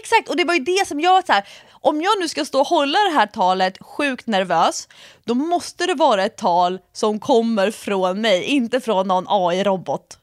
Exakt, 0.00 0.28
och 0.28 0.36
det 0.36 0.44
var 0.44 0.54
ju 0.54 0.60
det 0.60 0.86
som 0.88 1.00
jag 1.00 1.26
så 1.26 1.32
här, 1.32 1.44
om 1.70 2.02
jag 2.02 2.20
nu 2.20 2.28
ska 2.28 2.44
stå 2.44 2.60
och 2.60 2.66
hålla 2.66 2.98
det 2.98 3.14
här 3.14 3.26
talet 3.26 3.78
sjukt 3.80 4.26
nervös, 4.26 4.88
då 5.24 5.34
måste 5.34 5.86
det 5.86 5.94
vara 5.94 6.24
ett 6.24 6.36
tal 6.36 6.78
som 6.92 7.20
kommer 7.20 7.70
från 7.70 8.20
mig, 8.20 8.44
inte 8.44 8.80
från 8.80 9.08
någon 9.08 9.24
AI-robot. 9.28 10.18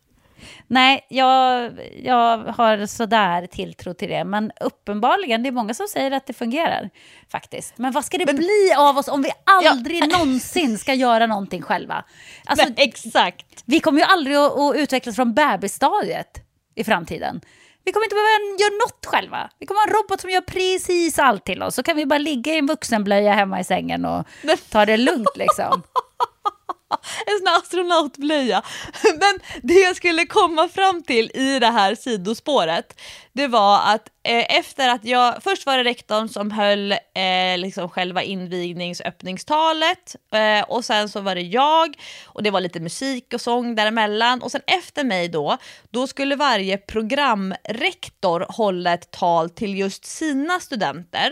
Nej, 0.67 1.05
jag, 1.09 1.71
jag 2.03 2.37
har 2.37 2.85
sådär 2.85 3.47
tilltro 3.47 3.93
till 3.93 4.09
det. 4.09 4.23
Men 4.23 4.51
uppenbarligen, 4.61 5.43
det 5.43 5.49
är 5.49 5.51
många 5.51 5.73
som 5.73 5.87
säger 5.87 6.11
att 6.11 6.27
det 6.27 6.33
fungerar 6.33 6.89
faktiskt. 7.31 7.77
Men 7.77 7.91
vad 7.91 8.05
ska 8.05 8.17
det 8.17 8.33
bli 8.33 8.73
av 8.77 8.97
oss 8.97 9.07
om 9.07 9.21
vi 9.21 9.31
aldrig 9.43 10.07
någonsin 10.11 10.77
ska 10.77 10.93
göra 10.93 11.25
någonting 11.27 11.61
själva? 11.61 12.05
Alltså, 12.45 12.65
Nej, 12.65 12.87
exakt. 12.87 13.63
vi 13.65 13.79
kommer 13.79 13.99
ju 13.99 14.05
aldrig 14.05 14.37
att, 14.37 14.59
att 14.59 14.75
utvecklas 14.75 15.15
från 15.15 15.33
bebisstadiet 15.33 16.37
i 16.75 16.83
framtiden. 16.83 17.41
Vi 17.83 17.91
kommer 17.91 18.05
inte 18.05 18.15
behöva 18.15 18.59
göra 18.59 18.73
något 18.85 19.05
själva. 19.05 19.49
Vi 19.59 19.65
kommer 19.65 19.79
ha 19.81 19.87
en 19.87 19.93
robot 19.93 20.21
som 20.21 20.29
gör 20.29 20.41
precis 20.41 21.19
allt 21.19 21.45
till 21.45 21.63
oss. 21.63 21.75
Så 21.75 21.83
kan 21.83 21.97
vi 21.97 22.05
bara 22.05 22.19
ligga 22.19 22.53
i 22.53 22.57
en 22.57 22.67
vuxenblöja 22.67 23.33
hemma 23.33 23.59
i 23.59 23.63
sängen 23.63 24.05
och 24.05 24.27
ta 24.69 24.85
det 24.85 24.97
lugnt 24.97 25.35
liksom. 25.35 25.83
En 27.25 27.37
sån 27.37 27.47
här 27.47 27.57
astronautblöja. 27.57 28.61
Men 29.03 29.39
det 29.63 29.73
jag 29.73 29.95
skulle 29.95 30.25
komma 30.25 30.67
fram 30.67 31.03
till 31.03 31.31
i 31.33 31.59
det 31.59 31.67
här 31.67 31.95
sidospåret, 31.95 33.01
det 33.33 33.47
var 33.47 33.93
att 33.93 34.09
eh, 34.23 34.57
efter 34.57 34.89
att 34.89 35.05
jag, 35.05 35.43
först 35.43 35.65
var 35.65 35.77
det 35.77 35.83
rektorn 35.83 36.29
som 36.29 36.51
höll 36.51 36.91
eh, 36.91 37.57
liksom 37.57 37.89
själva 37.89 38.23
invigningsöppningstalet 38.23 40.15
eh, 40.33 40.69
och 40.69 40.85
sen 40.85 41.09
så 41.09 41.21
var 41.21 41.35
det 41.35 41.41
jag 41.41 41.95
och 42.25 42.43
det 42.43 42.51
var 42.51 42.61
lite 42.61 42.79
musik 42.79 43.33
och 43.33 43.41
sång 43.41 43.75
däremellan 43.75 44.41
och 44.41 44.51
sen 44.51 44.61
efter 44.67 45.03
mig 45.03 45.29
då, 45.29 45.57
då 45.89 46.07
skulle 46.07 46.35
varje 46.35 46.77
programrektor 46.77 48.45
hålla 48.49 48.93
ett 48.93 49.11
tal 49.11 49.49
till 49.49 49.77
just 49.77 50.05
sina 50.05 50.59
studenter. 50.59 51.31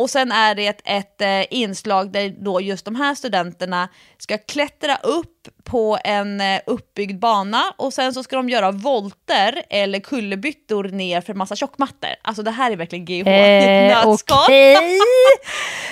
Och 0.00 0.10
sen 0.10 0.32
är 0.32 0.54
det 0.54 0.80
ett, 0.84 1.20
eh, 1.20 1.44
inslag 1.50 2.12
där 2.12 2.28
då 2.28 2.60
just 2.60 2.84
de 2.84 2.96
här 2.96 3.14
studenterna 3.14 3.88
ska 4.18 4.38
klättra 4.38 4.96
upp 4.96 5.48
på 5.64 5.98
en 6.04 6.40
eh, 6.40 6.60
uppbyggd 6.66 7.18
bana 7.18 7.74
och 7.76 7.92
sen 7.92 8.14
så 8.14 8.22
ska 8.22 8.36
de 8.36 8.48
göra 8.48 8.70
volter 8.70 9.62
eller 9.70 10.00
kullerbyttor 10.00 10.84
ner 10.84 11.20
för 11.20 11.34
massa 11.34 11.56
tjockmattor. 11.56 12.10
Alltså 12.22 12.42
det 12.42 12.50
här 12.50 12.70
är 12.70 12.76
verkligen 12.76 13.04
GH 13.04 13.28
Eh. 13.28 14.08
Okej. 14.08 14.74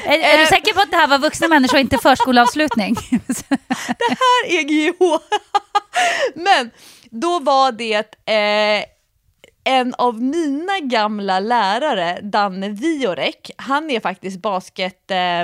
Är, 0.04 0.18
är 0.18 0.38
du 0.38 0.46
säker 0.46 0.74
på 0.74 0.80
att 0.80 0.90
det 0.90 0.96
här 0.96 1.06
var 1.06 1.18
vuxna 1.18 1.48
människor 1.48 1.76
och 1.76 1.80
inte 1.80 1.98
förskoleavslutning? 1.98 2.94
det 3.98 4.16
här 4.20 4.58
är 4.58 4.62
GH. 4.62 5.22
Men 6.34 6.70
då 7.10 7.38
var 7.38 7.72
det 7.72 8.14
eh, 8.26 8.84
en 9.68 9.94
av 9.94 10.22
mina 10.22 10.78
gamla 10.80 11.40
lärare, 11.40 12.20
Danne 12.22 12.68
Viorek, 12.68 13.50
han 13.56 13.90
är 13.90 14.00
faktiskt 14.00 14.42
basket... 14.42 15.10
Eh, 15.10 15.42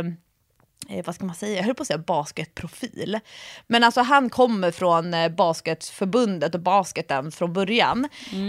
eh, 0.89 1.05
vad 1.05 1.14
ska 1.14 1.25
man 1.25 1.35
säga, 1.35 1.57
jag 1.57 1.64
höll 1.64 1.75
på 1.75 1.83
att 1.83 1.87
säga 1.87 1.99
basketprofil. 1.99 3.20
Men 3.66 3.85
alltså 3.85 4.01
han 4.01 4.31
kommer 4.31 4.70
från 4.70 5.14
eh, 5.14 5.29
basketförbundet 5.29 6.55
och 6.55 6.61
basketen 6.61 7.33
från 7.33 7.53
början. 7.53 8.09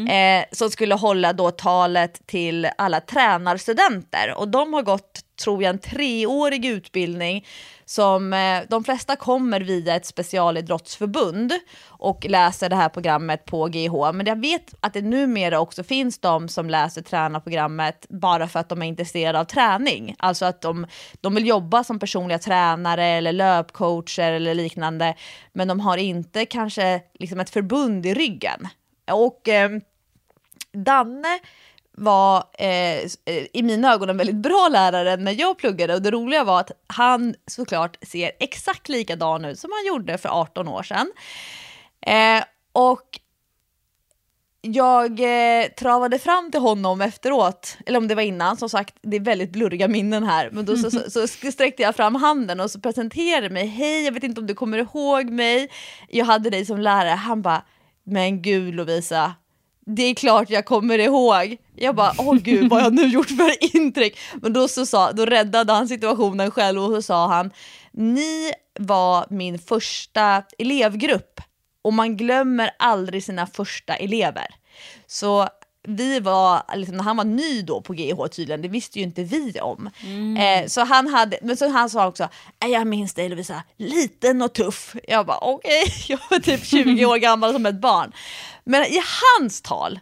Eh, 0.10 0.46
som 0.52 0.70
skulle 0.70 0.96
hålla 0.96 1.34
då 1.34 1.52
talet 1.52 2.28
till 2.28 2.68
alla 2.78 3.00
tränarstudenter. 3.02 4.34
Och 4.38 4.48
de 4.48 4.74
har 4.74 4.82
gått, 4.82 5.20
tror 5.44 5.64
jag, 5.64 5.70
en 5.70 5.80
treårig 5.80 6.66
utbildning 6.66 7.46
som 7.86 8.34
eh, 8.34 8.62
de 8.70 8.84
flesta 8.84 9.16
kommer 9.16 9.62
via 9.62 9.96
ett 9.96 10.06
specialidrottsförbund 10.06 11.54
och 11.88 12.26
läser 12.30 12.70
det 12.70 12.76
här 12.76 12.90
programmet 12.90 13.46
på 13.46 13.66
GH. 13.68 14.12
Men 14.14 14.26
jag 14.26 14.42
vet 14.42 14.74
att 14.80 14.94
det 14.94 15.02
numera 15.02 15.60
också 15.60 15.84
finns 15.84 16.20
de 16.20 16.50
som 16.50 16.70
läser 16.70 17.02
tränarprogrammet 17.02 18.06
bara 18.10 18.48
för 18.48 18.60
att 18.60 18.70
de 18.70 18.82
är 18.82 18.86
intresserade 18.86 19.40
av 19.40 19.46
träning. 19.46 20.16
Alltså 20.20 20.46
att 20.46 20.62
de, 20.62 20.88
de 21.22 21.36
vill 21.36 21.48
jobba 21.48 21.84
som 21.84 22.00
personliga 22.00 22.40
tränare 22.40 23.06
eller 23.06 23.32
löpcoacher 23.32 24.32
eller 24.32 24.54
liknande. 24.54 25.16
Men 25.54 25.68
de 25.68 25.80
har 25.80 25.98
inte 25.98 26.46
kanske 26.46 27.02
liksom 27.14 27.40
ett 27.40 27.50
förbund 27.50 28.06
i 28.06 28.14
ryggen. 28.14 28.68
Och 29.12 29.48
eh, 29.48 29.70
Danne 30.72 31.40
var 31.98 32.43
eh, 32.54 33.00
eh, 33.00 33.46
i 33.54 33.64
mina 33.64 33.93
ögon 33.93 34.10
en 34.10 34.18
väldigt 34.18 34.36
bra 34.36 34.70
lärare 34.72 35.18
när 35.18 35.32
jag 35.32 35.58
pluggade. 35.58 35.93
Och 35.93 36.02
det 36.02 36.12
roliga 36.12 36.43
var 36.43 36.60
att 36.60 36.72
han 36.88 37.36
såklart 37.48 37.98
ser 38.02 38.32
exakt 38.39 38.89
likadan 38.89 39.46
ut 39.46 39.60
som 39.60 39.72
han 39.72 39.88
gjorde 39.88 40.18
för 40.18 40.30
18 40.30 40.68
år 40.68 40.84
sedan. 40.84 41.12
Eh, 42.02 42.43
och 42.72 43.20
jag 44.62 45.20
eh, 45.20 45.68
travade 45.68 46.20
fram 46.20 46.52
till 46.52 46.60
honom 46.60 47.02
efteråt, 47.02 47.78
eller 47.86 48.00
om 48.00 48.08
det 48.08 48.16
var 48.16 48.22
innan, 48.22 48.58
som 48.58 48.70
sagt 48.70 48.96
det 49.02 49.18
är 49.18 49.22
väldigt 49.22 49.52
blurriga 49.52 49.88
minnen 49.88 50.24
här, 50.24 50.50
men 50.52 50.66
då 50.66 50.78
så, 50.78 50.91
så, 50.91 51.28
så 51.28 51.52
sträckte 51.52 51.84
jag 51.84 51.96
fram 51.96 52.16
handen 52.16 52.60
och 52.60 52.72
så 52.72 52.80
presenterade 52.80 53.50
mig, 53.50 53.68
hej 53.68 54.06
jag 54.06 54.12
vet 54.12 54.24
inte 54.24 54.41
om 54.41 54.48
du 54.48 54.56
kommer 54.56 54.78
ihåg 54.78 55.30
mig, 55.30 55.70
jag 56.10 56.26
hade 56.26 56.50
dig 56.50 56.66
som 56.66 56.80
lärare, 56.80 57.10
han 57.10 57.41
bara, 57.41 57.64
men 58.04 58.41
gud 58.41 58.76
Lovisa, 58.76 59.34
det 59.86 60.04
är 60.04 60.14
klart 60.14 60.50
jag 60.50 60.66
kommer 60.66 61.00
ihåg. 61.00 61.58
Jag 61.76 61.96
bara, 61.96 62.14
åh 62.18 62.36
gud 62.36 62.70
vad 62.70 62.80
har 62.80 62.86
jag 62.86 62.94
nu 62.94 63.08
gjort 63.08 63.30
för 63.30 63.76
intryck? 63.76 64.18
Men 64.42 64.54
då, 64.54 64.68
så 64.68 64.86
sa, 64.86 65.12
då 65.12 65.26
räddade 65.26 65.74
han 65.74 65.88
situationen 65.88 66.52
själv 66.52 66.84
och 66.84 66.90
så 66.90 67.02
sa 67.02 67.28
han, 67.28 67.52
ni 67.92 68.52
var 68.80 69.26
min 69.30 69.60
första 69.60 70.44
elevgrupp 70.58 71.42
och 71.82 71.94
man 71.94 72.18
glömmer 72.18 72.70
aldrig 72.80 73.24
sina 73.24 73.48
första 73.48 73.96
elever. 73.96 74.48
Så 75.08 75.48
vi 75.88 76.20
var, 76.20 76.64
liksom, 76.76 76.98
när 76.98 77.04
han 77.04 77.18
var 77.18 77.24
ny 77.24 77.62
då 77.62 77.82
på 77.82 77.94
GH 77.94 78.28
tydligen, 78.32 78.62
det 78.62 78.68
visste 78.68 79.00
ju 79.00 79.06
inte 79.06 79.24
vi 79.24 79.60
om. 79.62 79.90
Eh, 80.38 80.68
så 80.68 80.84
han 80.84 81.08
hade, 81.08 81.40
men 81.42 81.58
så 81.58 81.68
han 81.70 81.90
sa 81.90 82.08
också, 82.08 82.30
"Nej, 82.62 82.72
jag 82.72 82.88
minns 82.88 83.14
dig 83.14 83.30
Lovisa, 83.30 83.64
liten 83.78 84.42
och 84.42 84.54
tuff. 84.54 84.96
Jag 85.08 85.26
bara 85.26 85.38
okej, 85.38 85.84
jag 86.08 86.20
var 86.30 86.40
typ 86.40 86.66
20 86.66 87.06
år 87.06 87.18
gammal 87.18 87.54
som 87.54 87.66
ett 87.66 87.82
barn. 87.82 88.12
Men 88.64 88.84
i 88.84 89.00
hans 89.32 89.62
tal, 89.62 90.00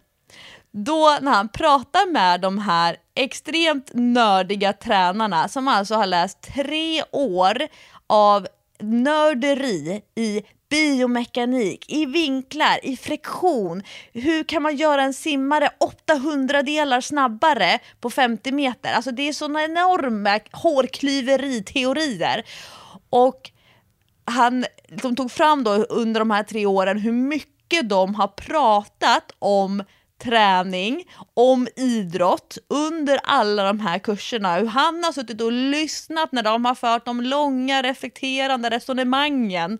då 0.71 1.17
när 1.21 1.31
han 1.31 1.49
pratar 1.49 2.11
med 2.11 2.41
de 2.41 2.57
här 2.57 2.95
extremt 3.15 3.91
nördiga 3.93 4.73
tränarna 4.73 5.47
som 5.47 5.67
alltså 5.67 5.95
har 5.95 6.05
läst 6.05 6.41
tre 6.41 7.03
år 7.11 7.67
av 8.07 8.47
nörderi 8.79 10.01
i 10.15 10.41
biomekanik, 10.73 11.85
i 11.91 12.05
vinklar, 12.05 12.79
i 12.83 12.97
friktion. 12.97 13.83
Hur 14.13 14.43
kan 14.43 14.61
man 14.63 14.75
göra 14.75 15.03
en 15.03 15.13
simmare 15.13 15.69
800 15.79 16.63
delar 16.63 17.01
snabbare 17.01 17.79
på 18.01 18.09
50 18.09 18.51
meter? 18.51 18.93
Alltså 18.93 19.11
det 19.11 19.27
är 19.27 19.33
sådana 19.33 19.63
enorma 19.63 20.39
hårklyveriteorier. 20.51 22.43
Och 23.09 23.51
han, 24.25 24.65
de 25.01 25.15
tog 25.15 25.31
fram 25.31 25.63
då 25.63 25.71
under 25.73 26.19
de 26.19 26.31
här 26.31 26.43
tre 26.43 26.65
åren 26.65 26.97
hur 26.97 27.11
mycket 27.11 27.89
de 27.89 28.15
har 28.15 28.27
pratat 28.27 29.31
om 29.39 29.83
träning, 30.23 31.03
om 31.33 31.67
idrott 31.75 32.57
under 32.69 33.19
alla 33.23 33.63
de 33.63 33.79
här 33.79 33.99
kurserna. 33.99 34.55
Hur 34.55 34.67
han 34.67 35.03
har 35.03 35.11
suttit 35.11 35.41
och 35.41 35.51
lyssnat 35.51 36.31
när 36.31 36.43
de 36.43 36.65
har 36.65 36.75
fört 36.75 37.05
de 37.05 37.21
långa 37.21 37.81
reflekterande 37.81 38.69
resonemangen. 38.69 39.79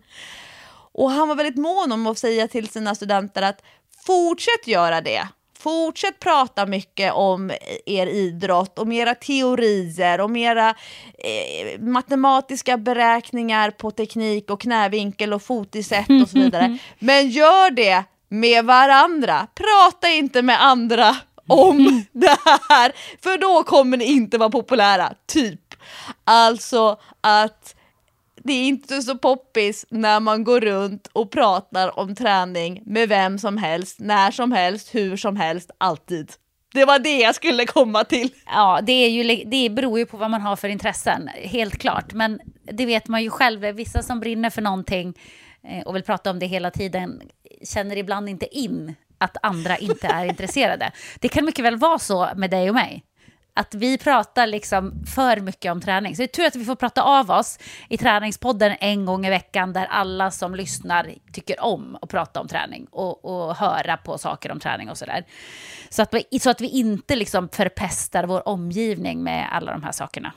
Och 0.94 1.10
han 1.10 1.28
var 1.28 1.34
väldigt 1.34 1.56
mån 1.56 1.92
om 1.92 2.06
att 2.06 2.18
säga 2.18 2.48
till 2.48 2.68
sina 2.68 2.94
studenter 2.94 3.42
att 3.42 3.62
fortsätt 4.06 4.66
göra 4.66 5.00
det. 5.00 5.28
Fortsätt 5.58 6.20
prata 6.20 6.66
mycket 6.66 7.12
om 7.12 7.52
er 7.86 8.06
idrott, 8.06 8.78
om 8.78 8.92
era 8.92 9.14
teorier, 9.14 10.20
om 10.20 10.36
era 10.36 10.68
eh, 11.18 11.80
matematiska 11.80 12.76
beräkningar 12.76 13.70
på 13.70 13.90
teknik 13.90 14.50
och 14.50 14.60
knävinkel 14.60 15.32
och 15.32 15.42
fotisätt 15.42 16.22
och 16.22 16.28
så 16.28 16.38
vidare. 16.38 16.78
Men 16.98 17.28
gör 17.30 17.70
det 17.70 18.04
med 18.28 18.64
varandra. 18.64 19.46
Prata 19.54 20.08
inte 20.08 20.42
med 20.42 20.62
andra 20.64 21.16
om 21.48 22.04
det 22.12 22.38
här, 22.68 22.92
för 23.22 23.38
då 23.38 23.62
kommer 23.62 23.96
ni 23.96 24.04
inte 24.04 24.38
vara 24.38 24.50
populära, 24.50 25.12
typ. 25.26 25.74
Alltså 26.24 27.00
att 27.20 27.74
det 28.44 28.52
är 28.52 28.68
inte 28.68 29.02
så 29.02 29.18
poppis 29.18 29.86
när 29.88 30.20
man 30.20 30.44
går 30.44 30.60
runt 30.60 31.06
och 31.12 31.30
pratar 31.30 31.98
om 31.98 32.14
träning 32.14 32.82
med 32.86 33.08
vem 33.08 33.38
som 33.38 33.56
helst, 33.56 34.00
när 34.00 34.30
som 34.30 34.52
helst, 34.52 34.94
hur 34.94 35.16
som 35.16 35.36
helst, 35.36 35.70
alltid. 35.78 36.32
Det 36.74 36.84
var 36.84 36.98
det 36.98 37.18
jag 37.18 37.34
skulle 37.34 37.66
komma 37.66 38.04
till. 38.04 38.30
Ja, 38.46 38.80
det, 38.82 38.92
är 38.92 39.08
ju, 39.08 39.44
det 39.44 39.70
beror 39.70 39.98
ju 39.98 40.06
på 40.06 40.16
vad 40.16 40.30
man 40.30 40.40
har 40.40 40.56
för 40.56 40.68
intressen, 40.68 41.28
helt 41.28 41.78
klart. 41.78 42.12
Men 42.12 42.40
det 42.72 42.86
vet 42.86 43.08
man 43.08 43.22
ju 43.22 43.30
själv, 43.30 43.60
vissa 43.60 44.02
som 44.02 44.20
brinner 44.20 44.50
för 44.50 44.62
någonting 44.62 45.14
eh, 45.68 45.86
och 45.86 45.96
vill 45.96 46.02
prata 46.02 46.30
om 46.30 46.38
det 46.38 46.46
hela 46.46 46.70
tiden 46.70 47.22
känner 47.62 47.96
ibland 47.96 48.28
inte 48.28 48.56
in 48.58 48.94
att 49.18 49.36
andra 49.42 49.76
inte 49.76 50.06
är 50.06 50.24
intresserade. 50.30 50.92
Det 51.20 51.28
kan 51.28 51.44
mycket 51.44 51.64
väl 51.64 51.76
vara 51.76 51.98
så 51.98 52.28
med 52.36 52.50
dig 52.50 52.68
och 52.68 52.74
mig 52.74 53.04
att 53.54 53.74
vi 53.74 53.98
pratar 53.98 54.46
liksom 54.46 55.04
för 55.14 55.40
mycket 55.40 55.72
om 55.72 55.80
träning. 55.80 56.16
Så 56.16 56.22
det 56.22 56.26
är 56.26 56.28
tur 56.28 56.44
att 56.46 56.56
vi 56.56 56.64
får 56.64 56.76
prata 56.76 57.02
av 57.02 57.30
oss 57.30 57.58
i 57.88 57.98
träningspodden 57.98 58.76
en 58.80 59.04
gång 59.04 59.26
i 59.26 59.30
veckan 59.30 59.72
där 59.72 59.86
alla 59.86 60.30
som 60.30 60.54
lyssnar 60.54 61.14
tycker 61.32 61.60
om 61.60 61.98
att 62.02 62.08
prata 62.08 62.40
om 62.40 62.48
träning 62.48 62.86
och, 62.90 63.24
och 63.24 63.56
höra 63.56 63.96
på 63.96 64.18
saker 64.18 64.52
om 64.52 64.60
träning 64.60 64.90
och 64.90 64.98
sådär. 64.98 65.24
Så 65.88 66.02
att 66.02 66.14
vi, 66.14 66.38
så 66.38 66.50
att 66.50 66.60
vi 66.60 66.68
inte 66.68 67.16
liksom 67.16 67.48
förpestar 67.48 68.24
vår 68.24 68.48
omgivning 68.48 69.22
med 69.22 69.48
alla 69.52 69.72
de 69.72 69.82
här 69.82 69.92
sakerna 69.92 70.32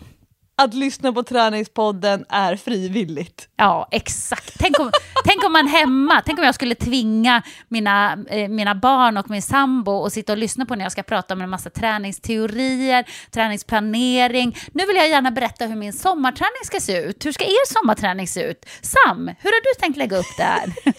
att 0.61 0.73
lyssna 0.73 1.13
på 1.13 1.23
träningspodden 1.23 2.25
är 2.29 2.55
frivilligt. 2.55 3.49
Ja, 3.55 3.87
exakt. 3.91 4.53
Tänk 4.59 4.79
om, 4.79 4.91
tänk 5.25 5.43
om 5.43 5.53
man 5.53 5.67
hemma, 5.67 6.21
tänk 6.25 6.39
om 6.39 6.45
jag 6.45 6.55
skulle 6.55 6.75
tvinga 6.75 7.43
mina, 7.67 8.25
eh, 8.29 8.49
mina 8.49 8.75
barn 8.75 9.17
och 9.17 9.29
min 9.29 9.41
sambo 9.41 10.05
att 10.05 10.13
sitta 10.13 10.31
och 10.31 10.37
lyssna 10.37 10.65
på 10.65 10.75
när 10.75 10.85
jag 10.85 10.91
ska 10.91 11.03
prata 11.03 11.33
om 11.33 11.41
en 11.41 11.49
massa 11.49 11.69
träningsteorier, 11.69 13.05
träningsplanering. 13.31 14.55
Nu 14.71 14.85
vill 14.85 14.95
jag 14.95 15.09
gärna 15.09 15.31
berätta 15.31 15.65
hur 15.65 15.75
min 15.75 15.93
sommarträning 15.93 16.63
ska 16.63 16.79
se 16.79 16.97
ut. 16.97 17.25
Hur 17.25 17.31
ska 17.31 17.45
er 17.45 17.73
sommarträning 17.73 18.27
se 18.27 18.41
ut? 18.41 18.65
Sam, 18.81 19.27
hur 19.39 19.51
har 19.51 19.73
du 19.73 19.79
tänkt 19.79 19.97
lägga 19.97 20.17
upp 20.17 20.37
det 20.37 20.43
här? 20.43 20.73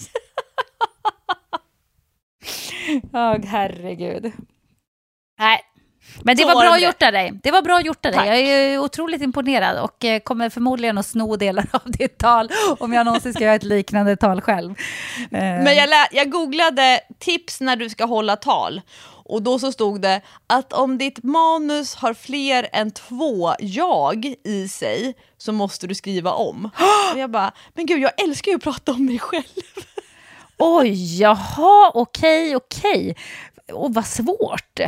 Åh, 3.12 3.36
oh, 3.36 3.46
herregud. 3.46 4.32
Nej, 5.38 5.60
men 6.22 6.36
det 6.36 6.44
var 6.44 6.54
bra 6.54 6.78
gjort 6.78 7.02
av 7.02 7.12
dig. 7.12 7.32
Det 7.42 7.50
var 7.50 7.62
bra 7.62 7.80
gjort 7.80 8.06
av 8.06 8.12
dig. 8.12 8.26
Jag 8.26 8.38
är 8.38 8.78
otroligt 8.78 9.22
imponerad 9.22 9.78
och 9.78 10.04
eh, 10.04 10.20
kommer 10.20 10.50
förmodligen 10.50 10.98
att 10.98 11.06
sno 11.06 11.36
delar 11.36 11.66
av 11.72 11.80
ditt 11.84 12.18
tal 12.18 12.50
om 12.78 12.92
jag 12.92 13.06
någonsin 13.06 13.34
ska 13.34 13.44
göra 13.44 13.54
ett 13.54 13.62
liknande 13.62 14.16
tal 14.16 14.40
själv. 14.40 14.74
Eh. 15.18 15.28
Men 15.30 15.74
jag, 15.74 15.88
jag 16.12 16.30
googlade 16.30 17.00
tips 17.18 17.60
när 17.60 17.76
du 17.76 17.88
ska 17.88 18.04
hålla 18.04 18.36
tal 18.36 18.80
och 19.28 19.42
då 19.42 19.58
så 19.58 19.72
stod 19.72 20.00
det 20.00 20.20
att 20.46 20.72
om 20.72 20.98
ditt 20.98 21.22
manus 21.22 21.94
har 21.94 22.14
fler 22.14 22.68
än 22.72 22.90
två 22.90 23.54
jag 23.58 24.34
i 24.44 24.68
sig 24.68 25.14
så 25.38 25.52
måste 25.52 25.86
du 25.86 25.94
skriva 25.94 26.32
om. 26.32 26.70
Och 27.12 27.18
jag 27.18 27.30
bara, 27.30 27.52
men 27.74 27.86
gud 27.86 28.00
jag 28.00 28.22
älskar 28.22 28.52
ju 28.52 28.56
att 28.56 28.62
prata 28.62 28.92
om 28.92 29.06
mig 29.06 29.18
själv. 29.18 29.44
Oj, 30.58 31.20
jaha, 31.20 31.90
okej, 31.94 32.56
okej. 32.56 33.16
Och 33.72 33.94
vad 33.94 34.06
svårt. 34.06 34.80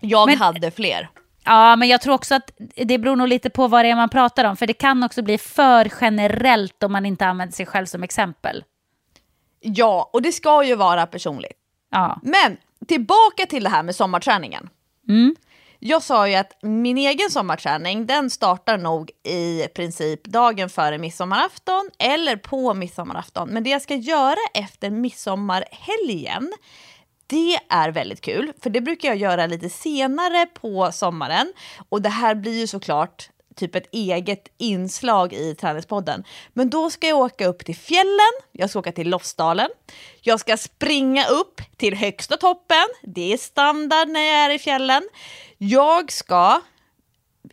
Jag 0.00 0.28
men, 0.28 0.38
hade 0.38 0.70
fler. 0.70 1.10
Ja, 1.44 1.76
men 1.76 1.88
jag 1.88 2.00
tror 2.00 2.14
också 2.14 2.34
att 2.34 2.50
det 2.76 2.98
beror 2.98 3.16
nog 3.16 3.28
lite 3.28 3.50
på 3.50 3.68
vad 3.68 3.84
det 3.84 3.90
är 3.90 3.96
man 3.96 4.08
pratar 4.08 4.44
om. 4.44 4.56
För 4.56 4.66
det 4.66 4.72
kan 4.72 5.02
också 5.02 5.22
bli 5.22 5.38
för 5.38 5.92
generellt 6.00 6.82
om 6.82 6.92
man 6.92 7.06
inte 7.06 7.26
använder 7.26 7.52
sig 7.52 7.66
själv 7.66 7.86
som 7.86 8.02
exempel. 8.02 8.64
Ja, 9.60 10.10
och 10.12 10.22
det 10.22 10.32
ska 10.32 10.64
ju 10.64 10.74
vara 10.74 11.06
personligt. 11.06 11.58
Ja. 11.90 12.20
Men 12.22 12.56
tillbaka 12.88 13.46
till 13.48 13.64
det 13.64 13.70
här 13.70 13.82
med 13.82 13.96
sommarträningen. 13.96 14.68
Mm. 15.08 15.36
Jag 15.78 16.02
sa 16.02 16.28
ju 16.28 16.34
att 16.34 16.58
min 16.62 16.98
egen 16.98 17.30
sommarträning 17.30 18.06
den 18.06 18.30
startar 18.30 18.78
nog 18.78 19.10
i 19.24 19.66
princip 19.74 20.24
dagen 20.24 20.68
före 20.68 20.98
midsommarafton 20.98 21.90
eller 21.98 22.36
på 22.36 22.74
midsommarafton. 22.74 23.48
Men 23.48 23.64
det 23.64 23.70
jag 23.70 23.82
ska 23.82 23.94
göra 23.94 24.38
efter 24.54 24.90
midsommarhelgen 24.90 26.52
det 27.28 27.58
är 27.68 27.90
väldigt 27.90 28.20
kul, 28.20 28.52
för 28.62 28.70
det 28.70 28.80
brukar 28.80 29.08
jag 29.08 29.16
göra 29.16 29.46
lite 29.46 29.68
senare 29.68 30.46
på 30.46 30.92
sommaren. 30.92 31.52
Och 31.88 32.02
det 32.02 32.08
här 32.08 32.34
blir 32.34 32.60
ju 32.60 32.66
såklart 32.66 33.30
typ 33.56 33.74
ett 33.74 33.88
eget 33.92 34.48
inslag 34.58 35.32
i 35.32 35.54
Träningspodden. 35.54 36.24
Men 36.52 36.70
då 36.70 36.90
ska 36.90 37.08
jag 37.08 37.18
åka 37.18 37.46
upp 37.46 37.64
till 37.64 37.76
fjällen, 37.76 38.32
jag 38.52 38.70
ska 38.70 38.78
åka 38.78 38.92
till 38.92 39.10
Lofsdalen, 39.10 39.68
jag 40.20 40.40
ska 40.40 40.56
springa 40.56 41.26
upp 41.26 41.60
till 41.76 41.94
högsta 41.94 42.36
toppen, 42.36 42.86
det 43.02 43.32
är 43.32 43.36
standard 43.36 44.08
när 44.08 44.20
jag 44.20 44.36
är 44.36 44.50
i 44.50 44.58
fjällen. 44.58 45.08
Jag 45.58 46.12
ska 46.12 46.60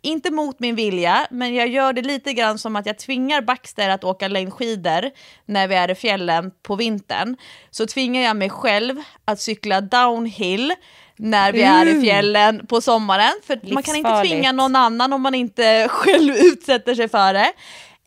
inte 0.06 0.32
mot 0.32 0.60
min 0.60 0.76
vilja, 0.76 1.28
men 1.32 1.56
jag 1.56 1.68
gör 1.68 1.93
det 1.93 2.01
lite 2.01 2.34
grann 2.34 2.60
som 2.60 2.76
att 2.76 2.86
jag 2.86 2.97
tvingar 2.97 3.41
Baxter 3.41 3.89
att 3.89 4.03
åka 4.03 4.28
längdskidor 4.28 5.12
när 5.45 5.68
vi 5.68 5.76
är 5.76 5.91
i 5.91 5.95
fjällen 5.95 6.51
på 6.64 6.76
vintern. 6.76 7.38
Så 7.72 7.88
tvingar 7.88 8.22
jag 8.22 8.36
mig 8.36 8.49
själv 8.49 8.95
att 9.26 9.41
cykla 9.41 9.82
downhill 9.82 10.74
när 11.16 11.51
vi 11.51 11.62
är 11.62 11.86
i 11.86 12.01
fjällen 12.01 12.68
på 12.68 12.82
sommaren. 12.82 13.34
För 13.43 13.74
man 13.74 13.84
kan 13.84 13.95
inte 13.95 14.22
tvinga 14.22 14.51
någon 14.51 14.76
annan 14.76 15.14
om 15.14 15.22
man 15.22 15.36
inte 15.36 15.88
själv 15.91 16.36
utsätter 16.36 16.95
sig 16.95 17.10
för 17.10 17.34
det. 17.34 17.53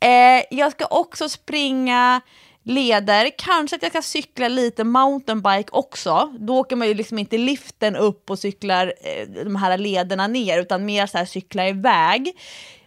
Eh, 0.00 0.44
jag 0.50 0.72
ska 0.72 0.86
också 0.86 1.28
springa 1.28 2.20
leder. 2.68 3.30
Kanske 3.38 3.76
att 3.76 3.82
jag 3.82 3.92
ska 3.92 4.02
cykla 4.02 4.48
lite 4.48 4.84
mountainbike 4.84 5.70
också. 5.72 6.34
Då 6.38 6.58
åker 6.58 6.76
man 6.76 6.88
ju 6.88 6.94
liksom 6.94 7.18
inte 7.18 7.38
liften 7.38 7.96
upp 7.96 8.30
och 8.30 8.38
cyklar 8.38 8.94
eh, 9.00 9.44
de 9.44 9.56
här 9.56 9.78
lederna 9.78 10.26
ner 10.26 10.60
utan 10.60 10.84
mer 10.84 11.06
så 11.06 11.18
här 11.18 11.24
cykla 11.24 11.68
iväg. 11.68 12.32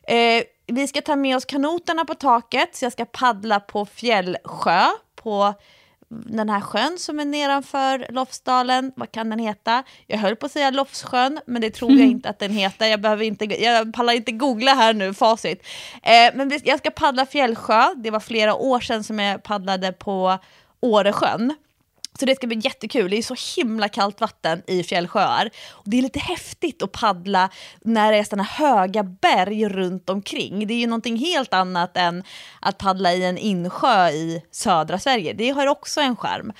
Eh, 0.08 0.44
vi 0.68 0.88
ska 0.88 1.02
ta 1.02 1.16
med 1.16 1.38
oss 1.38 1.46
kanoterna 1.46 2.06
på 2.06 2.16
taket 2.16 2.76
så 2.76 2.86
jag 2.86 2.92
ska 2.92 3.06
paddla 3.06 3.60
på 3.60 3.86
Fjällsjö 3.86 4.86
på 5.16 5.54
den 6.12 6.50
här 6.50 6.62
sjön 6.62 6.98
som 6.98 7.20
är 7.20 7.26
nedanför 7.26 8.06
Lofsdalen, 8.10 8.92
vad 8.96 9.12
kan 9.12 9.30
den 9.30 9.40
heta? 9.40 9.84
Jag 10.08 10.18
höll 10.18 10.36
på 10.36 10.46
att 10.46 10.52
säga 10.52 10.70
Lofssjön, 10.70 11.40
men 11.46 11.62
det 11.62 11.70
tror 11.70 11.92
jag 11.92 12.08
inte 12.08 12.30
att 12.30 12.40
den 12.40 12.52
heter. 12.52 12.88
Jag, 12.88 13.02
behöver 13.02 13.24
inte, 13.24 13.46
jag 13.46 13.94
pallar 13.94 14.14
inte 14.14 14.32
googla 14.32 14.74
här 14.74 14.94
nu, 14.94 15.14
facit. 15.14 15.68
Eh, 16.04 16.36
men 16.36 16.60
jag 16.64 16.80
ska 16.80 16.90
paddla 16.92 17.26
Fjällsjö, 17.26 17.94
det 17.96 18.12
var 18.12 18.20
flera 18.20 18.56
år 18.56 18.80
sedan 18.80 19.04
som 19.04 19.20
jag 19.20 19.44
paddlade 19.44 19.92
på 19.92 20.38
Åresjön. 20.80 21.54
Så 22.22 22.26
det 22.26 22.36
ska 22.36 22.48
bli 22.48 22.60
jättekul. 22.64 23.10
Det 23.10 23.18
är 23.18 23.22
så 23.22 23.62
himla 23.62 23.90
kallt 23.90 24.22
vatten 24.22 24.64
i 24.68 24.84
fjällsjöar. 24.84 25.50
Och 25.72 25.84
det 25.86 25.98
är 25.98 26.02
lite 26.02 26.20
häftigt 26.20 26.84
att 26.84 26.92
paddla 26.92 27.50
när 27.82 28.12
det 28.12 28.18
är 28.18 28.24
såna 28.24 28.44
höga 28.44 29.04
berg 29.04 29.70
runt 29.70 30.10
omkring. 30.10 30.68
Det 30.68 30.74
är 30.74 30.78
ju 30.78 30.88
någonting 30.88 31.18
helt 31.18 31.54
annat 31.54 31.98
än 31.98 32.24
att 32.60 32.78
paddla 32.78 33.14
i 33.14 33.26
en 33.26 33.38
insjö 33.38 34.10
i 34.10 34.42
södra 34.52 35.00
Sverige. 35.00 35.34
Det 35.34 35.50
har 35.50 35.68
också 35.68 36.02
en 36.02 36.16
skärm. 36.16 36.54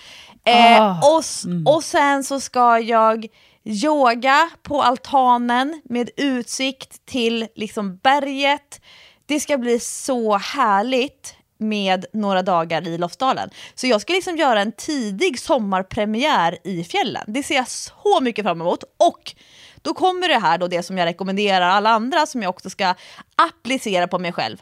Eh, 0.46 0.82
oh. 0.82 1.16
och, 1.16 1.24
mm. 1.46 1.68
och 1.68 1.84
sen 1.84 2.24
så 2.24 2.40
ska 2.40 2.80
jag 2.80 3.28
yoga 3.64 4.50
på 4.64 4.82
altanen 4.82 5.82
med 5.84 6.10
utsikt 6.18 7.06
till 7.06 7.48
liksom 7.56 7.98
berget. 7.98 8.82
Det 9.26 9.40
ska 9.40 9.58
bli 9.58 9.80
så 9.80 10.38
härligt 10.38 11.36
med 11.62 12.06
några 12.14 12.42
dagar 12.42 12.88
i 12.88 12.98
Lofsdalen. 12.98 13.50
Så 13.76 13.88
jag 13.88 14.02
ska 14.02 14.14
liksom 14.14 14.38
göra 14.38 14.62
en 14.62 14.72
tidig 14.72 15.40
sommarpremiär 15.40 16.58
i 16.64 16.84
fjällen. 16.84 17.24
Det 17.28 17.44
ser 17.44 17.56
jag 17.56 17.68
så 17.68 18.20
mycket 18.22 18.46
fram 18.46 18.62
emot. 18.62 18.84
Och 18.84 19.36
då 19.82 19.94
kommer 19.94 20.28
det 20.28 20.40
här 20.40 20.58
då 20.58 20.68
det 20.68 20.84
som 20.84 20.98
jag 20.98 21.06
rekommenderar 21.06 21.70
alla 21.70 21.90
andra 21.90 22.26
som 22.26 22.42
jag 22.42 22.50
också 22.50 22.70
ska 22.70 22.96
applicera 23.36 24.08
på 24.08 24.20
mig 24.20 24.32
själv. 24.32 24.58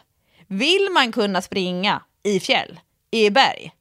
Vill 0.48 0.88
man 0.92 1.12
kunna 1.12 1.42
springa 1.42 2.02
i 2.24 2.40
fjäll, 2.40 2.80
i 3.12 3.30
berg, 3.30 3.72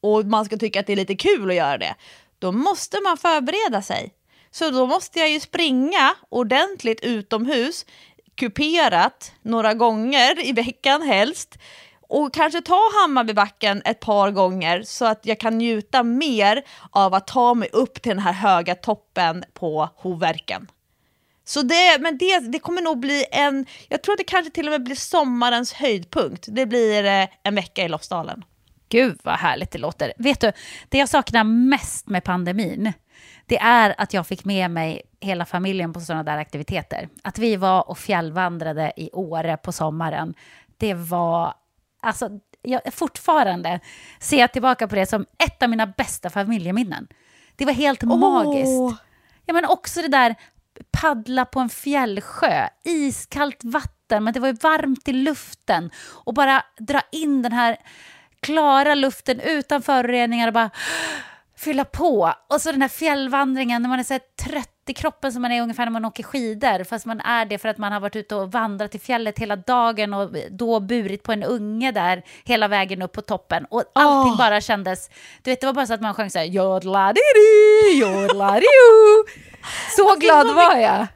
och 0.00 0.24
man 0.24 0.44
ska 0.44 0.56
tycka 0.56 0.80
att 0.80 0.86
det 0.86 0.92
är 0.92 0.96
lite 0.96 1.16
kul 1.16 1.50
att 1.50 1.56
göra 1.56 1.78
det, 1.78 1.94
då 2.38 2.52
måste 2.52 3.00
man 3.00 3.16
förbereda 3.16 3.82
sig. 3.82 4.12
Så 4.50 4.70
då 4.70 4.86
måste 4.86 5.18
jag 5.18 5.30
ju 5.30 5.40
springa 5.40 6.14
ordentligt 6.28 7.00
utomhus, 7.00 7.86
kuperat 8.34 9.32
några 9.42 9.74
gånger 9.74 10.46
i 10.46 10.52
veckan 10.52 11.02
helst, 11.02 11.58
och 12.08 12.34
kanske 12.34 12.60
ta 12.60 12.80
Hammarbybacken 13.02 13.82
ett 13.84 14.00
par 14.00 14.30
gånger 14.30 14.82
så 14.82 15.04
att 15.04 15.26
jag 15.26 15.40
kan 15.40 15.58
njuta 15.58 16.02
mer 16.02 16.62
av 16.90 17.14
att 17.14 17.26
ta 17.26 17.54
mig 17.54 17.68
upp 17.72 18.02
till 18.02 18.10
den 18.10 18.18
här 18.18 18.32
höga 18.32 18.74
toppen 18.74 19.44
på 19.54 19.88
Hoverken. 19.96 20.70
Så 21.44 21.62
det, 21.62 21.98
men 22.00 22.18
det, 22.18 22.38
det 22.38 22.58
kommer 22.58 22.82
nog 22.82 22.98
bli 22.98 23.24
en, 23.32 23.66
jag 23.88 24.02
tror 24.02 24.12
att 24.12 24.18
det 24.18 24.24
kanske 24.24 24.50
till 24.50 24.66
och 24.66 24.72
med 24.72 24.82
blir 24.82 24.96
sommarens 24.96 25.72
höjdpunkt. 25.72 26.46
Det 26.48 26.66
blir 26.66 27.04
eh, 27.04 27.28
en 27.42 27.54
vecka 27.54 27.84
i 27.84 27.88
Lofsdalen. 27.88 28.44
Gud 28.88 29.18
vad 29.22 29.34
härligt 29.34 29.70
det 29.70 29.78
låter. 29.78 30.12
Vet 30.18 30.40
du, 30.40 30.52
det 30.88 30.98
jag 30.98 31.08
saknar 31.08 31.44
mest 31.44 32.08
med 32.08 32.24
pandemin, 32.24 32.92
det 33.46 33.58
är 33.58 33.94
att 33.98 34.14
jag 34.14 34.26
fick 34.26 34.44
med 34.44 34.70
mig 34.70 35.02
hela 35.20 35.44
familjen 35.44 35.92
på 35.92 36.00
sådana 36.00 36.22
där 36.22 36.38
aktiviteter. 36.38 37.08
Att 37.22 37.38
vi 37.38 37.56
var 37.56 37.90
och 37.90 37.98
fjällvandrade 37.98 38.92
i 38.96 39.10
Åre 39.12 39.56
på 39.56 39.72
sommaren, 39.72 40.34
det 40.76 40.94
var, 40.94 41.54
alltså 42.06 42.30
jag, 42.62 42.80
fortfarande 42.94 43.80
ser 44.20 44.38
jag 44.38 44.52
tillbaka 44.52 44.88
på 44.88 44.94
det 44.94 45.06
som 45.06 45.26
ett 45.38 45.62
av 45.62 45.70
mina 45.70 45.86
bästa 45.86 46.30
familjeminnen. 46.30 47.08
Det 47.56 47.64
var 47.64 47.72
helt 47.72 48.04
Åh. 48.04 48.18
magiskt. 48.18 49.02
Ja, 49.46 49.54
men 49.54 49.64
också 49.64 50.02
det 50.02 50.08
där 50.08 50.34
paddla 50.90 51.44
på 51.44 51.60
en 51.60 51.68
fjällsjö, 51.68 52.68
iskallt 52.84 53.64
vatten, 53.64 54.24
men 54.24 54.32
det 54.32 54.40
var 54.40 54.48
ju 54.48 54.54
varmt 54.54 55.08
i 55.08 55.12
luften. 55.12 55.90
Och 56.24 56.34
bara 56.34 56.62
dra 56.78 57.00
in 57.12 57.42
den 57.42 57.52
här 57.52 57.76
klara 58.40 58.94
luften 58.94 59.40
utan 59.40 59.82
föroreningar 59.82 60.46
och 60.46 60.54
bara 60.54 60.70
fylla 61.56 61.84
på. 61.84 62.32
Och 62.48 62.60
så 62.60 62.72
den 62.72 62.82
här 62.82 62.88
fjällvandringen 62.88 63.82
när 63.82 63.88
man 63.88 63.98
är 63.98 64.04
så 64.04 64.14
här 64.14 64.22
trött 64.86 64.90
i 64.90 65.00
kroppen 65.00 65.32
som 65.32 65.42
man 65.42 65.52
är 65.52 65.62
ungefär 65.62 65.84
när 65.86 65.92
man 65.92 66.04
åker 66.04 66.22
skidor, 66.22 66.84
fast 66.84 67.06
man 67.06 67.20
är 67.20 67.46
det 67.46 67.58
för 67.58 67.68
att 67.68 67.78
man 67.78 67.92
har 67.92 68.00
varit 68.00 68.16
ute 68.16 68.34
och 68.34 68.52
vandrat 68.52 68.94
i 68.94 68.98
fjället 68.98 69.38
hela 69.38 69.56
dagen 69.56 70.14
och 70.14 70.30
då 70.50 70.80
burit 70.80 71.22
på 71.22 71.32
en 71.32 71.42
unge 71.42 71.92
där 71.92 72.22
hela 72.44 72.68
vägen 72.68 73.02
upp 73.02 73.12
på 73.12 73.22
toppen. 73.22 73.66
Och 73.70 73.82
allting 73.94 74.32
Åh. 74.32 74.38
bara 74.38 74.60
kändes, 74.60 75.10
du 75.42 75.50
vet 75.50 75.60
det 75.60 75.66
var 75.66 75.74
bara 75.74 75.86
så 75.86 75.94
att 75.94 76.00
man 76.00 76.14
sjöng 76.14 76.30
så 76.30 76.38
här 76.38 76.46
jodla-di-di, 76.46 78.00
jodla-di-o. 78.00 79.24
Så 79.96 80.16
glad 80.16 80.54
var 80.54 80.76
jag. 80.76 81.06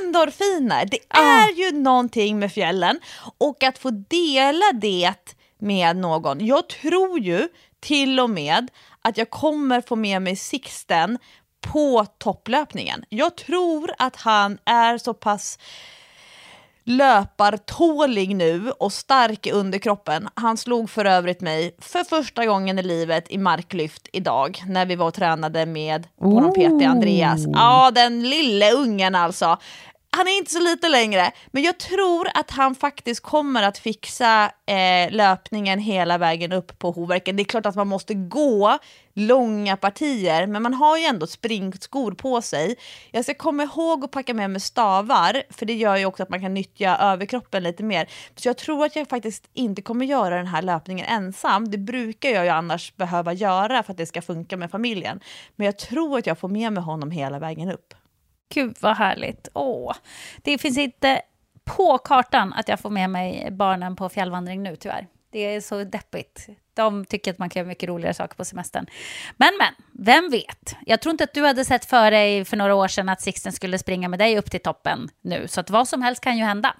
Endorfiner, 0.00 0.84
det 0.86 0.98
Ah. 1.08 1.20
är 1.20 1.52
ju 1.52 1.72
någonting 1.78 2.38
med 2.38 2.52
fjällen 2.52 3.00
och 3.38 3.62
att 3.62 3.78
få 3.78 3.90
dela 3.90 4.72
det 4.74 5.14
med 5.60 5.96
någon. 5.96 6.46
Jag 6.46 6.68
tror 6.68 7.18
ju 7.18 7.48
till 7.80 8.20
och 8.20 8.30
med 8.30 8.68
att 9.02 9.18
jag 9.18 9.30
kommer 9.30 9.80
få 9.80 9.96
med 9.96 10.22
mig 10.22 10.36
Sixten 10.36 11.18
på 11.60 12.06
topplöpningen. 12.18 13.04
Jag 13.08 13.36
tror 13.36 13.90
att 13.98 14.16
han 14.16 14.58
är 14.64 14.98
så 14.98 15.14
pass 15.14 15.58
löpartålig 16.88 18.36
nu 18.36 18.70
och 18.70 18.92
stark 18.92 19.46
i 19.46 19.50
underkroppen. 19.50 20.28
Han 20.34 20.56
slog 20.56 20.90
för 20.90 21.04
övrigt 21.04 21.40
mig 21.40 21.74
för 21.78 22.04
första 22.04 22.46
gången 22.46 22.78
i 22.78 22.82
livet 22.82 23.30
i 23.30 23.38
marklyft 23.38 24.08
idag 24.12 24.62
när 24.66 24.86
vi 24.86 24.96
var 24.96 25.06
och 25.06 25.14
tränade 25.14 25.66
med 25.66 26.06
vår 26.20 26.50
PT 26.50 26.86
Andreas. 26.86 27.40
Ja, 27.52 27.90
den 27.94 28.28
lille 28.28 28.72
ungen 28.72 29.14
alltså. 29.14 29.58
Han 30.18 30.28
är 30.28 30.38
inte 30.38 30.50
så 30.50 30.60
liten 30.60 30.90
längre, 30.90 31.32
men 31.50 31.62
jag 31.62 31.78
tror 31.78 32.28
att 32.34 32.50
han 32.50 32.74
faktiskt 32.74 33.20
kommer 33.20 33.62
att 33.62 33.78
fixa 33.78 34.52
eh, 34.66 35.10
löpningen 35.10 35.78
hela 35.78 36.18
vägen 36.18 36.52
upp 36.52 36.78
på 36.78 36.90
Hoverken. 36.90 37.36
Det 37.36 37.42
är 37.42 37.44
klart 37.44 37.66
att 37.66 37.74
man 37.74 37.88
måste 37.88 38.14
gå 38.14 38.78
långa 39.14 39.76
partier, 39.76 40.46
men 40.46 40.62
man 40.62 40.74
har 40.74 40.98
ju 40.98 41.04
ändå 41.04 41.26
springskor 41.26 42.12
på 42.12 42.42
sig. 42.42 42.76
Jag 43.10 43.24
ska 43.24 43.34
komma 43.34 43.62
ihåg 43.62 44.04
att 44.04 44.10
packa 44.10 44.34
med 44.34 44.50
mig 44.50 44.60
stavar, 44.60 45.42
för 45.50 45.66
det 45.66 45.74
gör 45.74 45.96
ju 45.96 46.04
också 46.04 46.22
att 46.22 46.30
man 46.30 46.40
kan 46.40 46.54
nyttja 46.54 46.96
överkroppen 46.96 47.62
lite 47.62 47.82
mer. 47.82 48.08
Så 48.36 48.48
jag 48.48 48.56
tror 48.56 48.84
att 48.84 48.96
jag 48.96 49.08
faktiskt 49.08 49.48
inte 49.54 49.82
kommer 49.82 50.06
göra 50.06 50.36
den 50.36 50.46
här 50.46 50.62
löpningen 50.62 51.06
ensam. 51.06 51.70
Det 51.70 51.78
brukar 51.78 52.30
jag 52.30 52.44
ju 52.44 52.50
annars 52.50 52.96
behöva 52.96 53.32
göra 53.32 53.82
för 53.82 53.92
att 53.92 53.98
det 53.98 54.06
ska 54.06 54.22
funka 54.22 54.56
med 54.56 54.70
familjen. 54.70 55.20
Men 55.56 55.64
jag 55.64 55.78
tror 55.78 56.18
att 56.18 56.26
jag 56.26 56.38
får 56.38 56.48
med 56.48 56.72
mig 56.72 56.82
honom 56.82 57.10
hela 57.10 57.38
vägen 57.38 57.70
upp. 57.70 57.94
Gud 58.48 58.76
vad 58.80 58.96
härligt. 58.96 59.48
Åh. 59.54 59.94
Det 60.42 60.58
finns 60.58 60.78
inte 60.78 61.22
på 61.64 61.98
kartan 61.98 62.52
att 62.52 62.68
jag 62.68 62.80
får 62.80 62.90
med 62.90 63.10
mig 63.10 63.48
barnen 63.50 63.96
på 63.96 64.08
fjällvandring 64.08 64.62
nu 64.62 64.76
tyvärr. 64.76 65.06
Det 65.30 65.38
är 65.38 65.60
så 65.60 65.84
deppigt. 65.84 66.46
De 66.74 67.04
tycker 67.04 67.30
att 67.30 67.38
man 67.38 67.50
kan 67.50 67.60
göra 67.60 67.68
mycket 67.68 67.88
roligare 67.88 68.14
saker 68.14 68.36
på 68.36 68.44
semestern. 68.44 68.86
Men, 69.36 69.50
men, 69.58 69.74
vem 69.92 70.30
vet? 70.30 70.76
Jag 70.86 71.00
tror 71.00 71.10
inte 71.10 71.24
att 71.24 71.34
du 71.34 71.46
hade 71.46 71.64
sett 71.64 71.84
för 71.84 72.10
dig 72.10 72.44
för 72.44 72.56
några 72.56 72.74
år 72.74 72.88
sedan 72.88 73.08
att 73.08 73.20
Sixten 73.20 73.52
skulle 73.52 73.78
springa 73.78 74.08
med 74.08 74.18
dig 74.18 74.38
upp 74.38 74.50
till 74.50 74.60
toppen 74.60 75.08
nu. 75.20 75.48
Så 75.48 75.60
att 75.60 75.70
vad 75.70 75.88
som 75.88 76.02
helst 76.02 76.20
kan 76.22 76.38
ju 76.38 76.44
hända. 76.44 76.74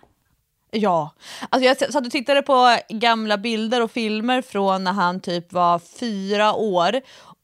Ja, 0.71 1.15
alltså 1.49 1.67
jag 1.67 1.93
satt 1.93 2.07
och 2.07 2.13
tittade 2.13 2.43
på 2.43 2.77
gamla 2.89 3.39
bilder 3.39 3.83
och 3.83 3.91
filmer 3.91 4.43
från 4.43 4.85
när 4.85 4.93
han 4.93 5.21
typ 5.21 5.53
var 5.53 5.79
fyra 5.79 6.55
år 6.55 7.01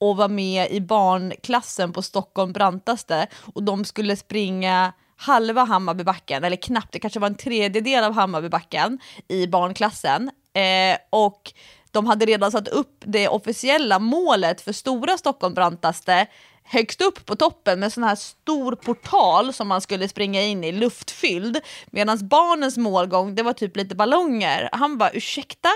och 0.08 0.16
var 0.16 0.28
med 0.28 0.70
i 0.70 0.80
barnklassen 0.80 1.92
på 1.92 2.02
Stockholm 2.02 2.52
brantaste 2.52 3.26
och 3.54 3.62
de 3.62 3.84
skulle 3.84 4.16
springa 4.16 4.92
halva 5.16 5.64
Hammarbybacken, 5.64 6.44
eller 6.44 6.56
knappt, 6.56 6.92
det 6.92 6.98
kanske 6.98 7.20
var 7.20 7.26
en 7.28 7.34
tredjedel 7.34 8.04
av 8.04 8.12
Hammarbybacken 8.12 8.98
i 9.28 9.46
barnklassen. 9.46 10.30
Eh, 10.54 10.98
och 11.10 11.52
de 11.90 12.06
hade 12.06 12.26
redan 12.26 12.52
satt 12.52 12.68
upp 12.68 13.02
det 13.04 13.28
officiella 13.28 13.98
målet 13.98 14.60
för 14.60 14.72
stora 14.72 15.18
Stockholm 15.18 15.54
brantaste 15.54 16.26
högst 16.64 17.00
upp 17.00 17.26
på 17.26 17.36
toppen 17.36 17.80
med 17.80 17.92
sån 17.92 18.04
här 18.04 18.14
stor 18.14 18.76
portal 18.76 19.52
som 19.52 19.68
man 19.68 19.80
skulle 19.80 20.08
springa 20.08 20.42
in 20.42 20.64
i, 20.64 20.72
luftfylld. 20.72 21.60
Medan 21.86 22.28
barnens 22.28 22.76
målgång, 22.76 23.34
det 23.34 23.42
var 23.42 23.52
typ 23.52 23.76
lite 23.76 23.94
ballonger. 23.94 24.68
Han 24.72 24.98
bara, 24.98 25.10
ursäkta? 25.10 25.68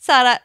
Så 0.00 0.12
här, 0.12 0.38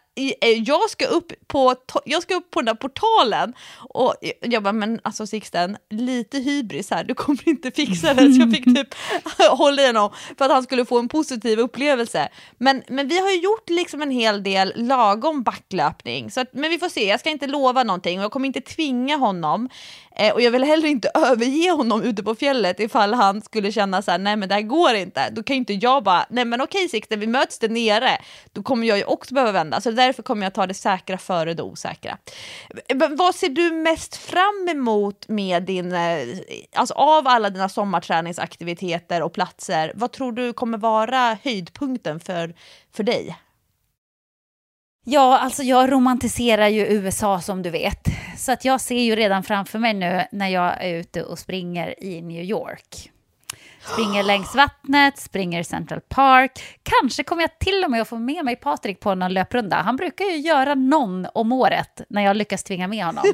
jag 0.66 0.90
ska, 0.90 1.06
upp 1.06 1.32
på, 1.48 1.76
jag 2.06 2.24
ska 2.24 2.36
upp 2.36 2.52
på 2.52 2.62
den 2.62 2.66
där 2.66 2.74
portalen. 2.74 3.54
Och 3.90 4.16
jag 4.42 4.64
bara, 4.64 4.74
men 4.74 5.00
alltså 5.04 5.28
Sixten, 5.28 5.78
lite 5.90 6.40
hybris 6.40 6.92
här, 6.92 7.04
du 7.04 7.14
kommer 7.14 7.50
inte 7.50 7.72
fixa 7.72 8.14
det. 8.14 8.34
Så 8.34 8.42
jag 8.42 8.52
fick 8.52 8.66
typ 8.76 8.96
hålla 9.50 9.82
i 9.82 9.88
honom 9.88 10.12
för 10.38 10.46
att 10.46 10.52
han 10.52 10.64
skulle 10.64 10.86
få 10.86 11.00
en 11.00 11.10
positiv 11.10 11.60
upplevelse. 11.60 12.30
Men, 12.58 12.84
men 12.88 13.08
vi 13.08 13.20
har 13.20 13.30
ju 13.30 13.40
gjort 13.40 13.70
liksom 13.70 14.02
en 14.02 14.12
hel 14.12 14.44
del 14.44 14.74
lagom 14.76 15.44
backlöpning. 15.44 16.32
Så 16.32 16.42
att, 16.42 16.54
men 16.54 16.70
vi 16.70 16.78
får 16.78 16.90
se, 16.90 17.08
jag 17.08 17.20
ska 17.20 17.30
inte 17.30 17.48
lova 17.48 17.84
någonting 17.84 18.20
och 18.20 18.24
jag 18.24 18.32
kommer 18.32 18.48
inte 18.48 18.62
tvinga 18.62 19.18
honom. 19.18 19.70
Eh, 20.20 20.34
och 20.34 20.42
jag 20.42 20.52
vill 20.52 20.64
heller 20.64 20.88
inte 20.88 21.12
överge 21.16 21.72
honom 21.72 22.04
ute 22.04 22.24
på 22.24 22.36
fjället 22.36 22.80
ifall 22.80 23.14
han 23.14 23.42
skulle 23.42 23.72
känna 23.72 24.02
så 24.02 24.12
här, 24.12 24.18
nej 24.18 24.36
men 24.36 24.50
det 24.50 24.56
här 24.56 24.62
går 24.62 24.94
inte. 24.94 25.30
Då 25.30 25.44
kan 25.44 25.56
ju 25.56 25.60
inte 25.60 25.74
jag 25.74 26.04
bara, 26.04 26.26
nej 26.30 26.46
men 26.46 26.62
okej 26.62 26.90
Sixten, 26.90 27.20
vi 27.20 27.28
möts 27.28 27.60
där 27.60 27.70
nere. 27.70 28.18
Då 28.54 28.64
kommer 28.64 28.88
jag 28.88 28.98
ju 28.98 29.04
också 29.04 29.34
behöva 29.34 29.52
vända. 29.52 29.82
Så 29.82 29.92
därför 30.10 30.24
kommer 30.24 30.46
jag 30.46 30.54
ta 30.54 30.68
det 30.68 30.74
säkra 30.74 31.18
före 31.18 31.54
det 31.54 31.64
osäkra. 31.64 32.18
Vad 33.18 33.36
ser 33.36 33.50
du 33.50 33.72
mest 33.72 34.16
fram 34.16 34.68
emot 34.72 35.28
med 35.28 35.64
din, 35.64 35.94
eh, 35.94 36.20
alltså 36.76 36.94
av 36.94 37.28
alla 37.28 37.50
dina 37.50 37.70
sommarträningsaktiviteter 37.70 39.22
och 39.22 39.34
platser, 39.34 39.92
vad 39.96 40.12
tror 40.12 40.32
du 40.32 40.54
kommer 40.54 40.78
vara 40.78 41.38
höjdpunkten 41.44 42.20
för, 42.20 42.56
för 42.92 43.04
dig? 43.04 43.38
Ja, 45.06 45.40
alltså 45.40 45.64
jag 45.64 45.92
romantiserar 45.92 46.68
ju 46.68 46.86
USA 46.86 47.42
som 47.42 47.62
du 47.62 47.70
vet. 47.70 48.08
Så 48.38 48.52
att 48.52 48.66
jag 48.66 48.82
ser 48.82 49.02
ju 49.02 49.16
redan 49.16 49.44
framför 49.44 49.80
mig 49.80 49.94
nu 49.94 50.24
när 50.32 50.48
jag 50.48 50.84
är 50.86 50.94
ute 50.94 51.24
och 51.24 51.40
springer 51.40 52.04
i 52.04 52.22
New 52.22 52.44
York. 52.44 53.12
Springer 53.82 54.24
längs 54.24 54.56
vattnet, 54.56 55.18
springer 55.18 55.60
i 55.60 55.64
Central 55.64 56.02
Park. 56.02 56.52
Kanske 56.84 57.24
kommer 57.24 57.44
jag 57.44 57.60
till 57.60 57.84
och 57.84 57.92
med 57.92 58.02
att 58.02 58.08
få 58.08 58.18
med 58.18 58.46
mig 58.46 58.56
Patrik 58.56 59.00
på 59.00 59.16
någon 59.16 59.34
löprunda. 59.34 59.76
Han 59.76 59.96
brukar 59.96 60.26
ju 60.26 60.38
göra 60.38 60.76
någon 60.76 61.28
om 61.34 61.52
året 61.52 62.02
när 62.10 62.22
jag 62.22 62.36
lyckas 62.36 62.64
tvinga 62.64 62.88
med 62.88 63.06
honom. 63.06 63.24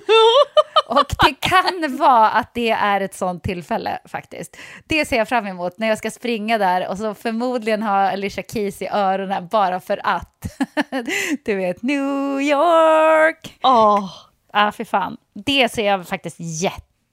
Och 0.87 1.05
det 1.25 1.33
kan 1.39 1.97
vara 1.97 2.29
att 2.29 2.53
det 2.53 2.69
är 2.69 3.01
ett 3.01 3.15
sånt 3.15 3.43
tillfälle 3.43 3.99
faktiskt. 4.05 4.57
Det 4.87 5.05
ser 5.05 5.17
jag 5.17 5.29
fram 5.29 5.47
emot 5.47 5.77
när 5.77 5.87
jag 5.87 5.97
ska 5.97 6.11
springa 6.11 6.57
där 6.57 6.87
och 6.87 6.97
så 6.97 7.13
förmodligen 7.13 7.83
ha 7.83 8.11
Alicia 8.11 8.43
Keys 8.53 8.81
i 8.81 8.87
öronen 8.87 9.47
bara 9.47 9.79
för 9.79 10.01
att. 10.03 10.59
Du 11.45 11.55
vet, 11.55 11.81
New 11.81 12.41
York! 12.41 13.57
Åh, 13.63 14.09
Ah, 14.57 14.71
för 14.71 14.83
fan. 14.83 15.17
Det 15.33 15.71
ser 15.71 15.85
jag 15.85 16.07
faktiskt 16.07 16.39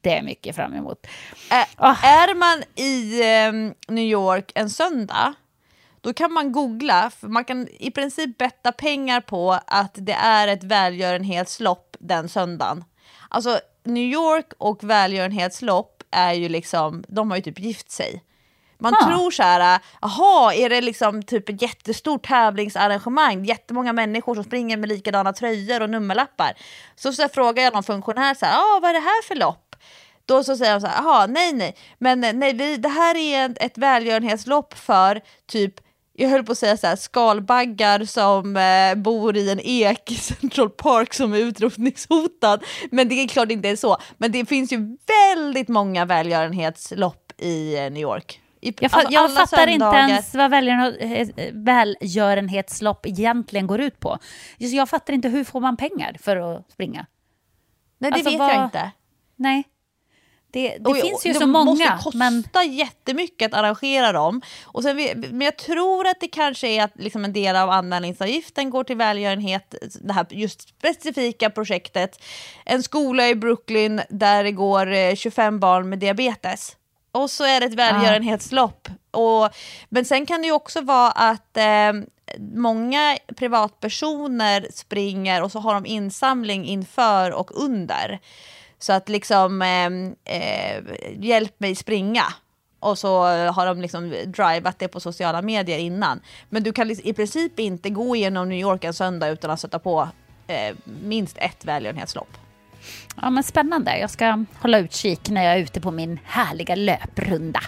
jättemycket 0.07 0.57
fram 0.57 0.75
emot. 0.75 1.07
Ä- 1.51 1.67
Ah. 1.77 1.97
Är 2.03 2.35
man 2.35 2.63
i 2.75 3.23
ehm, 3.25 3.75
New 3.89 4.05
York 4.05 4.53
en 4.55 4.71
söndag, 4.71 5.35
då 6.01 6.13
kan 6.13 6.33
man 6.33 6.53
googla, 6.53 7.11
för 7.21 7.29
man 7.29 7.45
kan 7.45 7.69
i 7.81 7.91
princip 7.91 8.39
betta 8.39 8.73
pengar 8.73 9.21
på 9.21 9.59
att 9.67 9.91
det 9.95 10.13
är 10.13 10.49
ett 10.49 10.65
välgörenhetslopp 10.65 11.97
den 12.01 12.29
söndagen. 12.29 12.85
Alltså 13.29 13.61
New 13.85 14.05
York 14.13 14.53
och 14.59 14.85
välgörenhetslopp 14.85 16.03
är 16.11 16.33
ju 16.33 16.49
liksom, 16.49 17.05
de 17.09 17.31
har 17.31 17.37
ju 17.37 17.43
typ 17.43 17.59
gift 17.59 17.91
sig. 17.91 18.23
Man 18.79 18.95
Ja. 19.01 19.07
tror 19.07 19.31
så 19.31 19.43
här, 19.43 19.81
jaha, 20.01 20.55
är 20.55 20.69
det 20.71 20.81
liksom 20.81 21.23
typ 21.23 21.49
ett 21.49 21.63
jättestort 21.63 22.27
tävlingsarrangemang, 22.29 23.45
jättemånga 23.45 23.93
människor 23.93 24.35
som 24.35 24.45
springer 24.45 24.77
med 24.77 24.89
likadana 24.89 25.33
tröjor 25.33 25.83
och 25.83 25.91
nummerlappar. 25.91 26.53
Så, 26.97 27.13
så 27.13 27.29
frågar 27.29 27.63
jag 27.63 27.73
någon 27.75 27.83
funktionär 27.83 28.35
så 28.35 28.47
här, 28.47 28.59
ah, 28.59 28.79
vad 28.83 28.91
är 28.91 28.95
det 28.95 29.01
här 29.01 29.23
för 29.23 29.35
lopp? 29.35 29.72
Då 30.27 30.45
så 30.45 30.57
säger 30.57 30.73
de 30.73 30.81
så 30.81 30.87
här, 30.87 31.03
jaha, 31.03 31.27
nej 31.27 31.53
nej, 31.53 31.77
men 31.99 32.25
eh, 32.25 32.33
nej, 32.33 32.53
vi, 32.53 32.77
det 32.77 32.89
här 32.89 33.17
är 33.17 33.51
ett, 33.51 33.63
ett 33.63 33.79
välgörenhetslopp 33.79 34.75
för 34.79 35.21
typ 35.47 35.75
jag 36.15 36.29
höll 36.29 36.45
på 36.45 36.53
att 36.53 36.59
säga 36.59 36.77
så 36.77 36.87
här, 36.87 36.97
skalbaggar 36.97 38.05
som 38.05 38.57
eh, 38.57 38.95
bor 38.95 39.37
i 39.37 39.51
en 39.51 39.61
ek 39.63 40.11
i 40.11 40.15
Central 40.41 40.71
Park 40.71 41.15
som 41.15 41.33
är 41.33 41.39
utrotningshotad. 41.39 42.63
Men 42.91 43.09
det 43.09 43.15
är 43.15 43.29
klart 43.29 43.49
det 43.49 43.55
inte 43.55 43.69
är 43.69 43.77
så. 43.77 43.97
Men 44.19 44.33
det 44.33 44.47
finns 44.47 44.73
ju 44.73 44.97
väldigt 45.37 45.69
många 45.69 46.05
välgörenhetslopp 46.05 47.33
i 47.39 47.77
eh, 47.79 47.83
New 47.91 48.03
York. 48.03 48.41
I, 48.61 48.73
Jag, 48.81 48.91
fa- 48.91 49.07
jag 49.11 49.35
fattar 49.35 49.67
inte 49.67 49.85
söndagar. 49.85 50.09
ens 50.09 50.35
vad 50.35 50.55
eh, 51.37 51.53
välgörenhetslopp 51.53 53.07
egentligen 53.07 53.67
går 53.67 53.81
ut 53.81 54.01
på. 54.01 54.19
Just 54.59 54.75
Jag 54.75 54.89
fattar 54.89 55.13
inte 55.15 55.29
hur 55.29 55.45
får 55.45 55.61
man 55.61 55.77
pengar 55.77 56.17
för 56.21 56.37
att 56.37 56.73
springa? 56.73 57.07
Nej, 57.99 58.11
det 58.11 58.15
alltså, 58.15 58.31
vet 58.31 58.39
vad- 58.39 58.55
jag 58.55 58.65
inte. 58.65 58.91
Nej. 59.37 59.65
Det, 60.53 60.77
det 60.79 60.91
Och- 60.91 60.97
finns 60.97 61.27
ju 61.27 61.33
det 61.33 61.39
så 61.39 61.47
många. 61.47 61.65
måste 61.65 61.99
kosta 62.03 62.19
Men 62.19 62.45
jättemycket 62.73 63.53
att 63.55 63.59
arrangera 63.61 64.13
dem. 64.13 64.43
Och 64.65 64.83
sen, 64.83 64.97
men 65.17 65.41
jag 65.41 65.57
tror 65.59 66.07
att 66.07 66.21
det 66.21 66.29
kanske 66.29 66.69
är 66.69 66.85
att 66.85 66.93
liksom 66.95 67.25
en 67.25 67.33
del 67.33 67.57
av 67.57 67.71
anmälningsavgiften 67.71 68.71
går 68.71 68.85
till 68.85 68.97
välgörenhet, 68.97 69.75
det 70.01 70.13
här 70.13 70.27
just 70.31 70.69
specifika 70.79 71.51
projektet. 71.51 72.23
En 72.65 72.83
skola 72.83 73.29
i 73.29 73.35
Brooklyn 73.35 74.01
där 74.09 74.45
det 74.45 74.53
går 74.53 74.93
eh, 74.93 75.15
25 75.15 75.61
barn 75.61 75.89
med 75.89 75.99
diabetes. 75.99 76.77
Och 77.13 77.31
så 77.31 77.45
är 77.45 77.61
det 77.61 77.67
ett 77.67 77.75
välgörenhetslopp. 77.75 78.89
Och, 79.11 79.49
men 79.89 80.05
sen 80.05 80.27
kan 80.27 80.41
det 80.43 80.47
ju 80.47 80.53
också 80.53 80.81
vara 80.81 81.11
att 81.11 81.57
eh, 81.57 81.93
många 82.55 83.17
privatpersoner 83.37 84.67
springer 84.71 85.43
och 85.43 85.53
så 85.53 85.59
har 85.59 85.75
de 85.75 85.87
insamling 85.87 86.65
inför 86.65 87.31
och 87.31 87.51
under. 87.65 88.21
Så 88.83 88.93
att 88.93 89.09
liksom, 89.09 89.63
eh, 89.63 90.37
eh, 90.37 90.83
hjälp 91.19 91.61
mig 91.61 91.75
springa. 91.75 92.25
Och 92.81 92.99
så 92.99 93.23
har 93.51 93.67
de 93.67 93.81
liksom 93.81 94.15
drivat 94.27 94.79
det 94.79 94.89
på 94.89 95.01
sociala 95.01 95.43
medier 95.43 95.79
innan. 95.79 96.21
Men 96.51 96.63
du 96.63 96.73
kan 96.73 96.89
liksom 96.89 97.09
i 97.09 97.13
princip 97.13 97.59
inte 97.59 97.91
gå 97.91 98.17
igenom 98.17 98.49
New 98.49 98.59
York 98.59 98.85
en 98.85 98.95
söndag 98.95 99.29
utan 99.29 99.51
att 99.51 99.61
sätta 99.61 99.79
på 99.79 100.09
eh, 100.47 100.77
minst 101.03 101.39
ett 101.39 101.65
välgörenhetslopp. 101.65 102.37
Ja, 103.23 103.31
men 103.31 103.43
spännande. 103.43 103.99
Jag 103.99 104.11
ska 104.11 104.45
hålla 104.61 104.79
utkik 104.79 105.31
när 105.31 105.45
jag 105.45 105.55
är 105.55 105.59
ute 105.59 105.81
på 105.81 105.91
min 105.91 106.19
härliga 106.25 106.75
löprunda. 106.75 107.61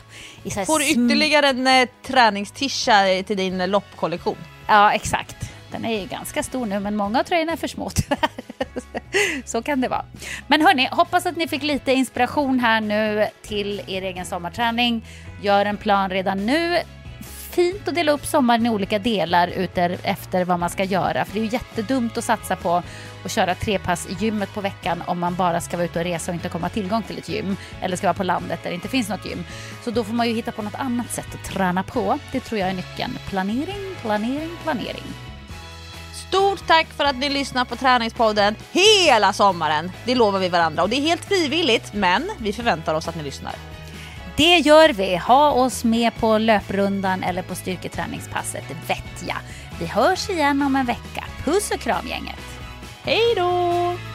Får 0.66 0.78
du 0.78 0.91
ytterligare 0.91 1.49
en 1.49 1.66
eh, 1.66 1.89
träningstisha 2.03 3.23
till 3.27 3.36
din 3.36 3.70
loppkollektion? 3.70 4.36
Ja, 4.66 4.93
exakt. 4.93 5.53
Den 5.75 5.85
är 5.85 6.01
ju 6.01 6.07
ganska 6.07 6.43
stor 6.43 6.67
nu, 6.67 6.81
men 6.81 6.97
många 6.97 7.21
av 7.21 7.25
tröjorna 7.25 7.53
är 7.53 7.57
för 7.57 7.69
små 7.69 7.91
tyvärr. 7.95 8.29
Så 9.45 9.63
kan 9.63 9.81
det 9.81 9.89
vara. 9.89 10.05
Men 10.47 10.61
hörni, 10.61 10.89
hoppas 10.93 11.27
att 11.27 11.37
ni 11.37 11.49
fick 11.49 11.63
lite 11.63 11.93
inspiration 11.93 12.61
här 12.61 12.81
nu 12.81 13.27
till 13.43 13.83
er 13.87 14.03
egen 14.03 14.27
sommarträning. 14.27 15.05
Gör 15.43 15.67
en 15.67 15.77
plan 15.77 16.11
redan 16.11 16.47
nu. 16.47 16.79
Fint 17.51 17.89
att 17.89 17.95
dela 17.95 18.13
upp 18.13 18.27
sommaren 18.27 18.67
i 18.67 18.71
olika 18.71 18.99
delar 18.99 19.49
ute 19.49 19.99
efter 20.03 20.45
vad 20.45 20.59
man 20.59 20.71
ska 20.71 20.85
göra. 20.85 21.25
För 21.25 21.35
det 21.35 21.41
är 21.41 21.45
ju 21.45 21.51
jättedumt 21.51 22.19
att 22.19 22.25
satsa 22.25 22.57
på 22.57 22.83
att 23.25 23.31
köra 23.31 23.55
tre 23.55 23.79
pass 23.79 24.09
i 24.11 24.25
gymmet 24.25 24.55
på 24.55 24.61
veckan 24.61 25.03
om 25.07 25.19
man 25.19 25.35
bara 25.35 25.61
ska 25.61 25.77
vara 25.77 25.85
ute 25.85 25.99
och 25.99 26.05
resa 26.05 26.31
och 26.31 26.35
inte 26.35 26.49
komma 26.49 26.69
tillgång 26.69 27.03
till 27.03 27.19
ett 27.19 27.29
gym. 27.29 27.57
Eller 27.81 27.97
ska 27.97 28.07
vara 28.07 28.15
på 28.15 28.23
landet 28.23 28.61
där 28.63 28.71
det 28.71 28.75
inte 28.75 28.89
finns 28.89 29.09
något 29.09 29.27
gym. 29.27 29.45
Så 29.85 29.91
då 29.91 30.05
får 30.05 30.15
man 30.15 30.29
ju 30.29 30.35
hitta 30.35 30.53
på 30.53 30.63
något 30.63 30.75
annat 30.75 31.13
sätt 31.13 31.35
att 31.35 31.45
träna 31.45 31.83
på. 31.83 32.19
Det 32.33 32.41
tror 32.41 32.61
jag 32.61 32.69
är 32.69 32.75
nyckeln. 32.75 33.19
Planering, 33.29 33.95
planering, 34.03 34.51
planering. 34.63 35.34
Stort 36.35 36.66
tack 36.66 36.86
för 36.86 37.05
att 37.05 37.16
ni 37.16 37.28
lyssnar 37.28 37.65
på 37.65 37.77
Träningspodden 37.77 38.55
hela 38.73 39.32
sommaren. 39.32 39.93
Det 40.05 40.15
lovar 40.15 40.39
vi 40.39 40.48
varandra 40.48 40.82
och 40.82 40.89
det 40.89 40.97
är 40.97 41.01
helt 41.01 41.24
frivilligt 41.24 41.93
men 41.93 42.31
vi 42.39 42.52
förväntar 42.52 42.94
oss 42.94 43.09
att 43.09 43.16
ni 43.16 43.23
lyssnar. 43.23 43.55
Det 44.36 44.59
gör 44.59 44.89
vi. 44.89 45.16
Ha 45.16 45.51
oss 45.51 45.85
med 45.85 46.16
på 46.16 46.39
löprundan 46.39 47.23
eller 47.23 47.43
på 47.43 47.55
styrketräningspasset, 47.55 48.65
vet 48.86 49.28
jag. 49.28 49.36
Vi 49.81 49.86
hörs 49.86 50.31
igen 50.31 50.62
om 50.62 50.77
en 50.77 50.86
vecka. 50.86 51.24
Puss 51.44 51.70
och 51.70 51.81
kram 51.81 52.06
gänget! 52.09 52.40
Hej 53.05 53.35
då! 53.36 54.14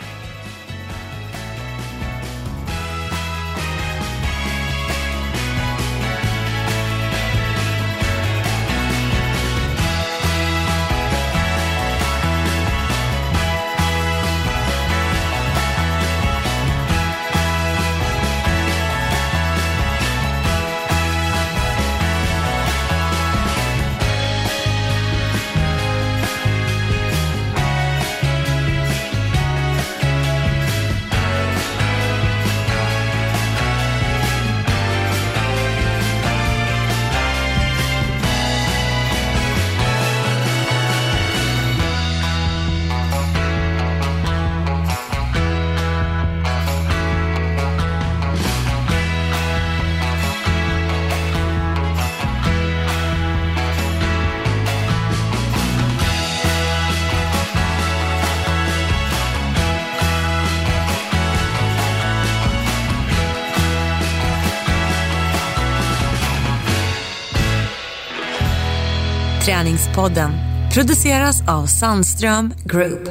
Träningspodden 69.89 70.31
produceras 70.73 71.41
av 71.47 71.65
Sandström 71.65 72.53
Group. 72.63 73.09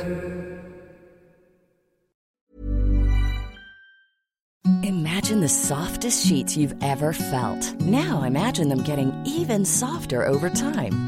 Imagine 4.83 5.41
the 5.41 5.49
softest 5.49 6.27
sheets 6.27 6.57
you've 6.57 6.75
ever 6.83 7.13
felt. 7.13 7.81
Now 7.81 8.23
imagine 8.27 8.69
them 8.69 8.83
getting 8.83 9.13
even 9.27 9.65
softer 9.65 10.27
over 10.27 10.51
time. 10.51 11.08